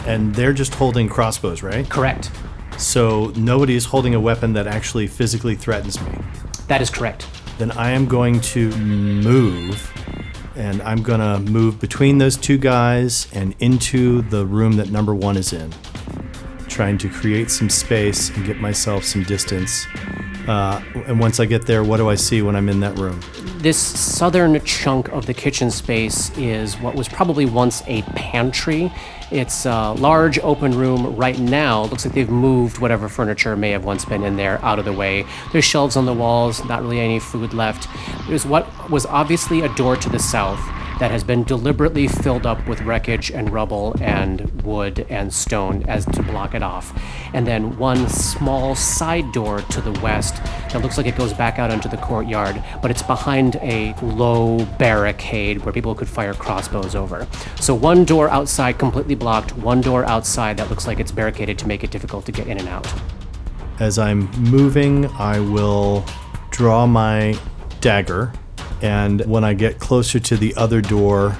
and 0.07 0.35
they're 0.35 0.53
just 0.53 0.75
holding 0.75 1.09
crossbows, 1.09 1.63
right? 1.63 1.89
Correct. 1.89 2.31
So 2.79 3.33
nobody 3.37 3.75
is 3.75 3.85
holding 3.87 4.15
a 4.15 4.21
weapon 4.21 4.53
that 4.55 4.67
actually 4.67 5.07
physically 5.07 5.55
threatens 5.57 6.01
me. 6.01 6.13
That 6.69 6.81
is 6.83 6.91
correct. 6.91 7.27
Then 7.59 7.71
I 7.73 7.91
am 7.91 8.07
going 8.07 8.41
to 8.53 8.71
move, 8.77 9.93
and 10.57 10.83
I'm 10.83 11.03
to 11.21 11.39
move 11.39 11.81
between 11.81 12.19
those 12.19 12.37
two 12.37 12.59
guys 12.59 13.29
and 13.33 13.55
into 13.59 14.23
the 14.23 14.47
room 14.47 14.77
that 14.77 14.91
number 14.91 15.15
one 15.15 15.37
is 15.37 15.53
in, 15.53 15.73
trying 16.69 16.99
to 16.99 17.09
create 17.09 17.51
some 17.51 17.71
space 17.71 18.31
and 18.31 18.45
get 18.47 18.59
myself 18.59 19.05
some 19.05 19.23
distance. 19.25 19.87
Uh, 20.47 20.83
and 21.07 21.21
once 21.21 21.39
I 21.39 21.47
get 21.47 21.67
there, 21.67 21.85
what 21.85 21.99
do 21.99 22.09
I 22.09 22.15
see 22.17 22.43
when 22.43 22.57
I'm 22.57 22.69
in 22.69 22.81
that 22.81 22.99
room? 22.99 23.21
This 23.59 23.79
southern 23.79 24.63
chunk 24.65 25.09
of 25.09 25.27
the 25.27 25.35
kitchen 25.35 25.71
space 25.71 26.37
is 26.37 26.75
what 26.81 26.95
was 26.95 27.09
probably 27.09 27.47
once 27.47 27.83
a 27.87 28.03
pantry. 28.03 28.93
It's 29.31 29.67
a 29.67 29.93
large 29.93 30.39
open 30.41 30.77
room 30.77 31.17
right 31.17 31.39
now. 31.39 31.85
Looks 31.85 32.05
like 32.05 32.15
they've 32.15 32.29
moved 32.29 32.79
whatever 32.79 33.09
furniture 33.09 33.57
may 33.57 33.71
have 33.71 33.85
once 33.85 34.05
been 34.05 34.25
in 34.25 34.37
there 34.37 34.63
out 34.65 34.79
of 34.79 34.85
the 34.85 34.93
way. 34.93 35.25
There's 35.53 35.65
shelves 35.65 35.97
on 35.97 36.07
the 36.07 36.13
walls, 36.13 36.65
not 36.65 36.83
really 36.83 37.01
any 37.01 37.21
food 37.21 37.55
left. 37.55 37.89
There's 38.29 38.45
what 38.45 38.91
was 38.91 39.07
obviously 39.07 39.61
a 39.61 39.69
door 39.75 39.97
to 39.97 40.09
the 40.09 40.19
south 40.19 40.61
that 41.03 41.11
has 41.11 41.25
been 41.25 41.43
deliberately 41.43 42.07
filled 42.07 42.47
up 42.47 42.65
with 42.69 42.81
wreckage 42.83 43.29
and 43.33 43.53
rubble 43.53 43.97
and 44.01 44.63
wood 44.63 45.05
and 45.09 45.35
stone 45.35 45.83
as 45.89 46.07
to 46.07 46.23
block 46.23 46.55
it 46.55 46.63
off. 46.63 46.97
And 47.35 47.45
then 47.45 47.77
one 47.77 48.09
small 48.09 48.77
side 48.77 49.33
door 49.33 49.63
to 49.63 49.81
the 49.81 49.91
west 49.99 50.37
that 50.71 50.81
looks 50.81 50.97
like 50.97 51.09
it 51.09 51.17
goes 51.17 51.33
back 51.33 51.59
out 51.59 51.73
into 51.73 51.89
the 51.89 51.97
courtyard, 51.97 52.63
but 52.81 52.93
it's 52.93 53.03
behind 53.03 53.57
a 53.57 53.97
low 54.01 54.65
barricade 54.79 55.65
where 55.65 55.73
people 55.73 55.93
could 55.97 56.09
fire 56.09 56.35
crossbows 56.35 56.95
over. 56.95 57.27
So 57.59 57.75
one 57.75 58.05
door 58.05 58.29
outside 58.29 58.79
completely 58.79 59.17
blocked, 59.17 59.57
one 59.57 59.81
door 59.81 60.05
outside 60.05 60.57
that 60.59 60.71
looks 60.71 60.87
like 60.87 61.01
it's 61.01 61.11
barricaded 61.11 61.59
to 61.59 61.67
make 61.67 61.83
it 61.83 61.91
difficult 61.91 62.27
to 62.27 62.33
get 62.33 62.47
in 62.47 62.59
and 62.59 62.69
out. 62.69 62.87
As 63.81 63.99
I'm 63.99 64.31
moving, 64.39 65.07
I 65.19 65.41
will 65.41 66.05
draw 66.51 66.87
my 66.87 67.37
dagger, 67.81 68.33
and 68.83 69.25
when 69.27 69.45
I 69.45 69.55
get 69.55 69.79
closer 69.79 70.19
to 70.21 70.37
the 70.37 70.55
other 70.57 70.81
door, 70.81 71.37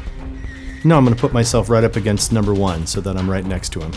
no, 0.85 0.97
I'm 0.97 1.05
going 1.05 1.15
to 1.15 1.21
put 1.21 1.33
myself 1.33 1.69
right 1.69 1.85
up 1.85 1.97
against 1.97 2.33
number 2.33 2.55
one 2.55 2.87
so 2.87 3.01
that 3.01 3.17
I'm 3.17 3.31
right 3.31 3.45
next 3.45 3.71
to 3.75 3.81
him. 3.81 3.93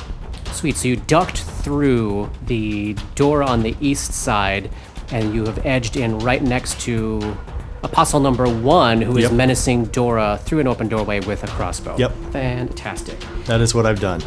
Sweet. 0.51 0.75
So 0.77 0.87
you 0.87 0.95
ducked 0.95 1.37
through 1.39 2.29
the 2.45 2.93
door 3.15 3.43
on 3.43 3.61
the 3.63 3.75
east 3.79 4.13
side, 4.13 4.69
and 5.11 5.33
you 5.33 5.45
have 5.45 5.65
edged 5.65 5.97
in 5.97 6.19
right 6.19 6.41
next 6.41 6.79
to 6.81 7.35
Apostle 7.83 8.19
number 8.19 8.47
one, 8.49 8.99
who 9.01 9.15
is 9.17 9.23
Yep. 9.25 9.31
menacing 9.33 9.85
Dora 9.85 10.39
through 10.43 10.59
an 10.59 10.67
open 10.67 10.87
doorway 10.87 11.19
with 11.19 11.43
a 11.43 11.47
crossbow. 11.47 11.95
Yep. 11.97 12.13
Fantastic. 12.31 13.17
That 13.45 13.61
is 13.61 13.75
what 13.75 13.85
I've 13.85 13.99
done. 13.99 14.23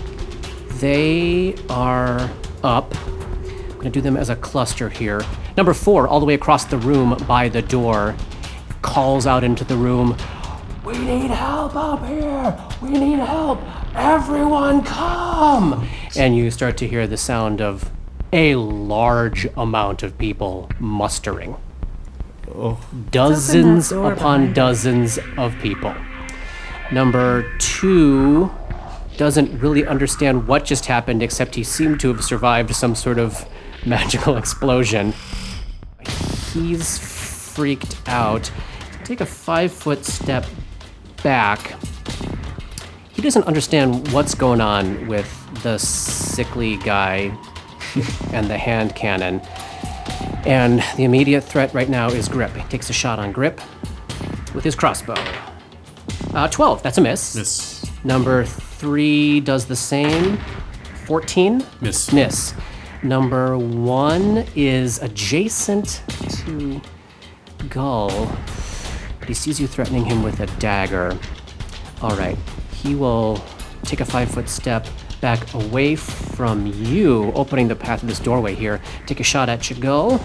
They 0.79 1.57
are 1.69 2.31
up. 2.63 2.95
I'm 3.07 3.71
going 3.75 3.85
to 3.85 3.91
do 3.91 4.01
them 4.01 4.17
as 4.17 4.29
a 4.31 4.37
cluster 4.37 4.89
here. 4.89 5.23
Number 5.57 5.75
four, 5.75 6.07
all 6.07 6.21
the 6.21 6.27
way 6.27 6.35
across 6.35 6.67
the 6.67 6.79
room 6.79 7.17
by 7.27 7.49
the 7.49 7.63
door, 7.63 8.15
calls 8.83 9.27
out 9.27 9.45
into 9.45 9.65
the 9.65 9.77
room. 9.77 10.17
We 10.85 10.99
need 10.99 11.31
help 11.31 11.77
up 11.77 12.07
here! 12.07 12.59
We 12.81 12.91
need 12.91 13.19
help! 13.19 13.61
Everyone 13.95 14.83
come! 14.83 15.87
And 16.17 16.37
you 16.37 16.51
start 16.51 16.77
to 16.79 16.89
hear 16.89 17.07
the 17.07 17.17
sound 17.17 17.61
of 17.61 17.91
a 18.33 18.55
large 18.55 19.47
amount 19.57 20.03
of 20.03 20.17
people 20.19 20.71
mustering. 20.79 21.57
Oh. 22.55 22.81
Dozens 23.11 23.91
door 23.91 24.13
upon 24.13 24.41
behind 24.41 24.55
dozens 24.55 25.19
of 25.37 25.59
people. 25.59 25.95
Number 26.91 27.57
two 27.59 28.51
doesn't 29.19 29.61
really 29.61 29.87
understand 29.87 30.47
what 30.47 30.65
just 30.65 30.87
happened, 30.87 31.23
except 31.23 31.55
he 31.55 31.65
seemed 31.65 32.01
to 32.01 32.09
have 32.09 32.25
survived 32.25 32.75
some 32.75 32.95
sort 32.95 33.19
of 33.19 33.47
magical 33.87 34.37
explosion. 34.37 35.13
He's 36.53 36.99
freaked 37.59 37.97
out. 38.07 38.49
Take 39.03 39.21
a 39.21 39.27
five 39.27 39.73
foot 39.73 40.05
step 40.05 40.47
back. 41.25 41.75
He 43.11 43.21
doesn't 43.21 43.49
understand 43.49 44.13
what's 44.13 44.33
going 44.33 44.61
on 44.61 45.09
with 45.09 45.29
the 45.65 45.77
sickly 45.77 46.77
guy 46.77 47.37
and 48.33 48.49
the 48.49 48.57
hand 48.57 48.95
cannon. 48.95 49.41
And 50.47 50.85
the 50.97 51.03
immediate 51.03 51.43
threat 51.43 51.75
right 51.75 51.89
now 51.89 52.07
is 52.11 52.29
Grip. 52.29 52.53
He 52.53 52.63
takes 52.69 52.91
a 52.91 52.93
shot 52.93 53.19
on 53.19 53.33
Grip 53.33 53.61
with 54.55 54.63
his 54.63 54.77
crossbow. 54.77 55.17
Uh, 56.33 56.47
12, 56.47 56.81
that's 56.81 56.99
a 56.99 57.01
miss. 57.01 57.35
Miss. 57.35 57.91
Number 58.05 58.45
three 58.45 59.41
does 59.41 59.67
the 59.67 59.75
same. 59.75 60.39
14? 61.07 61.65
Miss. 61.81 62.13
Miss. 62.13 62.55
Number 63.03 63.59
one 63.59 64.47
is 64.55 65.03
adjacent 65.03 66.05
to 66.47 66.81
Gull, 67.69 68.27
he 69.27 69.35
sees 69.35 69.61
you 69.61 69.67
threatening 69.67 70.05
him 70.05 70.23
with 70.23 70.41
a 70.41 70.47
dagger. 70.59 71.19
All 72.01 72.17
right, 72.17 72.39
he 72.73 72.95
will 72.95 73.43
take 73.83 74.01
a 74.01 74.05
five 74.05 74.31
foot 74.31 74.49
step 74.49 74.87
back 75.21 75.53
away 75.55 75.97
from 75.97 76.67
you, 76.67 77.33
opening 77.35 77.69
the 77.69 77.77
path 77.77 78.03
of 78.03 78.09
this 78.09 78.21
doorway 78.21 78.55
here. 78.55 78.81
Take 79.07 79.21
a 79.21 79.25
shot 79.25 79.49
at 79.49 79.69
you, 79.69 79.77
Gull. 79.77 80.21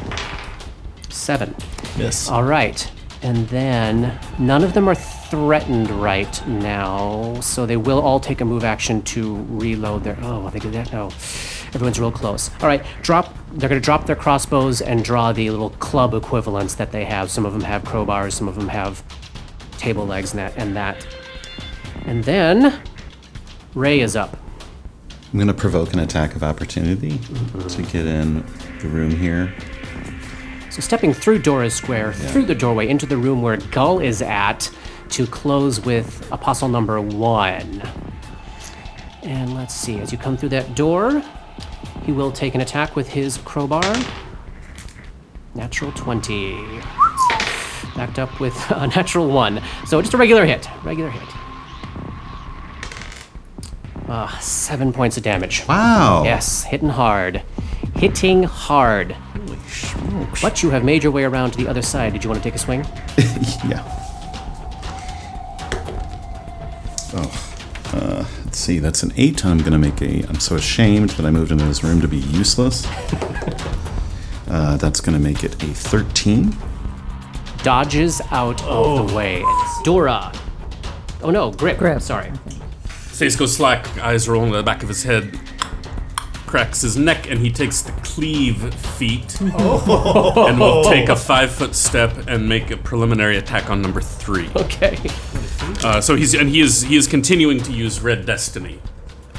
Seven. 1.10 1.56
Yes. 1.98 2.30
All 2.30 2.44
right. 2.44 2.90
And 3.22 3.48
then 3.48 4.20
none 4.38 4.64
of 4.64 4.74
them 4.74 4.90
are 4.90 4.96
threatened 4.96 5.90
right 5.90 6.46
now, 6.48 7.40
so 7.40 7.66
they 7.66 7.78
will 7.78 8.02
all 8.02 8.20
take 8.20 8.42
a 8.42 8.46
move 8.46 8.66
action 8.66 9.02
to 9.04 9.36
reload 9.50 10.04
their. 10.04 10.18
Oh, 10.22 10.50
they 10.50 10.60
did 10.60 10.74
that? 10.74 10.92
No. 10.92 11.10
Everyone's 11.74 12.00
real 12.00 12.12
close. 12.12 12.52
All 12.62 12.68
right, 12.68 12.84
drop. 13.02 13.34
They're 13.54 13.70
going 13.70 13.82
to 13.82 13.86
drop 13.86 14.06
their 14.06 14.16
crossbows 14.16 14.82
and 14.82 15.04
draw 15.04 15.32
the 15.32 15.50
little 15.50 15.72
club 15.72 16.14
equivalents 16.14 16.76
that 16.76 16.92
they 16.92 17.06
have. 17.06 17.30
Some 17.32 17.46
of 17.46 17.54
them 17.54 17.62
have 17.62 17.84
crowbars, 17.84 18.34
some 18.34 18.48
of 18.48 18.56
them 18.56 18.68
have 18.68 19.04
table 19.78 20.06
legs 20.06 20.32
and 20.32 20.40
that. 20.40 20.54
And, 20.58 20.76
that. 20.76 21.06
and 22.06 22.24
then 22.24 22.82
Ray 23.76 24.00
is 24.00 24.16
up. 24.16 24.38
I'm 25.32 25.40
going 25.40 25.48
to 25.48 25.54
provoke 25.54 25.94
an 25.94 26.00
attack 26.00 26.36
of 26.36 26.44
opportunity 26.44 27.14
mm-hmm. 27.14 27.68
to 27.68 27.82
get 27.92 28.06
in 28.06 28.46
the 28.82 28.88
room 28.88 29.12
here. 29.12 29.54
So 30.70 30.82
stepping 30.82 31.14
through 31.14 31.40
Dora's 31.40 31.74
square, 31.74 32.14
through 32.14 32.46
the 32.46 32.56
doorway 32.56 32.88
into 32.88 33.06
the 33.06 33.18
room 33.18 33.42
where 33.42 33.58
Gull 33.58 34.00
is 34.00 34.22
at, 34.22 34.70
to 35.10 35.28
close 35.28 35.80
with 35.80 36.32
Apostle 36.32 36.68
number 36.68 37.00
one. 37.02 37.84
And 39.22 39.54
let's 39.56 39.76
see, 39.76 40.00
as 40.00 40.12
you 40.12 40.18
come 40.18 40.38
through 40.38 40.50
that 40.50 40.76
door, 40.76 41.24
he 42.06 42.12
will 42.12 42.32
take 42.32 42.56
an 42.56 42.62
attack 42.62 42.96
with 42.96 43.10
his 43.10 43.38
crowbar. 43.40 43.96
Natural 45.56 45.92
20. 45.92 46.58
Backed 47.96 48.20
up 48.20 48.40
with 48.40 48.56
a 48.72 48.88
natural 48.88 49.28
one. 49.30 49.62
So 49.86 50.02
just 50.02 50.14
a 50.14 50.18
regular 50.18 50.46
hit. 50.46 50.68
Regular 50.84 51.10
hit. 51.10 51.24
Ah, 54.10 54.38
seven 54.42 54.92
points 54.92 55.18
of 55.18 55.24
damage. 55.24 55.66
Wow. 55.68 56.24
Yes, 56.24 56.64
hitting 56.64 56.90
hard. 56.90 57.42
Hitting 57.96 58.44
hard. 58.44 59.16
But 60.42 60.62
you 60.62 60.70
have 60.72 60.84
made 60.84 61.04
your 61.04 61.12
way 61.12 61.24
around 61.24 61.52
to 61.52 61.58
the 61.58 61.68
other 61.68 61.82
side. 61.82 62.14
Did 62.14 62.24
you 62.24 62.30
want 62.30 62.44
to 62.44 62.48
take 62.50 62.56
a 62.56 62.60
swing? 62.60 62.86
Yeah. 63.68 63.82
Oh, 67.16 67.54
uh, 67.94 68.26
let's 68.54 68.62
see. 68.62 68.78
That's 68.78 69.02
an 69.02 69.12
eight. 69.18 69.44
I'm 69.44 69.58
gonna 69.58 69.80
make 69.80 70.00
a. 70.00 70.24
I'm 70.28 70.40
so 70.40 70.56
ashamed 70.58 71.10
that 71.12 71.26
I 71.26 71.32
moved 71.32 71.52
into 71.52 71.66
this 71.66 71.84
room 71.84 72.00
to 72.02 72.08
be 72.08 72.18
useless. 72.18 72.88
Uh, 74.46 74.78
that's 74.78 75.02
gonna 75.02 75.18
make 75.18 75.44
it 75.44 75.54
a 75.64 75.68
thirteen. 75.68 76.56
Dodges 77.64 78.22
out 78.30 78.62
of 78.66 79.08
the 79.08 79.16
way. 79.16 79.44
Dora. 79.84 80.32
Oh 81.24 81.32
no, 81.32 81.50
Grip. 81.50 81.80
Grip. 81.80 82.02
Sorry. 82.02 82.32
Face 82.86 83.36
goes 83.36 83.56
slack, 83.56 83.98
eyes 83.98 84.30
rolling 84.30 84.52
to 84.52 84.58
the 84.58 84.64
back 84.64 84.84
of 84.84 84.90
his 84.90 85.02
head, 85.02 85.40
cracks 86.54 86.82
his 86.82 86.96
neck, 86.96 87.28
and 87.32 87.40
he 87.40 87.50
takes 87.50 87.82
the 87.82 87.92
cleave 88.04 88.72
feat 88.76 89.42
and 89.42 90.60
will 90.60 90.84
take 90.84 91.10
a 91.10 91.16
five 91.16 91.50
foot 91.52 91.74
step 91.74 92.16
and 92.28 92.48
make 92.48 92.70
a 92.70 92.78
preliminary 92.78 93.38
attack 93.38 93.72
on 93.72 93.82
number 93.82 94.00
three. 94.02 94.48
Okay. 94.56 95.00
Uh, 95.84 96.00
so 96.00 96.16
he's 96.16 96.36
and 96.36 96.48
he 96.48 96.62
is 96.62 96.84
he 96.84 96.96
is 96.96 97.08
continuing 97.08 97.60
to 97.64 97.72
use 97.74 98.02
Red 98.02 98.28
Destiny. 98.28 98.80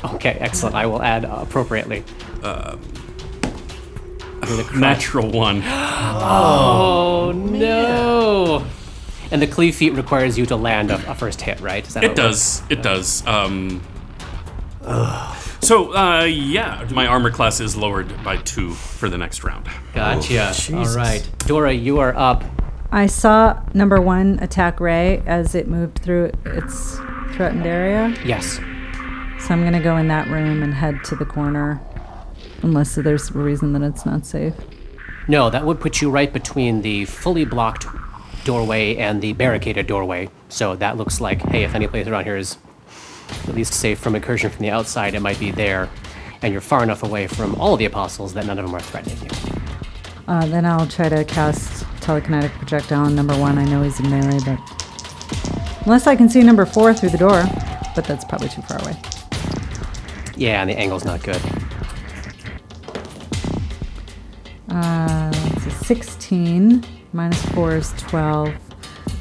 Okay, 0.04 0.36
excellent. 0.40 0.74
I 0.74 0.86
will 0.86 1.02
add 1.02 1.24
uh, 1.24 1.38
appropriately. 1.42 2.02
Natural 4.74 5.30
one. 5.30 5.62
Oh 6.26 7.30
no! 7.32 8.66
And 9.30 9.40
the 9.40 9.46
cleave 9.46 9.76
feat 9.76 9.90
requires 9.92 10.36
you 10.36 10.46
to 10.46 10.56
land 10.56 10.90
a, 10.90 10.96
a 11.10 11.14
first 11.14 11.40
hit, 11.40 11.60
right? 11.60 11.86
Is 11.86 11.94
that 11.94 12.02
how 12.02 12.10
It 12.10 12.18
works? 12.18 12.60
does. 12.60 12.62
It 12.70 12.82
does. 12.82 13.26
Um, 13.26 13.80
so 15.64 15.94
uh, 15.94 16.24
yeah, 16.24 16.86
my 16.92 17.06
armor 17.06 17.30
class 17.30 17.60
is 17.60 17.76
lowered 17.76 18.22
by 18.22 18.36
two 18.38 18.72
for 18.72 19.08
the 19.08 19.18
next 19.18 19.44
round. 19.44 19.68
Gotcha. 19.94 20.52
All 20.74 20.94
right, 20.94 21.28
Dora, 21.46 21.72
you 21.72 21.98
are 22.00 22.14
up. 22.16 22.44
I 22.92 23.06
saw 23.06 23.60
number 23.74 24.00
one 24.00 24.38
attack 24.40 24.78
Ray 24.78 25.22
as 25.26 25.54
it 25.54 25.66
moved 25.66 25.98
through 25.98 26.30
its 26.44 26.96
threatened 27.32 27.66
area. 27.66 28.14
Yes. 28.24 28.56
So 29.40 29.52
I'm 29.52 29.64
gonna 29.64 29.82
go 29.82 29.96
in 29.96 30.08
that 30.08 30.28
room 30.28 30.62
and 30.62 30.72
head 30.72 31.02
to 31.04 31.16
the 31.16 31.24
corner, 31.24 31.80
unless 32.62 32.94
there's 32.94 33.30
a 33.30 33.38
reason 33.38 33.72
that 33.72 33.82
it's 33.82 34.06
not 34.06 34.24
safe. 34.26 34.54
No, 35.26 35.50
that 35.50 35.64
would 35.64 35.80
put 35.80 36.02
you 36.02 36.10
right 36.10 36.32
between 36.32 36.82
the 36.82 37.06
fully 37.06 37.44
blocked 37.44 37.86
doorway 38.44 38.96
and 38.96 39.22
the 39.22 39.32
barricaded 39.32 39.86
doorway. 39.86 40.28
So 40.48 40.76
that 40.76 40.96
looks 40.96 41.20
like, 41.20 41.40
hey, 41.42 41.64
if 41.64 41.74
any 41.74 41.86
place 41.86 42.06
around 42.06 42.24
here 42.24 42.36
is 42.36 42.58
at 43.48 43.54
least 43.54 43.74
safe 43.74 43.98
from 43.98 44.14
incursion 44.14 44.50
from 44.50 44.62
the 44.62 44.70
outside, 44.70 45.14
it 45.14 45.20
might 45.20 45.38
be 45.38 45.50
there. 45.50 45.88
And 46.42 46.52
you're 46.52 46.60
far 46.60 46.82
enough 46.82 47.02
away 47.02 47.26
from 47.26 47.54
all 47.56 47.74
of 47.74 47.78
the 47.78 47.84
apostles 47.84 48.34
that 48.34 48.46
none 48.46 48.58
of 48.58 48.64
them 48.64 48.74
are 48.74 48.80
threatening 48.80 49.18
you. 49.22 49.30
Uh, 50.26 50.46
then 50.46 50.64
I'll 50.64 50.86
try 50.86 51.08
to 51.08 51.24
cast 51.24 51.84
telekinetic 52.00 52.50
projectile 52.52 53.04
on 53.04 53.14
number 53.14 53.36
one. 53.38 53.58
I 53.58 53.64
know 53.64 53.82
he's 53.82 54.00
in 54.00 54.10
melee, 54.10 54.38
but 54.44 54.58
unless 55.84 56.06
I 56.06 56.16
can 56.16 56.28
see 56.28 56.42
number 56.42 56.66
four 56.66 56.94
through 56.94 57.10
the 57.10 57.18
door, 57.18 57.44
but 57.94 58.04
that's 58.04 58.24
probably 58.24 58.48
too 58.48 58.62
far 58.62 58.80
away. 58.82 58.96
Yeah, 60.36 60.60
and 60.60 60.70
the 60.70 60.78
angle's 60.78 61.04
not 61.04 61.22
good. 61.22 61.40
Uh, 64.68 65.30
it's 65.56 65.66
a 65.66 65.84
16 65.84 66.84
minus 67.12 67.44
four 67.50 67.76
is 67.76 67.92
12. 67.98 68.54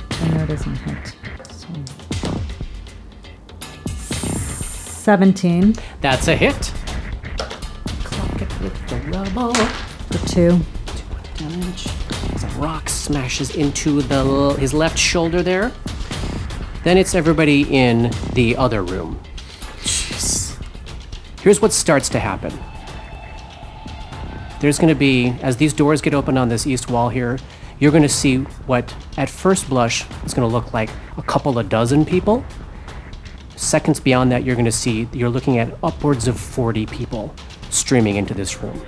I 0.10 0.28
know 0.30 0.44
it 0.44 0.48
doesn't 0.48 0.76
hit. 0.78 1.16
17 5.04 5.76
That's 6.00 6.30
a 6.30 6.36
hit. 6.36 6.74
Clock 8.06 8.42
it 8.42 8.62
with 8.62 8.88
the 8.88 8.96
rubble. 9.12 9.54
for 9.54 10.28
two. 10.30 10.62
damage. 11.36 11.88
As 12.34 12.46
a 12.46 12.48
rock 12.58 12.88
smashes 12.88 13.54
into 13.54 14.02
the 14.02 14.56
his 14.58 14.74
left 14.74 14.98
shoulder 14.98 15.44
there. 15.44 15.74
Then 16.86 16.98
it's 16.98 17.16
everybody 17.16 17.64
in 17.64 18.12
the 18.32 18.56
other 18.56 18.82
room. 18.82 19.20
Jeez. 19.82 20.58
Here's 21.42 21.62
what 21.62 21.74
starts 21.74 22.08
to 22.08 22.20
happen. 22.20 22.58
There's 24.62 24.80
going 24.80 24.88
to 24.88 24.96
be, 24.96 25.36
as 25.42 25.58
these 25.58 25.74
doors 25.74 26.02
get 26.02 26.14
open 26.14 26.38
on 26.38 26.48
this 26.48 26.66
east 26.66 26.90
wall 26.90 27.10
here, 27.10 27.40
you're 27.78 27.92
going 27.92 28.04
to 28.04 28.10
see 28.10 28.38
what, 28.68 28.96
at 29.18 29.30
first 29.30 29.68
blush, 29.68 30.06
is 30.26 30.34
going 30.34 30.48
to 30.48 30.54
look 30.54 30.74
like 30.74 30.90
a 31.18 31.22
couple 31.22 31.60
of 31.60 31.68
dozen 31.68 32.06
people. 32.06 32.46
Seconds 33.56 34.00
beyond 34.00 34.32
that, 34.32 34.44
you're 34.44 34.56
going 34.56 34.66
to 34.66 34.72
see, 34.72 35.08
you're 35.14 35.30
looking 35.30 35.58
at 35.60 35.78
upwards 35.84 36.28
of 36.28 36.40
40 36.40 36.86
people 36.88 37.34
streaming 37.70 38.16
into 38.16 38.34
this 38.34 38.62
room 38.62 38.82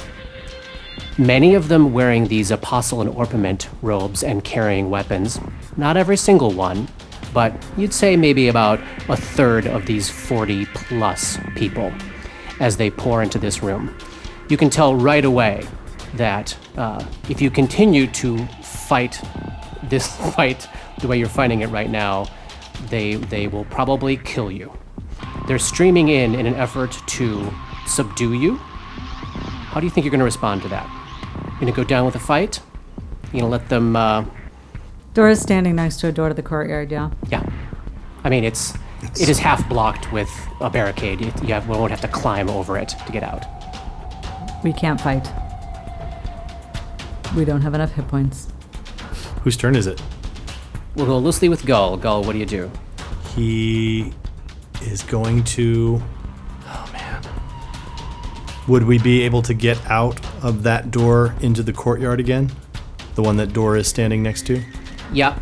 many 1.18 1.56
of 1.56 1.70
them 1.70 1.94
wearing 1.94 2.28
these 2.28 2.52
apostle 2.52 3.02
and 3.02 3.10
orpiment 3.10 3.70
robes 3.82 4.24
and 4.24 4.44
carrying 4.44 4.90
weapons. 4.90 5.40
Not 5.78 5.98
every 5.98 6.18
single 6.18 6.52
one, 6.52 6.88
but 7.34 7.54
you'd 7.78 7.94
say 7.94 8.16
maybe 8.16 8.48
about 8.48 8.80
a 9.10 9.16
third 9.16 9.68
of 9.68 9.86
these 9.86 10.10
40 10.10 10.66
plus 10.68 11.38
people 11.56 11.94
as 12.60 12.78
they 12.78 12.90
pour 12.90 13.22
into 13.24 13.40
this 13.40 13.62
room. 13.64 13.96
You 14.50 14.58
can 14.58 14.70
tell 14.70 14.96
right 14.96 15.26
away 15.26 15.66
that 16.16 16.58
uh, 16.78 17.04
if 17.30 17.42
you 17.42 17.50
continue 17.50 18.08
to 18.08 18.46
fight 18.62 19.22
this 19.84 20.08
fight 20.36 20.68
the 21.02 21.08
way 21.08 21.18
you're 21.18 21.28
fighting 21.28 21.62
it 21.62 21.68
right 21.68 21.90
now, 21.90 22.28
they, 22.90 23.16
they 23.16 23.48
will 23.48 23.66
probably 23.66 24.18
kill 24.18 24.52
you. 24.52 24.72
They're 25.48 25.60
streaming 25.60 26.10
in 26.10 26.36
in 26.36 26.46
an 26.46 26.56
effort 26.56 26.98
to 27.08 27.52
subdue 27.88 28.34
you. 28.34 28.56
How 28.56 29.80
do 29.80 29.86
you 29.86 29.92
think 29.92 30.06
you're 30.06 30.12
going 30.12 30.20
to 30.20 30.26
respond 30.26 30.62
to 30.64 30.68
that? 30.70 30.90
You're 31.56 31.72
gonna 31.72 31.72
go 31.72 31.86
down 31.86 32.06
with 32.06 32.16
a 32.16 32.20
fight? 32.20 32.62
You're 33.32 33.42
gonna 33.42 33.48
let 33.48 33.70
them? 33.70 33.96
Uh, 33.96 34.26
Dora's 35.14 35.40
standing 35.40 35.76
next 35.76 36.02
to 36.02 36.08
a 36.08 36.12
door 36.12 36.28
to 36.28 36.34
the 36.34 36.44
courtyard, 36.44 36.92
yeah. 36.92 37.12
yeah. 37.30 37.50
I 38.26 38.30
mean, 38.30 38.44
it's 38.44 38.74
it 39.20 39.30
is 39.30 39.40
half 39.40 39.68
blocked 39.70 40.12
with 40.12 40.30
a 40.60 40.70
barricade. 40.70 41.22
It, 41.22 41.44
you 41.44 41.54
have, 41.54 41.70
we 41.70 41.78
won't 41.78 41.92
have 41.92 42.02
to 42.02 42.10
climb 42.10 42.50
over 42.50 42.78
it 42.78 42.90
to 42.90 43.12
get 43.14 43.24
out. 43.24 43.46
We 44.66 44.74
can't 44.74 45.00
fight. 45.00 45.32
We 47.38 47.46
don't 47.46 47.62
have 47.62 47.74
enough 47.74 47.94
hit 47.94 48.08
points. 48.10 48.50
Whose 49.44 49.56
turn 49.56 49.78
is 49.78 49.88
it? 49.88 50.02
We'll 50.96 51.06
go 51.06 51.18
loosely 51.18 51.50
with 51.50 51.66
Gull. 51.66 51.98
Gull, 51.98 52.24
what 52.24 52.34
do 52.34 52.40
you 52.40 52.46
do? 52.46 52.72
He 53.36 54.14
is 54.82 55.04
going 55.04 55.44
to. 55.44 56.02
Oh 56.66 56.90
man. 56.94 57.22
Would 58.68 58.84
we 58.84 58.98
be 58.98 59.22
able 59.24 59.42
to 59.44 59.54
get 59.54 59.84
out 59.88 60.20
of 60.44 60.64
that 60.64 60.92
door 60.92 61.36
into 61.42 61.64
the 61.64 61.74
courtyard 61.74 62.20
again? 62.20 62.52
The 63.16 63.22
one 63.22 63.38
that 63.38 63.54
Dora 63.54 63.80
is 63.80 63.88
standing 63.88 64.24
next 64.24 64.46
to? 64.48 64.62
Yeah. 65.14 65.38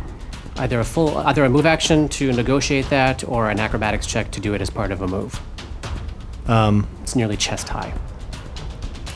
Either 0.56 0.80
a 0.80 0.84
full, 0.84 1.16
either 1.18 1.44
a 1.44 1.48
move 1.48 1.66
action 1.66 2.08
to 2.10 2.32
negotiate 2.32 2.88
that, 2.90 3.26
or 3.28 3.50
an 3.50 3.58
acrobatics 3.58 4.06
check 4.06 4.30
to 4.32 4.40
do 4.40 4.54
it 4.54 4.60
as 4.60 4.70
part 4.70 4.92
of 4.92 5.02
a 5.02 5.08
move. 5.08 5.40
Um, 6.46 6.86
It's 7.02 7.16
nearly 7.16 7.36
chest 7.36 7.68
high. 7.68 7.92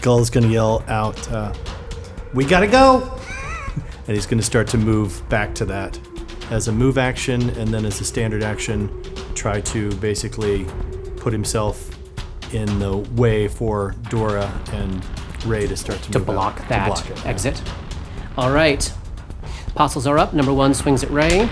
Gull's 0.02 0.30
gonna 0.30 0.48
yell 0.48 0.82
out, 0.88 1.30
uh, 1.30 1.52
"We 2.34 2.44
gotta 2.44 2.66
go!" 2.66 3.08
and 4.06 4.16
he's 4.16 4.26
gonna 4.26 4.42
start 4.42 4.66
to 4.68 4.78
move 4.78 5.28
back 5.28 5.54
to 5.56 5.64
that 5.66 5.98
as 6.50 6.68
a 6.68 6.72
move 6.72 6.98
action, 6.98 7.50
and 7.50 7.68
then 7.68 7.84
as 7.84 8.00
a 8.00 8.04
standard 8.04 8.42
action, 8.42 8.90
try 9.34 9.60
to 9.60 9.94
basically 9.96 10.66
put 11.16 11.32
himself 11.32 11.90
in 12.54 12.78
the 12.78 12.96
way 12.96 13.48
for 13.48 13.94
Dora 14.08 14.50
and 14.72 15.04
Ray 15.44 15.66
to 15.66 15.76
start 15.76 16.00
to, 16.02 16.12
to 16.12 16.18
move 16.18 16.28
out- 16.30 16.32
block 16.32 16.56
to 16.62 16.68
that 16.68 16.86
block 16.86 17.10
it, 17.10 17.16
yeah. 17.18 17.28
exit. 17.30 17.62
All 18.36 18.50
right. 18.50 18.92
Apostles 19.68 20.06
are 20.06 20.18
up. 20.18 20.32
Number 20.32 20.52
one 20.52 20.74
swings 20.74 21.04
at 21.04 21.10
Ray. 21.10 21.48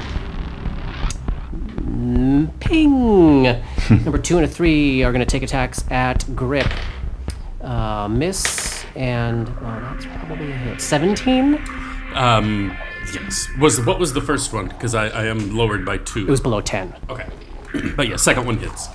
Mm, 1.76 2.50
Ping! 2.60 3.42
Number 4.04 4.18
two 4.18 4.36
and 4.36 4.44
a 4.44 4.48
three 4.48 5.02
are 5.02 5.12
going 5.12 5.24
to 5.24 5.30
take 5.30 5.42
attacks 5.42 5.84
at 5.90 6.24
Grip. 6.34 6.66
Uh, 7.60 8.08
miss, 8.08 8.84
and 8.94 9.48
oh, 9.48 9.62
that's 9.62 10.06
probably 10.06 10.50
a 10.52 10.56
hit. 10.56 10.80
17? 10.80 11.60
Um, 12.14 12.76
yes. 13.14 13.48
Was 13.58 13.80
what 13.80 13.98
was 13.98 14.12
the 14.12 14.20
first 14.20 14.52
one? 14.52 14.68
Because 14.68 14.94
I, 14.94 15.08
I 15.08 15.24
am 15.26 15.56
lowered 15.56 15.84
by 15.84 15.98
two. 15.98 16.26
It 16.26 16.30
was 16.30 16.40
below 16.40 16.60
10. 16.60 16.94
okay. 17.10 17.28
but 17.96 18.08
yeah, 18.08 18.16
second 18.16 18.46
one 18.46 18.58
hits. 18.58 18.88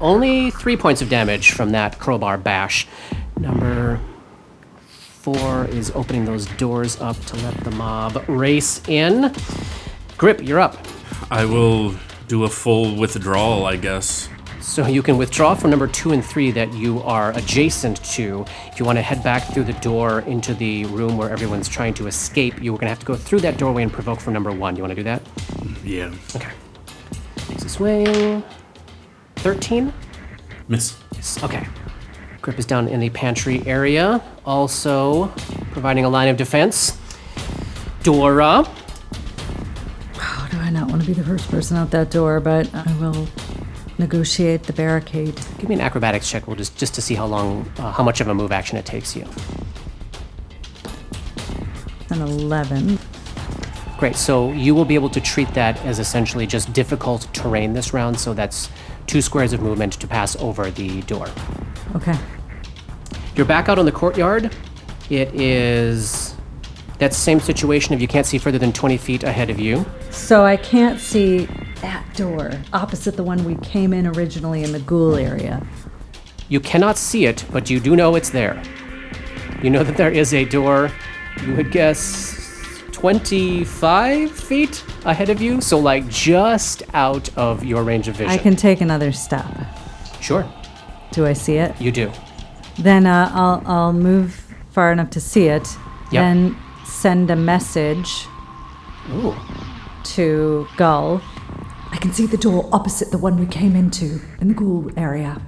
Only 0.00 0.50
three 0.50 0.76
points 0.76 1.02
of 1.02 1.08
damage 1.08 1.52
from 1.52 1.72
that 1.72 1.98
crowbar 1.98 2.36
bash. 2.38 2.86
Number 3.38 4.00
four 5.24 5.64
is 5.66 5.90
opening 5.92 6.24
those 6.24 6.46
doors 6.56 7.00
up 7.00 7.18
to 7.26 7.36
let 7.36 7.56
the 7.64 7.70
mob 7.70 8.22
race 8.28 8.86
in. 8.88 9.32
Grip, 10.18 10.42
you're 10.42 10.60
up. 10.60 10.76
I 11.30 11.44
will 11.44 11.94
do 12.28 12.44
a 12.44 12.48
full 12.48 12.96
withdrawal, 12.96 13.64
I 13.64 13.76
guess. 13.76 14.28
So 14.64 14.86
you 14.86 15.02
can 15.02 15.18
withdraw 15.18 15.54
from 15.54 15.70
number 15.70 15.86
two 15.86 16.12
and 16.12 16.24
three 16.24 16.50
that 16.52 16.72
you 16.72 17.00
are 17.02 17.30
adjacent 17.36 18.02
to. 18.06 18.44
If 18.66 18.80
you 18.80 18.84
want 18.86 18.96
to 18.96 19.02
head 19.02 19.22
back 19.22 19.52
through 19.52 19.64
the 19.64 19.74
door 19.74 20.20
into 20.20 20.52
the 20.52 20.86
room 20.86 21.18
where 21.18 21.30
everyone's 21.30 21.68
trying 21.68 21.94
to 21.94 22.06
escape, 22.08 22.60
you 22.60 22.74
are 22.74 22.78
going 22.78 22.86
to 22.86 22.88
have 22.88 22.98
to 22.98 23.06
go 23.06 23.14
through 23.14 23.40
that 23.40 23.58
doorway 23.58 23.82
and 23.82 23.92
provoke 23.92 24.18
from 24.20 24.32
number 24.32 24.50
one. 24.50 24.74
You 24.74 24.82
want 24.82 24.90
to 24.90 24.96
do 24.96 25.02
that? 25.04 25.22
Yeah. 25.84 26.12
Okay. 26.34 26.50
Takes 27.36 27.62
a 27.62 27.68
swing. 27.68 28.42
13? 29.36 29.92
Miss. 30.66 30.96
Yes. 31.14 31.44
Okay. 31.44 31.68
Grip 32.40 32.58
is 32.58 32.66
down 32.66 32.88
in 32.88 33.00
the 33.00 33.10
pantry 33.10 33.64
area, 33.66 34.20
also 34.46 35.26
providing 35.72 36.04
a 36.04 36.08
line 36.08 36.28
of 36.28 36.38
defense. 36.38 36.98
Dora. 38.02 38.64
Oh, 40.16 40.48
do 40.50 40.56
I 40.56 40.70
not 40.70 40.88
want 40.88 41.02
to 41.02 41.06
be 41.06 41.12
the 41.12 41.22
first 41.22 41.48
person 41.50 41.76
out 41.76 41.90
that 41.90 42.10
door, 42.10 42.40
but 42.40 42.74
I 42.74 42.96
will 42.98 43.28
negotiate 43.98 44.64
the 44.64 44.72
barricade. 44.72 45.34
Give 45.58 45.68
me 45.68 45.76
an 45.76 45.80
acrobatics 45.80 46.28
check. 46.28 46.46
We'll 46.46 46.56
just 46.56 46.76
just 46.76 46.94
to 46.94 47.02
see 47.02 47.14
how 47.14 47.26
long, 47.26 47.70
uh, 47.78 47.92
how 47.92 48.02
much 48.02 48.20
of 48.20 48.28
a 48.28 48.34
move 48.34 48.52
action 48.52 48.76
it 48.76 48.86
takes 48.86 49.14
you. 49.14 49.26
An 52.10 52.20
11. 52.20 52.98
Great. 53.98 54.16
So 54.16 54.52
you 54.52 54.74
will 54.74 54.84
be 54.84 54.94
able 54.94 55.10
to 55.10 55.20
treat 55.20 55.48
that 55.54 55.80
as 55.84 55.98
essentially 55.98 56.46
just 56.46 56.72
difficult 56.72 57.28
terrain 57.32 57.72
this 57.72 57.94
round. 57.94 58.18
So 58.18 58.34
that's 58.34 58.68
two 59.06 59.22
squares 59.22 59.52
of 59.52 59.60
movement 59.60 59.94
to 59.94 60.06
pass 60.06 60.36
over 60.36 60.70
the 60.70 61.02
door. 61.02 61.28
Okay. 61.94 62.16
You're 63.36 63.46
back 63.46 63.68
out 63.68 63.78
on 63.78 63.84
the 63.84 63.92
courtyard. 63.92 64.54
It 65.10 65.34
is 65.34 66.34
that 66.98 67.12
same 67.12 67.40
situation 67.40 67.94
if 67.94 68.00
you 68.00 68.08
can't 68.08 68.26
see 68.26 68.38
further 68.38 68.58
than 68.58 68.72
20 68.72 68.96
feet 68.96 69.22
ahead 69.24 69.50
of 69.50 69.58
you. 69.58 69.84
So 70.10 70.44
I 70.44 70.56
can't 70.56 71.00
see 71.00 71.48
that 71.84 72.16
door 72.16 72.50
opposite 72.72 73.14
the 73.14 73.22
one 73.22 73.44
we 73.44 73.56
came 73.56 73.92
in 73.92 74.06
originally 74.06 74.62
in 74.64 74.72
the 74.72 74.80
ghoul 74.80 75.16
area. 75.16 75.64
You 76.48 76.58
cannot 76.58 76.96
see 76.96 77.26
it, 77.26 77.44
but 77.52 77.68
you 77.68 77.78
do 77.78 77.94
know 77.94 78.14
it's 78.14 78.30
there. 78.30 78.62
You 79.62 79.68
know 79.68 79.84
that 79.84 79.98
there 79.98 80.10
is 80.10 80.32
a 80.32 80.46
door, 80.46 80.90
you 81.44 81.54
would 81.56 81.70
guess 81.70 82.82
25 82.92 84.30
feet 84.30 84.82
ahead 85.04 85.28
of 85.28 85.42
you, 85.42 85.60
so 85.60 85.78
like 85.78 86.08
just 86.08 86.82
out 86.94 87.28
of 87.36 87.62
your 87.62 87.82
range 87.82 88.08
of 88.08 88.16
vision. 88.16 88.30
I 88.30 88.38
can 88.38 88.56
take 88.56 88.80
another 88.80 89.12
step. 89.12 89.46
Sure, 90.22 90.50
Do 91.12 91.26
I 91.26 91.34
see 91.34 91.56
it? 91.56 91.78
you 91.78 91.92
do. 91.92 92.10
Then 92.78 93.06
uh, 93.06 93.30
I'll 93.34 93.62
I'll 93.66 93.92
move 93.92 94.42
far 94.70 94.90
enough 94.90 95.10
to 95.10 95.20
see 95.20 95.48
it. 95.48 95.68
Yep. 96.12 96.22
Then 96.22 96.56
send 96.86 97.30
a 97.30 97.36
message 97.36 98.26
Ooh. 99.10 99.34
to 100.14 100.66
Gull 100.78 101.20
I 101.94 101.96
can 101.98 102.12
see 102.12 102.26
the 102.26 102.36
door 102.36 102.68
opposite 102.72 103.12
the 103.12 103.18
one 103.18 103.38
we 103.38 103.46
came 103.46 103.76
into 103.76 104.20
in 104.40 104.48
the 104.48 104.54
ghoul 104.54 104.90
area. 104.96 105.40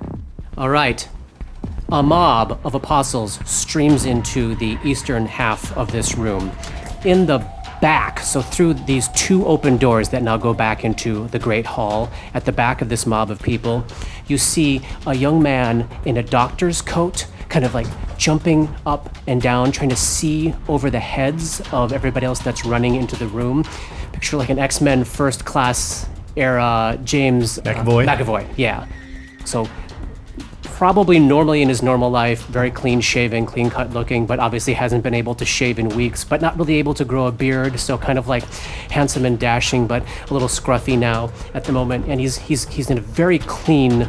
All 0.57 0.69
right. 0.69 1.07
A 1.91 2.05
mob 2.05 2.61
of 2.63 2.77
apostles 2.77 3.41
streams 3.45 4.07
into 4.07 4.55
the 4.55 4.79
eastern 4.85 5.27
half 5.27 5.77
of 5.77 5.91
this 5.91 6.17
room. 6.17 6.53
In 7.05 7.27
the 7.27 7.39
back, 7.81 8.21
so 8.21 8.41
through 8.41 8.75
these 8.75 9.09
two 9.09 9.45
open 9.45 9.77
doors 9.77 10.11
that 10.11 10.23
now 10.23 10.37
go 10.37 10.55
back 10.55 10.85
into 10.85 11.27
the 11.29 11.39
Great 11.41 11.67
Hall, 11.67 12.09
at 12.33 12.45
the 12.45 12.53
back 12.53 12.81
of 12.81 12.89
this 12.89 13.07
mob 13.07 13.29
of 13.29 13.43
people, 13.43 13.85
you 14.29 14.39
see 14.39 14.83
a 15.05 15.17
young 15.17 15.43
man 15.43 15.89
in 16.05 16.17
a 16.17 16.23
doctor's 16.23 16.81
coat, 16.81 17.27
kind 17.49 17.65
of 17.65 17.75
like 17.75 17.89
jumping 18.19 18.73
up 18.87 19.13
and 19.27 19.43
down, 19.43 19.73
trying 19.73 19.91
to 19.91 19.97
see 19.97 20.55
over 20.69 20.91
the 20.91 21.01
heads 21.01 21.61
of 21.73 21.93
everybody 21.93 22.25
else 22.25 22.39
that's 22.39 22.65
running 22.65 22.95
into 22.95 23.17
the 23.17 23.27
room. 23.27 23.65
Picture 24.13 24.37
like 24.37 24.49
an 24.49 24.61
X 24.61 24.81
Men 24.81 25.03
first 25.03 25.45
class 25.45 26.09
era 26.37 26.99
James 27.05 27.59
uh, 27.59 27.63
McAvoy? 27.63 28.07
McAvoy, 28.07 28.47
yeah. 28.57 28.87
So 29.45 29.69
probably 30.63 31.19
normally 31.19 31.63
in 31.63 31.71
his 31.71 31.83
normal 31.83 32.11
life, 32.11 32.45
very 32.49 32.71
clean 32.71 33.01
shaven, 33.01 33.47
clean 33.47 33.71
cut 33.71 33.91
looking, 33.95 34.27
but 34.27 34.39
obviously 34.39 34.75
hasn't 34.75 35.03
been 35.03 35.15
able 35.15 35.35
to 35.35 35.45
shave 35.45 35.79
in 35.79 35.89
weeks, 35.91 36.23
but 36.23 36.43
not 36.43 36.59
really 36.59 36.75
able 36.75 36.93
to 36.93 37.05
grow 37.05 37.29
a 37.29 37.33
beard, 37.33 37.81
so 37.81 37.97
kind 37.97 38.19
of 38.19 38.29
like 38.29 38.45
handsome 38.91 39.25
and 39.25 39.39
dashing, 39.39 39.87
but 39.87 40.05
a 40.29 40.33
little 40.35 40.49
scruffy 40.49 40.99
now 40.99 41.31
at 41.55 41.65
the 41.65 41.73
moment. 41.73 42.05
And 42.09 42.21
he's 42.21 42.37
he's 42.37 42.69
he's 42.69 42.91
in 42.91 42.99
a 42.99 43.01
very 43.01 43.39
clean 43.39 44.07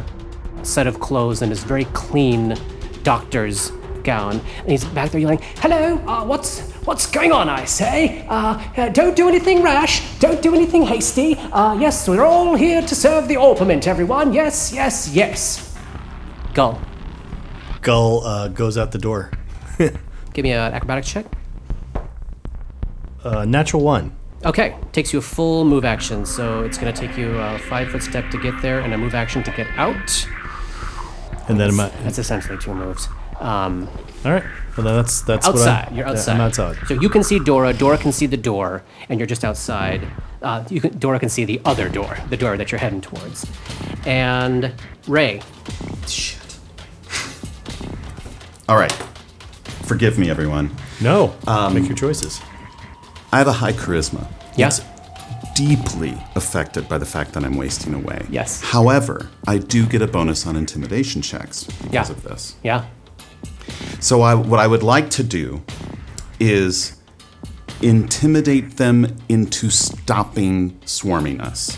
set 0.62 0.86
of 0.86 1.00
clothes 1.00 1.40
and 1.40 1.50
is 1.50 1.64
very 1.64 1.86
clean 1.86 2.54
doctor's 3.02 3.72
gown. 4.02 4.40
And 4.60 4.70
he's 4.70 4.84
back 4.84 5.10
there 5.10 5.20
yelling, 5.20 5.40
"Hello, 5.58 5.98
uh, 6.06 6.24
what's 6.24 6.60
what's 6.86 7.06
going 7.06 7.32
on? 7.32 7.48
I 7.48 7.64
say, 7.64 8.26
uh, 8.28 8.60
uh, 8.76 8.88
don't 8.90 9.16
do 9.16 9.28
anything 9.28 9.62
rash, 9.62 10.02
don't 10.18 10.40
do 10.42 10.54
anything 10.54 10.82
hasty. 10.82 11.36
Uh, 11.52 11.74
yes, 11.78 12.08
we're 12.08 12.24
all 12.24 12.54
here 12.56 12.82
to 12.82 12.94
serve 12.94 13.28
the 13.28 13.36
orpiment, 13.36 13.86
everyone. 13.86 14.32
Yes, 14.32 14.72
yes, 14.72 15.10
yes." 15.14 15.76
Gull, 16.54 16.80
Gull 17.82 18.24
uh, 18.24 18.48
goes 18.48 18.76
out 18.76 18.92
the 18.92 18.98
door. 18.98 19.30
give 19.78 20.42
me 20.42 20.52
an 20.52 20.72
acrobatics 20.72 21.10
check. 21.10 21.26
Uh, 23.22 23.44
natural 23.44 23.82
one. 23.82 24.12
Okay, 24.44 24.76
takes 24.92 25.12
you 25.12 25.18
a 25.18 25.22
full 25.22 25.64
move 25.64 25.84
action, 25.84 26.24
so 26.24 26.62
it's 26.62 26.78
going 26.78 26.92
to 26.92 26.98
take 26.98 27.16
you 27.16 27.36
a 27.38 27.58
five 27.58 27.90
foot 27.90 28.02
step 28.02 28.30
to 28.30 28.38
get 28.38 28.60
there 28.62 28.78
and 28.80 28.94
a 28.94 28.98
move 28.98 29.14
action 29.14 29.42
to 29.42 29.50
get 29.50 29.66
out. 29.76 30.28
And 31.48 31.58
then 31.58 31.70
I'm 31.70 31.80
at, 31.80 31.92
That's 32.04 32.18
essentially 32.18 32.56
two 32.58 32.74
moves. 32.74 33.08
Um, 33.40 33.88
all 34.24 34.32
right. 34.32 34.44
Well, 34.76 34.84
then 34.86 34.96
that's 34.96 35.22
that's 35.22 35.46
outside, 35.46 35.84
What 35.86 35.92
I, 35.92 35.96
you're 35.96 36.06
yeah, 36.06 36.12
outside. 36.12 36.34
I'm 36.34 36.40
outside. 36.40 36.76
So 36.86 36.94
you 36.94 37.08
can 37.08 37.22
see 37.24 37.38
Dora. 37.38 37.72
Dora 37.72 37.98
can 37.98 38.12
see 38.12 38.26
the 38.26 38.36
door, 38.36 38.82
and 39.08 39.18
you're 39.20 39.26
just 39.26 39.44
outside. 39.44 40.06
Uh, 40.42 40.64
you 40.70 40.80
can, 40.80 40.96
Dora 40.98 41.18
can 41.18 41.28
see 41.28 41.44
the 41.44 41.60
other 41.64 41.88
door, 41.88 42.16
the 42.30 42.36
door 42.36 42.56
that 42.56 42.70
you're 42.70 42.78
heading 42.78 43.00
towards. 43.00 43.44
And 44.06 44.72
Ray, 45.08 45.40
All 48.68 48.76
right. 48.76 48.92
Forgive 49.84 50.18
me, 50.18 50.28
everyone. 50.30 50.70
No. 51.00 51.34
Make 51.72 51.88
your 51.88 51.96
choices. 51.96 52.40
I 53.32 53.38
have 53.38 53.48
a 53.48 53.52
high 53.52 53.72
charisma. 53.72 54.26
Yeah. 54.56 54.70
Deeply 55.54 56.16
affected 56.36 56.88
by 56.88 56.98
the 56.98 57.06
fact 57.06 57.32
that 57.32 57.44
I'm 57.44 57.56
wasting 57.56 57.94
away. 57.94 58.24
Yes. 58.30 58.62
However, 58.62 59.28
I 59.46 59.58
do 59.58 59.86
get 59.86 60.02
a 60.02 60.06
bonus 60.06 60.46
on 60.46 60.54
intimidation 60.56 61.20
checks 61.22 61.64
because 61.64 61.92
Yeah. 61.92 62.10
of 62.10 62.22
this. 62.22 62.54
yeah, 62.62 62.84
So 64.00 64.22
I, 64.22 64.34
what 64.34 64.60
I 64.60 64.66
would 64.66 64.82
like 64.82 65.10
to 65.10 65.22
do 65.22 65.62
is 66.40 66.96
intimidate 67.82 68.76
them 68.76 69.16
into 69.28 69.70
stopping 69.70 70.78
swarming 70.84 71.40
us. 71.40 71.76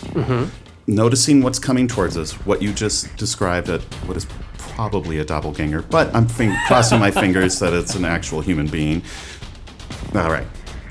Noticing 0.87 1.43
what's 1.43 1.59
coming 1.59 1.87
towards 1.87 2.17
us, 2.17 2.33
what 2.47 2.63
you 2.63 2.73
just 2.73 3.15
described 3.17 3.69
at 3.69 3.81
what 4.07 4.17
is 4.17 4.27
probably 4.59 5.19
a 5.19 5.25
doppelganger, 5.25 5.83
but 5.83 6.15
I'm 6.15 6.29
crossing 6.67 6.99
my 6.99 7.11
fingers 7.11 7.59
that 7.61 7.73
it's 7.73 7.95
an 7.95 8.05
actual 8.05 8.41
human 8.41 8.67
being. 8.67 9.03
All 10.15 10.31
right. 10.31 10.47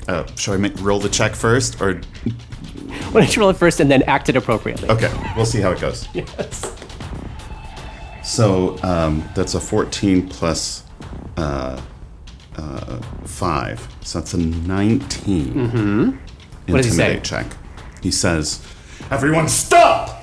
Uh, 0.08 0.26
shall 0.36 0.54
I 0.54 0.56
make, 0.56 0.80
roll 0.80 0.98
the 1.00 1.08
check 1.08 1.34
first, 1.34 1.80
or 1.80 2.00
why 3.10 3.20
don't 3.20 3.36
you 3.36 3.40
roll 3.40 3.50
it 3.50 3.56
first 3.56 3.78
and 3.80 3.90
then 3.90 4.02
act 4.04 4.28
it 4.28 4.36
appropriately? 4.36 4.88
okay? 4.88 5.12
We'll 5.36 5.44
see 5.46 5.60
how 5.60 5.72
it 5.72 5.80
goes. 5.80 6.08
Yes. 6.14 6.76
So 8.30 8.78
um, 8.84 9.28
that's 9.34 9.54
a 9.54 9.60
14 9.60 10.28
plus 10.28 10.84
uh, 11.36 11.80
uh, 12.56 13.00
five, 13.24 13.88
so 14.02 14.20
that's 14.20 14.34
a 14.34 14.38
19. 14.38 15.52
Mm-hmm. 15.52 16.10
What 16.72 16.76
does 16.76 16.86
he 16.86 16.92
say? 16.92 17.16
Intimidate 17.16 17.24
check. 17.24 17.46
He 18.00 18.12
says, 18.12 18.64
"Everyone, 19.10 19.48
stop! 19.48 20.22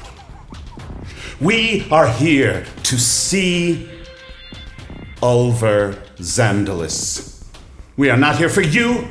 We 1.42 1.86
are 1.92 2.08
here 2.08 2.66
to 2.84 2.98
see 2.98 3.90
Ulver 5.22 6.02
Zandalis. 6.16 7.46
We 7.98 8.10
are 8.10 8.18
not 8.18 8.38
here 8.38 8.50
for 8.50 8.62
you. 8.62 9.10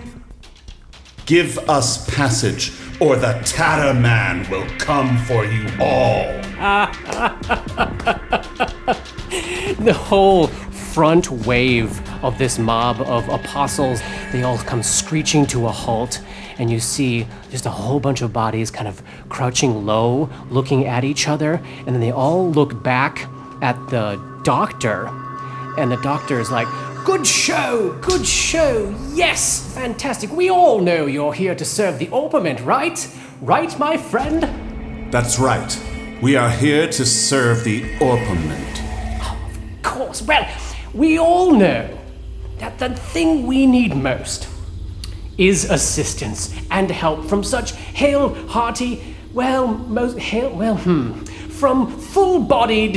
Give 1.27 1.59
us 1.69 2.09
passage, 2.15 2.73
or 2.99 3.17
the 3.17 3.43
Tatter 3.45 3.93
Man 3.93 4.51
will 4.51 4.67
come 4.79 5.19
for 5.19 5.45
you 5.45 5.69
all." 5.83 6.46
the 9.79 9.93
whole 9.93 10.47
front 10.47 11.31
wave 11.31 12.01
of 12.25 12.39
this 12.39 12.59
mob 12.59 13.03
of 13.03 13.29
apostles 13.29 14.01
they 14.33 14.43
all 14.43 14.57
come 14.59 14.83
screeching 14.83 15.45
to 15.45 15.67
a 15.67 15.71
halt 15.71 16.23
and 16.59 16.71
you 16.71 16.81
see 16.81 17.27
just 17.51 17.67
a 17.67 17.71
whole 17.71 18.01
bunch 18.01 18.23
of 18.23 18.33
bodies 18.33 18.71
kind 18.71 18.89
of 18.89 19.03
crouching 19.29 19.85
low 19.85 20.31
looking 20.49 20.87
at 20.87 21.05
each 21.05 21.29
other 21.29 21.61
and 21.81 21.89
then 21.89 22.01
they 22.01 22.13
all 22.13 22.51
look 22.51 22.83
back 22.83 23.29
at 23.61 23.77
the 23.91 24.17
doctor 24.43 25.09
and 25.77 25.93
the 25.93 25.99
doctor 25.99 26.41
is 26.41 26.51
like 26.51 26.67
good 27.05 27.27
show 27.27 27.97
good 28.01 28.27
show 28.27 28.95
yes 29.13 29.75
fantastic. 29.75 30.33
We 30.33 30.51
all 30.51 30.81
know 30.81 31.05
you're 31.05 31.35
here 31.35 31.55
to 31.55 31.65
serve 31.65 31.99
the 31.99 32.09
orpiment 32.09 32.61
right? 32.61 33.07
Right 33.43 33.79
my 33.79 33.99
friend? 33.99 35.13
That's 35.13 35.39
right. 35.39 35.96
We 36.23 36.35
are 36.35 36.49
here 36.49 36.89
to 36.89 37.05
serve 37.05 37.63
the 37.63 37.83
Orpiment. 38.01 38.81
Of 39.21 39.83
course. 39.83 40.23
Well, 40.23 40.49
we 40.95 41.19
all 41.19 41.53
know 41.53 41.91
that 42.57 42.79
the 42.79 42.89
thing 42.95 43.47
we 43.47 43.67
need 43.67 43.95
most 43.95 44.49
is 45.37 45.69
assistance 45.69 46.59
and 46.71 46.91
help 46.91 47.27
from 47.27 47.45
such 47.45 47.73
hale, 47.73 48.33
hearty, 48.47 49.15
well, 49.35 49.67
most 49.67 50.19
hale, 50.19 50.57
well, 50.57 50.79
hmm, 50.79 51.13
from 51.51 51.95
full-bodied 51.99 52.97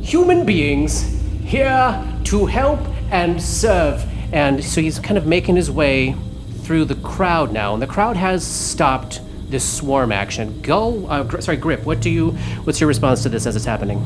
human 0.00 0.46
beings 0.46 1.20
here 1.42 2.00
to 2.22 2.46
help 2.46 2.78
and 3.10 3.42
serve. 3.42 4.04
And 4.32 4.62
so 4.62 4.80
he's 4.80 5.00
kind 5.00 5.18
of 5.18 5.26
making 5.26 5.56
his 5.56 5.68
way 5.68 6.14
through 6.62 6.84
the 6.84 6.94
crowd 6.94 7.52
now, 7.52 7.74
and 7.74 7.82
the 7.82 7.88
crowd 7.88 8.16
has 8.16 8.46
stopped 8.46 9.20
this 9.48 9.64
swarm 9.64 10.12
action. 10.12 10.60
Go, 10.62 11.06
uh, 11.06 11.22
Gr- 11.22 11.40
sorry, 11.40 11.56
Grip. 11.56 11.84
What 11.84 12.00
do 12.00 12.10
you? 12.10 12.30
What's 12.64 12.80
your 12.80 12.88
response 12.88 13.22
to 13.22 13.28
this 13.28 13.46
as 13.46 13.56
it's 13.56 13.64
happening? 13.64 13.98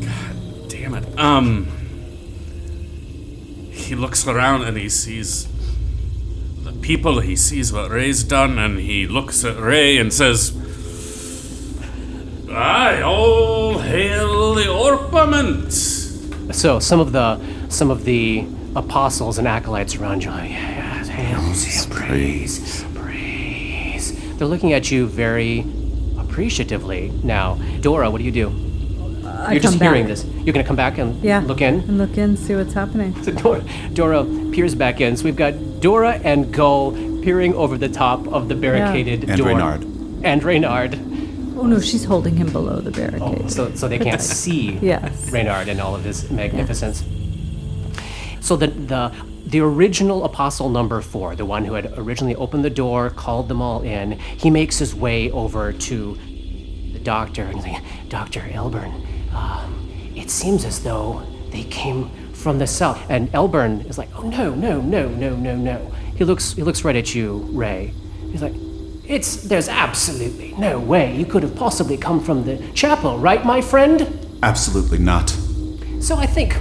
God 0.00 0.68
damn 0.68 0.94
it. 0.94 1.18
Um. 1.18 1.66
He 3.70 3.96
looks 3.96 4.26
around 4.26 4.62
and 4.62 4.76
he 4.76 4.88
sees 4.88 5.48
the 6.62 6.72
people. 6.72 7.20
He 7.20 7.34
sees 7.34 7.72
what 7.72 7.90
Ray's 7.90 8.22
done, 8.22 8.58
and 8.58 8.78
he 8.78 9.06
looks 9.08 9.44
at 9.44 9.58
Ray 9.58 9.96
and 9.98 10.12
says, 10.12 10.52
"Aye, 12.50 13.02
all 13.02 13.78
hail 13.78 14.54
the 14.54 14.70
orpiment." 14.70 15.72
So 16.54 16.78
some 16.78 17.00
of 17.00 17.10
the 17.12 17.40
some 17.68 17.90
of 17.90 18.04
the 18.04 18.46
apostles 18.76 19.38
and 19.38 19.48
acolytes 19.48 19.96
around 19.96 20.22
you, 20.22 20.30
are 20.30 20.38
like, 20.38 20.50
yes, 20.50 21.08
hail, 21.08 21.40
hail, 21.40 21.86
praise, 21.90 22.84
praise. 22.84 22.84
They're 24.40 24.48
looking 24.48 24.72
at 24.72 24.90
you 24.90 25.06
very 25.06 25.66
appreciatively 26.18 27.10
now. 27.22 27.56
Dora, 27.82 28.10
what 28.10 28.20
do 28.20 28.24
you 28.24 28.32
do? 28.32 28.48
I 29.26 29.52
You're 29.52 29.60
just 29.60 29.78
come 29.78 29.86
hearing 29.86 30.06
this. 30.06 30.24
You're 30.24 30.54
gonna 30.54 30.64
come 30.64 30.76
back 30.76 30.96
and 30.96 31.22
Yeah. 31.22 31.40
look 31.40 31.60
in. 31.60 31.80
And 31.80 31.98
look 31.98 32.16
in, 32.16 32.38
see 32.38 32.54
what's 32.54 32.72
happening. 32.72 33.14
So 33.22 33.32
Dora, 33.42 33.62
Dora 33.92 34.24
peers 34.50 34.74
back 34.74 35.02
in. 35.02 35.18
So 35.18 35.24
we've 35.24 35.36
got 35.36 35.82
Dora 35.82 36.18
and 36.24 36.50
Gull 36.54 36.92
peering 37.20 37.52
over 37.52 37.76
the 37.76 37.90
top 37.90 38.26
of 38.28 38.48
the 38.48 38.54
barricaded 38.54 39.26
door. 39.26 39.30
And 39.30 39.38
door. 39.38 39.48
Reynard. 39.48 39.84
And 40.24 40.42
Reynard. 40.42 40.94
Oh 41.58 41.66
no, 41.66 41.78
she's 41.78 42.04
holding 42.04 42.38
him 42.38 42.50
below 42.50 42.80
the 42.80 42.88
oh, 42.88 43.18
barricade. 43.18 43.50
So, 43.50 43.74
so 43.74 43.88
they 43.88 43.98
can't 43.98 44.22
see 44.22 44.78
Yes. 44.80 45.30
Reynard 45.30 45.68
and 45.68 45.82
all 45.82 45.94
of 45.94 46.02
his 46.02 46.30
magnificence. 46.30 47.04
So 48.40 48.56
the, 48.56 48.68
the 48.68 49.12
the 49.50 49.60
original 49.60 50.24
apostle 50.24 50.68
number 50.68 51.00
four, 51.00 51.34
the 51.34 51.44
one 51.44 51.64
who 51.64 51.74
had 51.74 51.98
originally 51.98 52.36
opened 52.36 52.64
the 52.64 52.70
door, 52.70 53.10
called 53.10 53.48
them 53.48 53.60
all 53.60 53.82
in, 53.82 54.12
he 54.12 54.50
makes 54.50 54.78
his 54.78 54.94
way 54.94 55.30
over 55.32 55.72
to 55.72 56.14
the 56.92 57.00
doctor 57.00 57.42
and 57.42 57.56
he's 57.56 57.66
like, 57.66 57.82
Doctor 58.08 58.40
Elburn, 58.40 58.92
um, 59.34 59.90
it 60.14 60.30
seems 60.30 60.64
as 60.64 60.82
though 60.82 61.22
they 61.50 61.64
came 61.64 62.10
from 62.32 62.58
the 62.58 62.66
south. 62.66 62.98
And 63.10 63.30
Elburn 63.32 63.88
is 63.88 63.98
like, 63.98 64.08
Oh 64.14 64.22
no, 64.22 64.54
no, 64.54 64.80
no, 64.80 65.08
no, 65.08 65.36
no, 65.36 65.56
no. 65.56 65.92
He 66.16 66.24
looks 66.24 66.52
he 66.52 66.62
looks 66.62 66.84
right 66.84 66.96
at 66.96 67.14
you, 67.14 67.38
Ray. 67.50 67.92
He's 68.30 68.42
like, 68.42 68.54
It's 69.04 69.42
there's 69.42 69.68
absolutely 69.68 70.54
no 70.58 70.78
way 70.78 71.16
you 71.16 71.26
could 71.26 71.42
have 71.42 71.56
possibly 71.56 71.96
come 71.96 72.20
from 72.20 72.44
the 72.44 72.58
chapel, 72.72 73.18
right, 73.18 73.44
my 73.44 73.60
friend? 73.60 74.28
Absolutely 74.42 74.98
not. 74.98 75.30
So 76.00 76.16
I 76.16 76.26
think, 76.26 76.56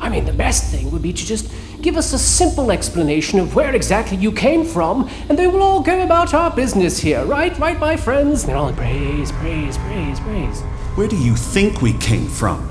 I 0.00 0.08
mean, 0.08 0.24
the 0.24 0.32
best 0.32 0.70
thing 0.72 0.90
would 0.90 1.02
be 1.02 1.12
to 1.12 1.24
just 1.24 1.52
give 1.84 1.98
us 1.98 2.14
a 2.14 2.18
simple 2.18 2.72
explanation 2.72 3.38
of 3.38 3.54
where 3.54 3.74
exactly 3.74 4.16
you 4.16 4.32
came 4.32 4.64
from, 4.64 5.06
and 5.28 5.38
then 5.38 5.52
we'll 5.52 5.62
all 5.62 5.82
go 5.82 6.02
about 6.02 6.32
our 6.32 6.50
business 6.50 6.98
here, 6.98 7.22
right? 7.26 7.56
Right, 7.58 7.78
my 7.78 7.94
friends? 7.94 8.42
And 8.42 8.48
they're 8.48 8.56
all 8.56 8.68
like, 8.68 8.76
praise, 8.76 9.30
praise, 9.32 9.76
praise, 9.76 10.18
praise. 10.20 10.62
Where 10.96 11.08
do 11.08 11.16
you 11.18 11.36
think 11.36 11.82
we 11.82 11.92
came 11.98 12.26
from? 12.26 12.70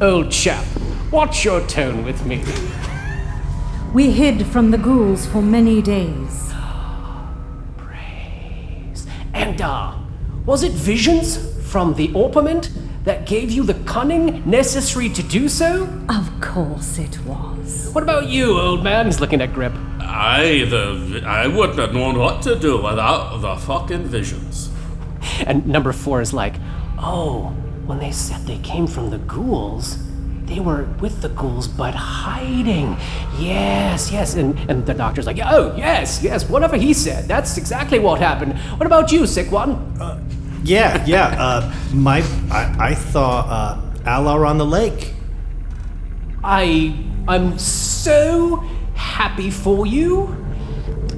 Old 0.00 0.30
chap, 0.30 0.64
watch 1.12 1.44
your 1.44 1.60
tone 1.66 2.06
with 2.06 2.24
me. 2.24 2.42
We 3.92 4.12
hid 4.12 4.46
from 4.46 4.70
the 4.70 4.78
ghouls 4.78 5.26
for 5.26 5.42
many 5.42 5.82
days. 5.82 6.50
Praise. 7.76 9.06
And, 9.34 9.60
uh, 9.60 9.94
was 10.46 10.62
it 10.62 10.72
visions 10.72 11.36
from 11.70 11.92
the 11.96 12.10
orpiment 12.14 12.70
that 13.04 13.26
gave 13.26 13.50
you 13.50 13.62
the 13.62 13.74
cunning 13.84 14.42
necessary 14.48 15.10
to 15.10 15.22
do 15.22 15.50
so? 15.50 15.86
Of 16.08 16.40
course 16.40 16.98
it 16.98 17.22
was. 17.26 17.57
What 17.92 18.02
about 18.02 18.28
you, 18.28 18.58
old 18.58 18.82
man? 18.82 19.06
He's 19.06 19.20
looking 19.20 19.40
at 19.40 19.52
Grip. 19.52 19.72
I 20.00 20.66
the 20.68 21.22
I 21.26 21.46
wouldn't 21.46 21.78
have 21.78 21.92
known 21.92 22.18
what 22.18 22.42
to 22.42 22.58
do 22.58 22.76
without 22.76 23.38
the 23.38 23.56
fucking 23.56 24.04
visions. 24.04 24.70
And 25.46 25.66
number 25.66 25.92
four 25.92 26.20
is 26.20 26.32
like, 26.32 26.54
oh, 26.98 27.54
when 27.86 27.98
they 27.98 28.12
said 28.12 28.46
they 28.46 28.58
came 28.58 28.86
from 28.86 29.10
the 29.10 29.18
ghouls, 29.18 29.98
they 30.44 30.60
were 30.60 30.84
with 31.00 31.20
the 31.20 31.28
ghouls 31.28 31.68
but 31.68 31.94
hiding. 31.94 32.96
Yes, 33.38 34.10
yes. 34.10 34.34
And, 34.34 34.58
and 34.70 34.86
the 34.86 34.94
doctor's 34.94 35.26
like, 35.26 35.38
oh, 35.44 35.74
yes, 35.76 36.22
yes, 36.22 36.48
whatever 36.48 36.76
he 36.76 36.94
said. 36.94 37.28
That's 37.28 37.56
exactly 37.58 37.98
what 37.98 38.18
happened. 38.18 38.58
What 38.78 38.86
about 38.86 39.12
you, 39.12 39.26
sick 39.26 39.52
one? 39.52 39.94
Yeah, 40.64 41.04
yeah. 41.06 41.36
Uh, 41.38 41.74
my, 41.92 42.22
I, 42.50 42.76
I 42.78 42.94
saw 42.94 43.40
uh, 43.40 43.80
Alar 44.04 44.46
on 44.46 44.58
the 44.58 44.66
lake. 44.66 45.14
I, 46.42 46.94
I'm 47.28 47.58
so 47.58 48.56
happy 48.94 49.50
for 49.50 49.86
you. 49.86 50.34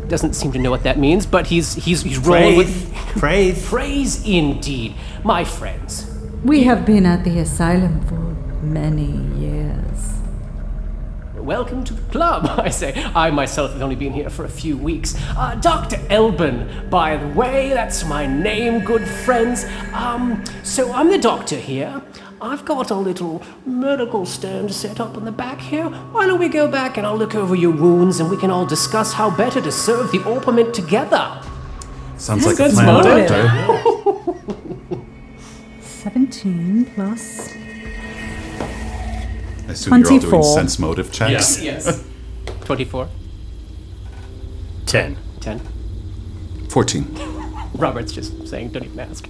Doesn't 0.09 0.35
seem 0.35 0.51
to 0.53 0.59
know 0.59 0.71
what 0.71 0.83
that 0.83 0.99
means, 0.99 1.25
but 1.25 1.47
he's 1.47 1.75
he's 1.75 2.03
he's 2.03 2.19
rolling 2.19 2.57
with 2.57 2.93
Praise. 3.17 3.65
praise 3.69 4.27
indeed, 4.27 4.97
my 5.23 5.45
friends. 5.45 6.11
We 6.45 6.65
have 6.65 6.85
been 6.85 7.07
at 7.07 7.23
the 7.23 7.39
asylum 7.39 8.05
for 8.09 8.17
many 8.65 9.13
years. 9.39 10.17
Welcome 11.37 11.85
to 11.85 11.95
the 11.95 12.03
club, 12.11 12.45
I 12.59 12.71
say. 12.71 12.93
I 13.15 13.31
myself 13.31 13.73
have 13.73 13.81
only 13.81 13.95
been 13.95 14.13
here 14.13 14.31
for 14.31 14.45
a 14.45 14.49
few 14.49 14.77
weeks. 14.77 15.15
Uh, 15.37 15.55
Dr. 15.55 15.99
Elbin, 16.11 16.89
by 16.91 17.17
the 17.19 17.29
way, 17.29 17.69
that's 17.69 18.05
my 18.05 18.27
name, 18.27 18.85
good 18.85 19.07
friends. 19.07 19.65
Um, 19.93 20.43
so 20.65 20.93
I'm 20.93 21.09
the 21.09 21.19
doctor 21.19 21.57
here. 21.57 22.03
I've 22.43 22.65
got 22.65 22.91
a 22.91 22.95
little 22.95 23.43
medical 23.67 24.25
stand 24.25 24.73
set 24.73 24.99
up 24.99 25.17
in 25.17 25.25
the 25.25 25.33
back 25.33 25.61
here. 25.61 25.89
Why 25.89 26.27
don't 26.27 26.39
we 26.41 26.49
go 26.49 26.67
back 26.69 26.97
and 26.97 27.07
I'll 27.07 27.17
look 27.17 27.35
over 27.35 27.55
your 27.55 27.73
wounds 27.73 28.19
and 28.19 28.31
we 28.31 28.37
can 28.39 28.51
all 28.51 28.65
discuss 28.65 29.13
how 29.13 29.31
better 29.37 29.61
to 29.61 29.71
serve 29.71 30.11
the 30.11 30.23
orpiment 30.25 30.73
together. 30.75 31.43
Sounds 32.17 32.47
like 32.47 32.55
a 32.55 32.69
Good 32.69 32.73
plan. 32.73 33.29
Doctor. 33.29 35.01
17 35.81 36.87
plus. 36.95 37.53
I 39.69 39.73
assume 39.73 39.99
you're 39.99 40.13
all 40.13 40.19
doing 40.19 40.31
24. 40.31 40.43
sense 40.55 40.79
motive 40.79 41.13
checks. 41.13 41.63
Yes. 41.63 42.05
24, 42.65 43.09
10. 44.87 45.17
10. 45.41 45.61
14. 46.71 47.19
Robert's 47.75 48.13
just 48.13 48.49
saying, 48.49 48.71
don't 48.71 48.85
even 48.85 48.99
ask. 49.01 49.29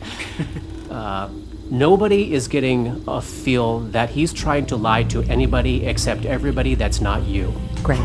Uh, 0.91 1.29
nobody 1.71 2.33
is 2.33 2.49
getting 2.49 3.03
a 3.07 3.21
feel 3.23 3.81
that 3.81 4.11
he's 4.11 4.33
trying 4.33 4.67
to 4.67 4.77
lie 4.77 5.03
to 5.05 5.23
anybody 5.25 5.87
except 5.87 6.25
everybody 6.25 6.75
that's 6.75 7.01
not 7.01 7.23
you. 7.25 7.53
Great. 7.83 8.01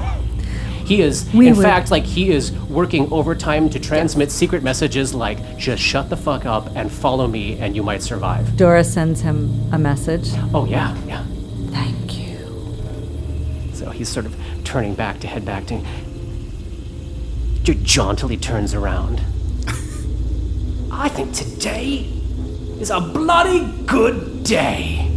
He 0.86 1.01
is, 1.01 1.28
We 1.34 1.47
in 1.47 1.55
would- 1.55 1.63
fact, 1.63 1.89
like 1.89 2.03
he 2.03 2.30
is 2.32 2.51
working 2.70 3.11
overtime 3.11 3.70
to 3.72 3.80
transmit 3.80 4.30
secret 4.32 4.61
messages 4.61 5.16
like, 5.16 5.57
just 5.57 5.82
shut 5.82 6.09
the 6.11 6.18
fuck 6.18 6.45
up 6.45 6.70
and 6.76 6.91
follow 6.91 7.26
me 7.28 7.57
and 7.57 7.76
you 7.76 7.82
might 7.82 8.03
survive. 8.03 8.55
Dora 8.55 8.84
sends 8.84 9.22
him 9.22 9.68
a 9.74 9.80
message. 9.80 10.30
Oh, 10.53 10.66
yeah, 10.66 10.95
yeah. 11.07 11.24
Thank 11.72 12.20
you. 12.20 12.38
So 13.74 13.89
he's 13.89 14.09
sort 14.09 14.28
of 14.28 14.36
turning 14.63 14.93
back 14.93 15.20
to 15.22 15.28
head 15.28 15.43
back 15.43 15.66
to. 15.68 15.82
Jauntily 17.63 18.39
turns 18.39 18.76
around. 18.76 19.22
I 20.91 21.09
think 21.09 21.34
today 21.34 22.07
is 22.80 22.89
a 22.89 22.99
bloody 22.99 23.71
good 23.86 24.43
day. 24.43 25.11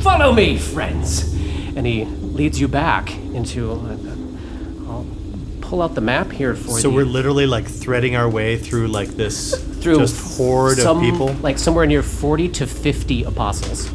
Follow 0.00 0.32
me, 0.32 0.58
friends. 0.58 1.32
And 1.76 1.86
he 1.86 2.04
leads 2.04 2.60
you 2.60 2.68
back 2.68 3.10
into. 3.10 3.72
Uh, 3.72 3.96
I'll 4.90 5.06
pull 5.60 5.82
out 5.82 5.94
the 5.94 6.00
map 6.00 6.30
here 6.30 6.54
for 6.54 6.72
you. 6.72 6.78
So 6.78 6.90
you. 6.90 6.96
we're 6.96 7.04
literally 7.04 7.46
like 7.46 7.66
threading 7.66 8.16
our 8.16 8.28
way 8.28 8.58
through 8.58 8.88
like 8.88 9.08
this 9.10 9.54
through 9.82 9.98
just 9.98 10.36
horde 10.36 10.78
some, 10.78 10.98
of 10.98 11.02
people. 11.02 11.32
like 11.34 11.58
somewhere 11.58 11.86
near 11.86 12.02
40 12.02 12.48
to 12.50 12.66
50 12.66 13.24
apostles. 13.24 13.88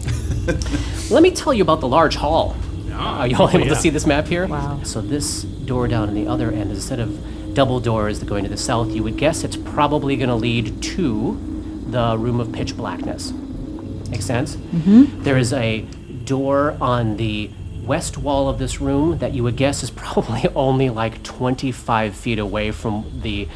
Let 1.12 1.22
me 1.22 1.32
tell 1.32 1.54
you 1.54 1.64
about 1.64 1.82
the 1.82 1.88
large 1.88 2.16
hall. 2.16 2.56
Are 2.94 3.28
you 3.28 3.38
all 3.38 3.50
able 3.50 3.62
yeah. 3.62 3.70
to 3.70 3.76
see 3.76 3.90
this 3.90 4.06
map 4.06 4.28
here? 4.28 4.46
Wow. 4.48 4.82
So 4.84 5.00
this 5.00 5.44
door 5.44 5.88
down 5.88 6.10
on 6.10 6.16
the 6.16 6.28
other 6.28 6.52
end, 6.52 6.72
instead 6.72 7.00
of 7.00 7.54
double 7.54 7.80
doors 7.80 8.20
that 8.20 8.26
go 8.28 8.36
into 8.36 8.50
the 8.50 8.58
south, 8.58 8.92
you 8.92 9.04
would 9.04 9.18
guess 9.18 9.44
it's 9.44 9.56
probably 9.56 10.18
going 10.18 10.30
to 10.30 10.36
lead 10.36 10.82
to 10.84 11.49
the 11.92 12.18
room 12.18 12.40
of 12.40 12.52
pitch 12.52 12.76
blackness. 12.76 13.32
Make 14.10 14.22
sense? 14.22 14.56
Mm-hmm. 14.56 15.28
is 15.28 15.54
a 15.54 15.82
door 16.26 16.78
on 16.82 17.18
the 17.18 17.50
west 17.84 18.18
wall 18.18 18.50
of 18.50 18.60
this 18.60 18.80
room 18.80 19.18
that 19.18 19.34
you 19.34 19.44
would 19.44 19.56
guess 19.56 19.82
is 19.84 19.90
probably 20.06 20.48
only 20.56 20.90
like 20.90 21.24
25 21.24 22.16
feet 22.16 22.40
away 22.40 22.72
from 22.72 23.22
the 23.22 23.48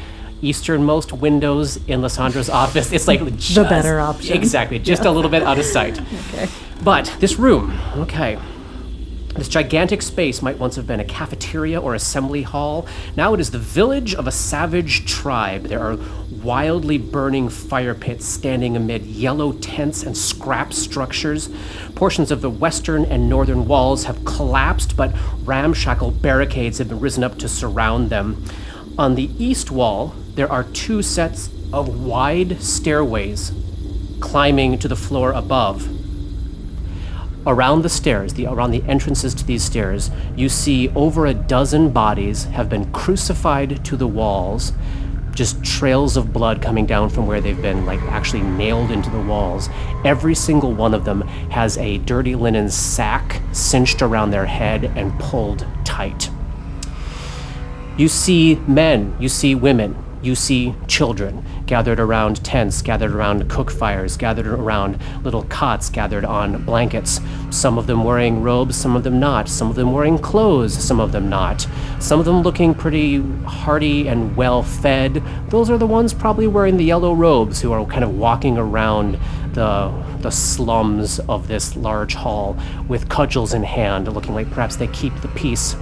easternmost 0.42 1.12
windows 1.12 1.76
in 1.86 2.02
Lysandra's 2.02 2.50
office. 2.62 2.92
It's 2.92 3.08
like 3.08 3.20
just, 3.36 3.68
better 3.68 4.00
option. 4.00 4.36
Exactly, 4.36 4.78
just 4.78 5.04
a 5.04 5.10
little 5.10 5.30
bit 5.30 5.42
out 5.42 5.58
of 5.58 5.64
sight. 5.64 6.00
Okay. 6.34 6.48
But 6.82 7.14
this 7.20 7.38
room, 7.38 7.78
okay. 7.96 8.38
This 9.34 9.48
gigantic 9.48 10.00
space 10.00 10.42
might 10.42 10.58
once 10.58 10.76
have 10.76 10.86
been 10.86 11.00
a 11.00 11.04
cafeteria 11.04 11.80
or 11.80 11.96
assembly 11.96 12.42
hall. 12.42 12.86
Now 13.16 13.34
it 13.34 13.40
is 13.40 13.50
the 13.50 13.58
village 13.58 14.14
of 14.14 14.28
a 14.28 14.32
savage 14.32 15.06
tribe. 15.06 15.64
There 15.64 15.80
are 15.80 15.98
wildly 16.30 16.98
burning 16.98 17.48
fire 17.48 17.94
pits 17.94 18.26
standing 18.26 18.76
amid 18.76 19.02
yellow 19.02 19.52
tents 19.54 20.04
and 20.04 20.16
scrap 20.16 20.72
structures. 20.72 21.48
Portions 21.96 22.30
of 22.30 22.42
the 22.42 22.50
western 22.50 23.04
and 23.04 23.28
northern 23.28 23.66
walls 23.66 24.04
have 24.04 24.24
collapsed, 24.24 24.96
but 24.96 25.12
ramshackle 25.42 26.12
barricades 26.12 26.78
have 26.78 26.88
been 26.88 27.00
risen 27.00 27.24
up 27.24 27.36
to 27.38 27.48
surround 27.48 28.10
them. 28.10 28.44
On 28.96 29.16
the 29.16 29.30
east 29.36 29.72
wall, 29.72 30.14
there 30.36 30.50
are 30.50 30.62
two 30.62 31.02
sets 31.02 31.50
of 31.72 32.04
wide 32.04 32.62
stairways 32.62 33.52
climbing 34.20 34.78
to 34.78 34.86
the 34.86 34.96
floor 34.96 35.32
above. 35.32 35.88
Around 37.46 37.82
the 37.82 37.90
stairs, 37.90 38.32
the, 38.34 38.46
around 38.46 38.70
the 38.70 38.82
entrances 38.84 39.34
to 39.34 39.46
these 39.46 39.62
stairs, 39.62 40.10
you 40.34 40.48
see 40.48 40.88
over 40.90 41.26
a 41.26 41.34
dozen 41.34 41.90
bodies 41.90 42.44
have 42.44 42.70
been 42.70 42.90
crucified 42.92 43.84
to 43.84 43.96
the 43.96 44.06
walls. 44.06 44.72
Just 45.34 45.62
trails 45.62 46.16
of 46.16 46.32
blood 46.32 46.62
coming 46.62 46.86
down 46.86 47.10
from 47.10 47.26
where 47.26 47.42
they've 47.42 47.60
been, 47.60 47.84
like 47.84 48.00
actually 48.02 48.42
nailed 48.42 48.90
into 48.90 49.10
the 49.10 49.20
walls. 49.20 49.68
Every 50.04 50.34
single 50.34 50.72
one 50.72 50.94
of 50.94 51.04
them 51.04 51.20
has 51.50 51.76
a 51.76 51.98
dirty 51.98 52.34
linen 52.34 52.70
sack 52.70 53.42
cinched 53.52 54.00
around 54.00 54.30
their 54.30 54.46
head 54.46 54.84
and 54.96 55.18
pulled 55.20 55.66
tight. 55.84 56.30
You 57.98 58.08
see 58.08 58.56
men, 58.66 59.14
you 59.20 59.28
see 59.28 59.54
women, 59.54 60.03
you 60.24 60.34
see 60.34 60.74
children 60.86 61.44
gathered 61.66 62.00
around 62.00 62.42
tents, 62.44 62.82
gathered 62.82 63.12
around 63.12 63.48
cook 63.50 63.70
fires, 63.70 64.16
gathered 64.16 64.46
around 64.46 64.98
little 65.22 65.44
cots, 65.44 65.90
gathered 65.90 66.24
on 66.24 66.64
blankets. 66.64 67.20
Some 67.50 67.78
of 67.78 67.86
them 67.86 68.04
wearing 68.04 68.42
robes, 68.42 68.76
some 68.76 68.96
of 68.96 69.04
them 69.04 69.20
not. 69.20 69.48
Some 69.48 69.70
of 69.70 69.76
them 69.76 69.92
wearing 69.92 70.18
clothes, 70.18 70.74
some 70.74 71.00
of 71.00 71.12
them 71.12 71.28
not. 71.28 71.66
Some 72.00 72.18
of 72.18 72.26
them 72.26 72.42
looking 72.42 72.74
pretty 72.74 73.20
hearty 73.44 74.08
and 74.08 74.34
well 74.36 74.62
fed. 74.62 75.22
Those 75.48 75.70
are 75.70 75.78
the 75.78 75.86
ones 75.86 76.14
probably 76.14 76.46
wearing 76.46 76.76
the 76.76 76.84
yellow 76.84 77.12
robes 77.14 77.60
who 77.60 77.72
are 77.72 77.84
kind 77.86 78.04
of 78.04 78.16
walking 78.16 78.58
around 78.58 79.18
the, 79.54 79.92
the 80.20 80.30
slums 80.30 81.20
of 81.20 81.48
this 81.48 81.76
large 81.76 82.14
hall 82.14 82.56
with 82.88 83.08
cudgels 83.08 83.54
in 83.54 83.62
hand, 83.62 84.12
looking 84.12 84.34
like 84.34 84.50
perhaps 84.50 84.76
they 84.76 84.88
keep 84.88 85.14
the 85.20 85.28
peace. 85.28 85.76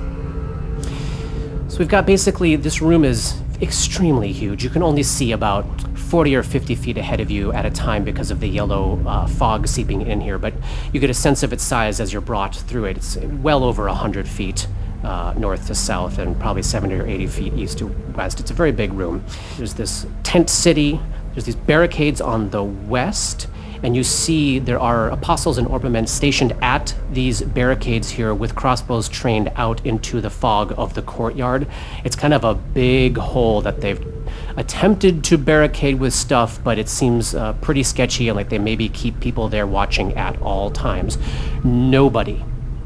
So 1.68 1.78
we've 1.78 1.88
got 1.88 2.05
basically 2.05 2.55
this 2.57 2.82
room 2.82 3.03
is 3.03 3.41
extremely 3.63 4.33
huge. 4.33 4.65
You 4.65 4.71
can 4.71 4.83
only 4.83 5.05
see 5.05 5.33
about 5.33 5.65
40 5.97 6.35
or 6.35 6.43
50 6.43 6.75
feet 6.75 6.99
ahead 6.99 7.21
of 7.21 7.31
you 7.31 7.53
at 7.53 7.65
a 7.65 7.71
time 7.71 8.05
because 8.05 8.31
of 8.31 8.41
the 8.41 8.49
yellow 8.49 9.01
uh, 9.07 9.27
fog 9.27 9.69
seeping 9.69 10.03
in 10.03 10.21
here, 10.21 10.37
but 10.37 10.53
you 10.93 11.01
get 11.01 11.09
a 11.09 11.15
sense 11.15 11.43
of 11.43 11.53
its 11.53 11.63
size 11.63 12.01
as 12.01 12.13
you're 12.13 12.21
brought 12.21 12.57
through 12.57 12.87
it. 12.87 12.97
It's 12.97 13.17
well 13.17 13.63
over 13.65 13.87
100 13.87 14.29
feet 14.29 14.67
uh, 15.05 15.35
north 15.37 15.69
to 15.69 15.75
south 15.75 16.19
and 16.19 16.39
probably 16.39 16.63
70 16.63 16.95
or 16.95 17.07
80 17.07 17.27
feet 17.29 17.55
east 17.55 17.79
to 17.79 17.87
west. 18.15 18.41
It's 18.41 18.51
a 18.51 18.55
very 18.55 18.73
big 18.73 18.93
room. 18.93 19.25
There's 19.57 19.75
this 19.75 20.07
tent 20.23 20.51
city, 20.51 21.01
there's 21.33 21.45
these 21.45 21.57
barricades 21.57 22.21
on 22.21 22.51
the 22.51 22.63
west, 22.63 23.47
and 23.83 23.97
you 23.97 24.05
see 24.05 24.59
there 24.59 24.78
are 24.78 25.11
apostles 25.11 25.59
and 25.59 25.66
orpiment 25.68 26.09
stationed 26.09 26.53
at 26.62 26.95
these 27.11 27.43
barricades 27.43 28.11
here 28.11 28.33
with 28.35 28.55
crossbows 28.55 29.09
trained 29.09 29.51
out 29.57 29.85
into 29.85 30.20
the 30.20 30.30
fog 30.30 30.72
of 30.76 30.95
the 30.95 31.03
courtyard. 31.03 31.66
It's 32.05 32.16
kind 32.16 32.33
of 32.33 32.45
a 32.45 32.55
big 32.55 33.16
hole 33.16 33.61
that 33.62 33.80
they've 33.80 34.05
attempted 34.57 35.24
to 35.24 35.39
barricade 35.39 35.99
with 35.99 36.12
stuff, 36.14 36.62
but 36.62 36.78
it 36.78 36.89
seems 36.89 37.35
uh, 37.35 37.55
pretty 37.55 37.83
sketchy 37.83 38.28
and 38.28 38.37
like 38.37 38.49
they 38.49 38.59
maybe 38.59 38.89
keep 38.89 39.18
people 39.20 39.49
there 39.49 39.66
watching 39.66 40.14
at 40.14 40.41
all 40.41 40.70
times. 40.70 41.18
Nobody 41.64 42.45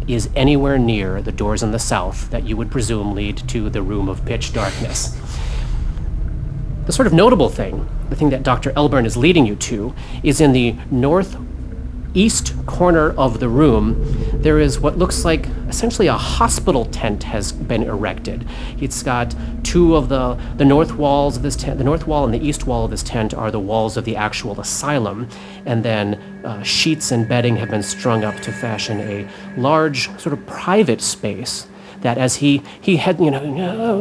is 0.09 0.31
anywhere 0.37 0.79
near 0.79 1.21
the 1.21 1.33
doors 1.33 1.63
in 1.63 1.73
the 1.73 1.79
south 1.79 2.31
that 2.31 2.45
you 2.45 2.57
would 2.57 2.71
presume 2.71 3.15
lead 3.15 3.37
to 3.49 3.69
the 3.69 3.83
room 3.83 4.09
of 4.09 4.25
pitch 4.25 4.53
darkness. 4.53 5.19
The 6.87 6.93
sort 6.93 7.09
of 7.09 7.13
notable 7.13 7.49
thing, 7.49 7.89
the 8.11 8.15
thing 8.15 8.31
that 8.31 8.45
Dr. 8.45 8.71
Elburn 8.71 9.07
is 9.07 9.17
leading 9.17 9.45
you 9.45 9.57
to, 9.57 9.93
is 10.23 10.41
in 10.41 10.53
the 10.53 10.77
northeast 10.89 12.55
corner 12.67 13.11
of 13.11 13.41
the 13.41 13.49
room, 13.49 13.97
there 14.41 14.61
is 14.61 14.79
what 14.79 14.97
looks 14.97 15.25
like 15.25 15.49
essentially 15.69 16.07
a 16.07 16.13
hospital 16.13 16.85
tent 16.85 17.25
has 17.25 17.51
been 17.51 17.83
erected. 17.83 18.47
It's 18.81 19.03
got 19.03 19.35
two 19.65 19.97
of 19.97 20.09
the, 20.09 20.41
the 20.59 20.65
north 20.65 20.93
walls 20.93 21.37
of 21.37 21.43
this 21.43 21.57
tent, 21.57 21.79
the 21.79 21.85
north 21.85 22.07
wall 22.07 22.25
and 22.25 22.33
the 22.33 22.47
east 22.47 22.69
wall 22.69 22.85
of 22.85 22.93
this 22.93 23.03
tent 23.03 23.35
are 23.35 23.51
the 23.51 23.59
walls 23.59 23.97
of 23.97 24.05
the 24.05 24.15
actual 24.15 24.61
asylum, 24.61 25.29
and 25.65 25.85
then 25.85 26.15
uh, 26.45 26.63
sheets 26.63 27.11
and 27.11 27.29
bedding 27.29 27.57
have 27.57 27.69
been 27.69 27.83
strung 27.83 28.23
up 28.23 28.37
to 28.37 28.53
fashion 28.53 29.01
a 29.01 29.29
large, 29.61 30.07
sort 30.21 30.33
of 30.33 30.47
private 30.47 31.01
space 31.01 31.67
that 32.07 32.19
as 32.19 32.37
he 32.37 32.63
he 32.81 32.97
had 32.97 33.19
you 33.19 33.31
know 33.31 33.43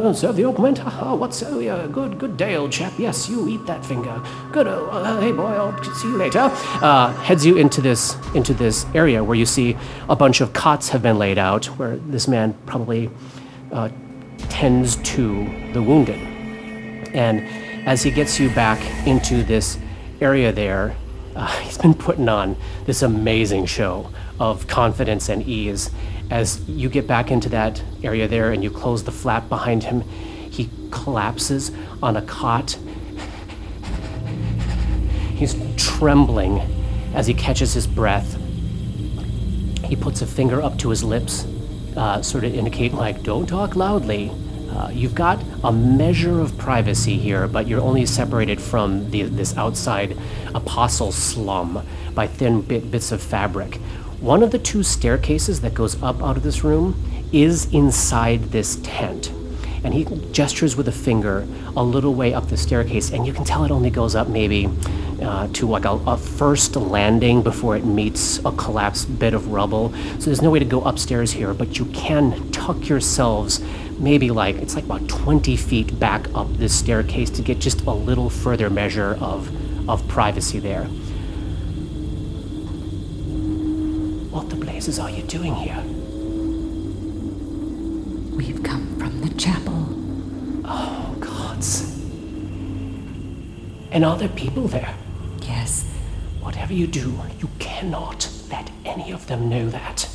oh, 0.04 0.12
serve 0.12 0.36
the 0.36 0.44
ointment 0.46 0.80
oh, 0.84 1.16
what's 1.16 1.38
so 1.38 1.58
yeah, 1.58 1.86
good 1.90 2.18
good 2.18 2.36
day 2.36 2.54
old 2.56 2.70
chap. 2.70 2.92
Yes 2.98 3.28
you 3.28 3.48
eat 3.48 3.66
that 3.66 3.84
finger. 3.84 4.22
Good 4.52 4.68
oh, 4.68 4.86
uh, 4.86 5.20
hey 5.20 5.32
boy 5.32 5.52
I'll 5.62 5.76
see 5.94 6.08
you 6.08 6.16
later. 6.16 6.48
Uh, 6.88 7.12
heads 7.28 7.44
you 7.44 7.56
into 7.56 7.80
this 7.80 8.16
into 8.34 8.54
this 8.54 8.86
area 8.94 9.24
where 9.24 9.36
you 9.36 9.46
see 9.46 9.76
a 10.08 10.14
bunch 10.14 10.40
of 10.40 10.52
cots 10.52 10.88
have 10.90 11.02
been 11.02 11.18
laid 11.18 11.38
out 11.38 11.66
where 11.78 11.96
this 11.96 12.28
man 12.28 12.54
probably 12.66 13.10
uh, 13.72 13.88
tends 14.48 14.96
to 15.14 15.44
the 15.72 15.82
wounded. 15.82 16.20
And 17.12 17.44
as 17.88 18.02
he 18.04 18.10
gets 18.10 18.38
you 18.38 18.50
back 18.50 18.80
into 19.06 19.42
this 19.42 19.78
area 20.20 20.52
there 20.52 20.94
uh, 21.36 21.46
he's 21.60 21.78
been 21.78 21.94
putting 21.94 22.28
on 22.28 22.56
this 22.86 23.02
amazing 23.02 23.66
show 23.66 24.10
of 24.40 24.66
confidence 24.66 25.28
and 25.28 25.46
ease 25.46 25.90
as 26.30 26.66
you 26.68 26.88
get 26.88 27.06
back 27.06 27.30
into 27.30 27.48
that 27.50 27.82
area 28.02 28.26
there 28.26 28.50
and 28.50 28.64
you 28.64 28.70
close 28.70 29.04
the 29.04 29.12
flap 29.12 29.48
behind 29.48 29.84
him, 29.84 30.02
he 30.50 30.68
collapses 30.90 31.70
on 32.02 32.16
a 32.16 32.22
cot. 32.22 32.72
He's 35.34 35.54
trembling 35.76 36.60
as 37.14 37.26
he 37.26 37.34
catches 37.34 37.74
his 37.74 37.86
breath. 37.86 38.38
He 39.84 39.94
puts 39.94 40.22
a 40.22 40.26
finger 40.26 40.60
up 40.60 40.78
to 40.78 40.90
his 40.90 41.04
lips, 41.04 41.46
uh, 41.96 42.22
sort 42.22 42.44
of 42.44 42.54
indicating, 42.54 42.96
like, 42.96 43.22
don't 43.22 43.46
talk 43.46 43.76
loudly. 43.76 44.32
Uh, 44.70 44.90
you've 44.92 45.14
got 45.14 45.42
a 45.64 45.72
measure 45.72 46.40
of 46.40 46.56
privacy 46.58 47.16
here, 47.18 47.46
but 47.48 47.66
you're 47.66 47.80
only 47.80 48.04
separated 48.04 48.60
from 48.60 49.10
the, 49.10 49.22
this 49.22 49.56
outside 49.56 50.16
apostle 50.54 51.12
slum 51.12 51.86
by 52.14 52.26
thin 52.26 52.60
bit, 52.62 52.90
bits 52.90 53.12
of 53.12 53.22
fabric. 53.22 53.76
One 54.20 54.42
of 54.42 54.50
the 54.50 54.58
two 54.58 54.82
staircases 54.82 55.60
that 55.60 55.74
goes 55.74 56.02
up 56.02 56.22
out 56.22 56.36
of 56.36 56.42
this 56.42 56.64
room 56.64 57.02
is 57.32 57.72
inside 57.72 58.44
this 58.44 58.76
tent. 58.82 59.30
And 59.84 59.94
he 59.94 60.04
gestures 60.32 60.74
with 60.74 60.88
a 60.88 60.92
finger 60.92 61.46
a 61.76 61.82
little 61.82 62.14
way 62.14 62.34
up 62.34 62.48
the 62.48 62.56
staircase, 62.56 63.12
and 63.12 63.26
you 63.26 63.32
can 63.32 63.44
tell 63.44 63.64
it 63.64 63.70
only 63.70 63.90
goes 63.90 64.14
up 64.14 64.26
maybe 64.28 64.68
uh, 65.22 65.48
to 65.52 65.68
like 65.68 65.84
a, 65.84 65.90
a 65.90 66.16
first 66.16 66.76
landing 66.76 67.42
before 67.42 67.76
it 67.76 67.84
meets 67.84 68.38
a 68.44 68.52
collapsed 68.52 69.18
bit 69.18 69.32
of 69.32 69.48
rubble. 69.48 69.92
So 70.18 70.26
there's 70.26 70.42
no 70.42 70.50
way 70.50 70.58
to 70.58 70.64
go 70.64 70.82
upstairs 70.82 71.32
here, 71.32 71.54
but 71.54 71.78
you 71.78 71.84
can 71.86 72.50
tuck 72.50 72.88
yourselves 72.88 73.62
maybe 73.98 74.30
like 74.30 74.56
it's 74.56 74.74
like 74.74 74.84
about 74.84 75.08
20 75.08 75.56
feet 75.56 75.98
back 75.98 76.28
up 76.34 76.52
this 76.54 76.78
staircase 76.78 77.30
to 77.30 77.42
get 77.42 77.58
just 77.58 77.82
a 77.82 77.90
little 77.90 78.30
further 78.30 78.70
measure 78.70 79.16
of, 79.20 79.50
of 79.88 80.06
privacy 80.08 80.58
there. 80.58 80.84
What 84.32 84.50
the 84.50 84.56
blazes 84.56 84.98
are 84.98 85.10
you 85.10 85.22
doing 85.22 85.54
here? 85.54 85.82
We've 88.36 88.62
come 88.62 88.98
from 88.98 89.20
the 89.22 89.34
chapel. 89.34 89.88
Oh, 90.64 91.16
gods. 91.20 91.92
And 93.90 94.04
are 94.04 94.16
there 94.16 94.28
people 94.28 94.68
there? 94.68 94.94
Yes, 95.42 95.86
Whatever 96.46 96.74
you 96.74 96.86
do, 96.86 97.20
you 97.40 97.48
cannot 97.58 98.30
let 98.52 98.70
any 98.84 99.10
of 99.10 99.26
them 99.26 99.48
know 99.48 99.68
that. 99.68 100.08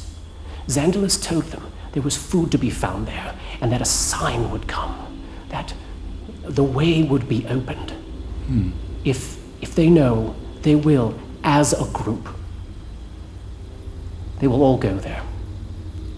Xandalus 0.67 1.21
told 1.21 1.43
them 1.47 1.73
there 1.93 2.01
was 2.01 2.15
food 2.15 2.51
to 2.51 2.57
be 2.57 2.69
found 2.69 3.07
there, 3.07 3.35
and 3.59 3.71
that 3.71 3.81
a 3.81 3.85
sign 3.85 4.51
would 4.51 4.67
come, 4.67 4.95
that 5.49 5.73
the 6.43 6.63
way 6.63 7.03
would 7.03 7.27
be 7.27 7.45
opened. 7.47 7.91
Hmm. 8.47 8.71
If 9.03 9.37
if 9.61 9.75
they 9.75 9.89
know, 9.89 10.35
they 10.63 10.75
will, 10.75 11.13
as 11.43 11.73
a 11.73 11.85
group. 11.91 12.27
They 14.39 14.47
will 14.47 14.63
all 14.63 14.77
go 14.77 14.97
there. 14.97 15.21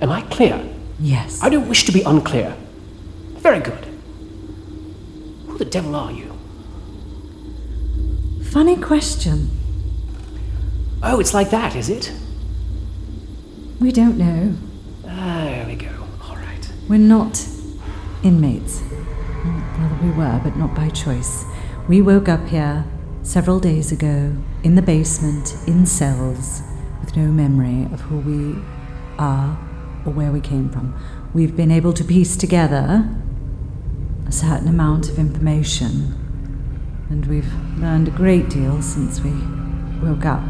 Am 0.02 0.10
I 0.12 0.22
clear? 0.22 0.64
yes. 1.00 1.42
I 1.44 1.50
don't 1.50 1.68
wish 1.68 1.84
to 1.86 1.92
be 1.92 2.02
unclear. 2.04 2.56
Very 3.38 3.60
good. 3.60 3.86
Who 5.48 5.58
the 5.58 5.66
devil 5.66 5.96
are 5.96 6.12
you? 6.12 6.32
Funny 8.52 8.78
question. 8.78 9.50
Oh, 11.02 11.20
it's 11.20 11.34
like 11.34 11.50
that, 11.50 11.76
is 11.76 11.90
it? 11.90 12.14
We 13.82 13.92
don't 13.92 14.18
know. 14.18 14.56
There 15.16 15.66
we 15.68 15.76
go. 15.76 16.08
All 16.24 16.36
right. 16.36 16.72
We're 16.90 16.98
not 16.98 17.46
inmates. 18.24 18.82
Well, 19.44 20.00
we 20.02 20.10
were, 20.12 20.42
but 20.44 20.58
not 20.58 20.74
by 20.74 20.90
choice. 20.90 21.46
We 21.88 22.02
woke 22.02 22.28
up 22.28 22.48
here 22.48 22.86
several 23.22 23.60
days 23.60 23.92
ago 23.92 24.36
in 24.64 24.76
the 24.76 24.82
basement, 24.82 25.56
in 25.68 25.86
cells, 25.86 26.64
with 27.00 27.16
no 27.16 27.28
memory 27.28 27.84
of 27.94 28.02
who 28.02 28.20
we 28.20 28.62
are 29.20 29.58
or 30.06 30.14
where 30.14 30.32
we 30.32 30.42
came 30.42 30.70
from. 30.70 30.96
We've 31.34 31.56
been 31.56 31.72
able 31.72 31.94
to 31.94 32.04
piece 32.04 32.36
together 32.36 33.08
a 34.26 34.32
certain 34.32 34.68
amount 34.68 35.10
of 35.10 35.20
information, 35.20 36.18
and 37.10 37.26
we've 37.28 37.54
learned 37.78 38.08
a 38.08 38.12
great 38.12 38.50
deal 38.50 38.82
since 38.82 39.22
we 39.22 39.32
woke 40.02 40.26
up. 40.26 40.44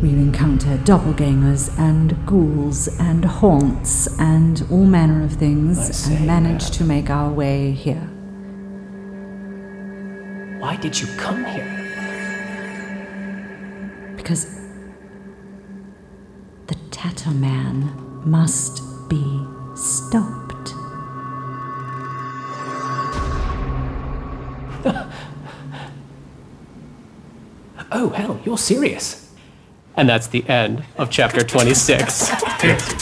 We've 0.00 0.12
encountered 0.12 0.84
doppelgangers 0.84 1.76
and 1.76 2.24
ghouls 2.24 2.86
and 3.00 3.24
haunts 3.24 4.06
and 4.20 4.64
all 4.70 4.84
manner 4.84 5.24
of 5.24 5.32
things 5.32 6.06
and 6.06 6.24
managed 6.24 6.72
to 6.74 6.84
make 6.84 7.10
our 7.10 7.28
way 7.28 7.72
here. 7.72 8.08
Why 10.60 10.76
did 10.76 11.00
you 11.00 11.08
come 11.16 11.44
here? 11.46 11.74
Because 14.16 14.60
the 16.68 16.76
Tatter 16.92 17.32
Man 17.32 17.92
must 18.24 18.80
be 19.08 19.44
stopped. 19.74 20.74
Oh, 27.90 28.10
hell, 28.10 28.38
you're 28.44 28.58
serious. 28.58 29.17
And 29.98 30.08
that's 30.08 30.28
the 30.28 30.48
end 30.48 30.84
of 30.96 31.10
chapter 31.10 31.42
26. 31.42 32.30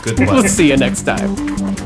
Good 0.02 0.18
we'll 0.20 0.44
see 0.44 0.70
you 0.70 0.78
next 0.78 1.02
time. 1.02 1.85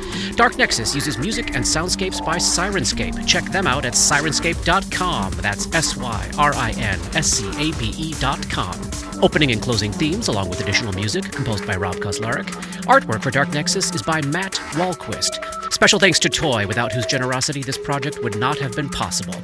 Dark 0.35 0.57
Nexus 0.57 0.95
uses 0.95 1.17
music 1.17 1.55
and 1.55 1.63
soundscapes 1.63 2.23
by 2.23 2.37
Syrinscape. 2.37 3.27
Check 3.27 3.45
them 3.45 3.67
out 3.67 3.85
at 3.85 3.93
syrinscape.com. 3.93 5.33
That's 5.33 5.73
S 5.73 5.97
Y 5.97 6.31
R 6.37 6.53
I 6.55 6.71
N 6.71 6.99
S 7.15 7.27
C 7.27 7.47
A 7.49 7.73
P 7.73 7.93
E.com. 7.97 9.10
Opening 9.23 9.51
and 9.51 9.61
closing 9.61 9.91
themes, 9.91 10.29
along 10.29 10.49
with 10.49 10.61
additional 10.61 10.93
music, 10.93 11.31
composed 11.31 11.67
by 11.67 11.75
Rob 11.75 11.97
Kauzlaric. 11.97 12.47
Artwork 12.85 13.21
for 13.21 13.29
Dark 13.29 13.53
Nexus 13.53 13.93
is 13.93 14.01
by 14.01 14.19
Matt 14.23 14.53
Wahlquist. 14.73 15.71
Special 15.71 15.99
thanks 15.99 16.17
to 16.19 16.29
Toy, 16.29 16.65
without 16.65 16.91
whose 16.91 17.05
generosity 17.05 17.61
this 17.61 17.77
project 17.77 18.23
would 18.23 18.35
not 18.37 18.57
have 18.57 18.75
been 18.75 18.89
possible. 18.89 19.35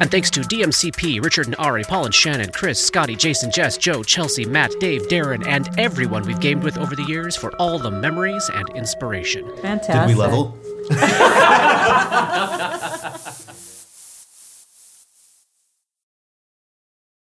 And 0.00 0.10
thanks 0.10 0.28
to 0.30 0.40
DMCP, 0.40 1.22
Richard 1.24 1.46
and 1.46 1.56
Ari, 1.58 1.84
Paul 1.84 2.04
and 2.04 2.14
Shannon, 2.14 2.50
Chris, 2.52 2.78
Scotty, 2.84 3.16
Jason, 3.16 3.50
Jess, 3.50 3.78
Joe, 3.78 4.02
Chelsea, 4.02 4.44
Matt, 4.44 4.78
Dave, 4.80 5.08
Darren, 5.08 5.46
and 5.46 5.68
everyone 5.78 6.24
we've 6.24 6.40
gamed 6.40 6.62
with 6.62 6.76
over 6.76 6.94
the 6.94 7.04
years 7.04 7.34
for 7.34 7.54
all 7.56 7.78
the 7.78 7.90
memories 7.90 8.50
and 8.52 8.68
inspiration. 8.76 9.48
Fantastic. 9.58 10.08
Did 10.08 10.08
we 10.08 10.14
level? 10.14 10.58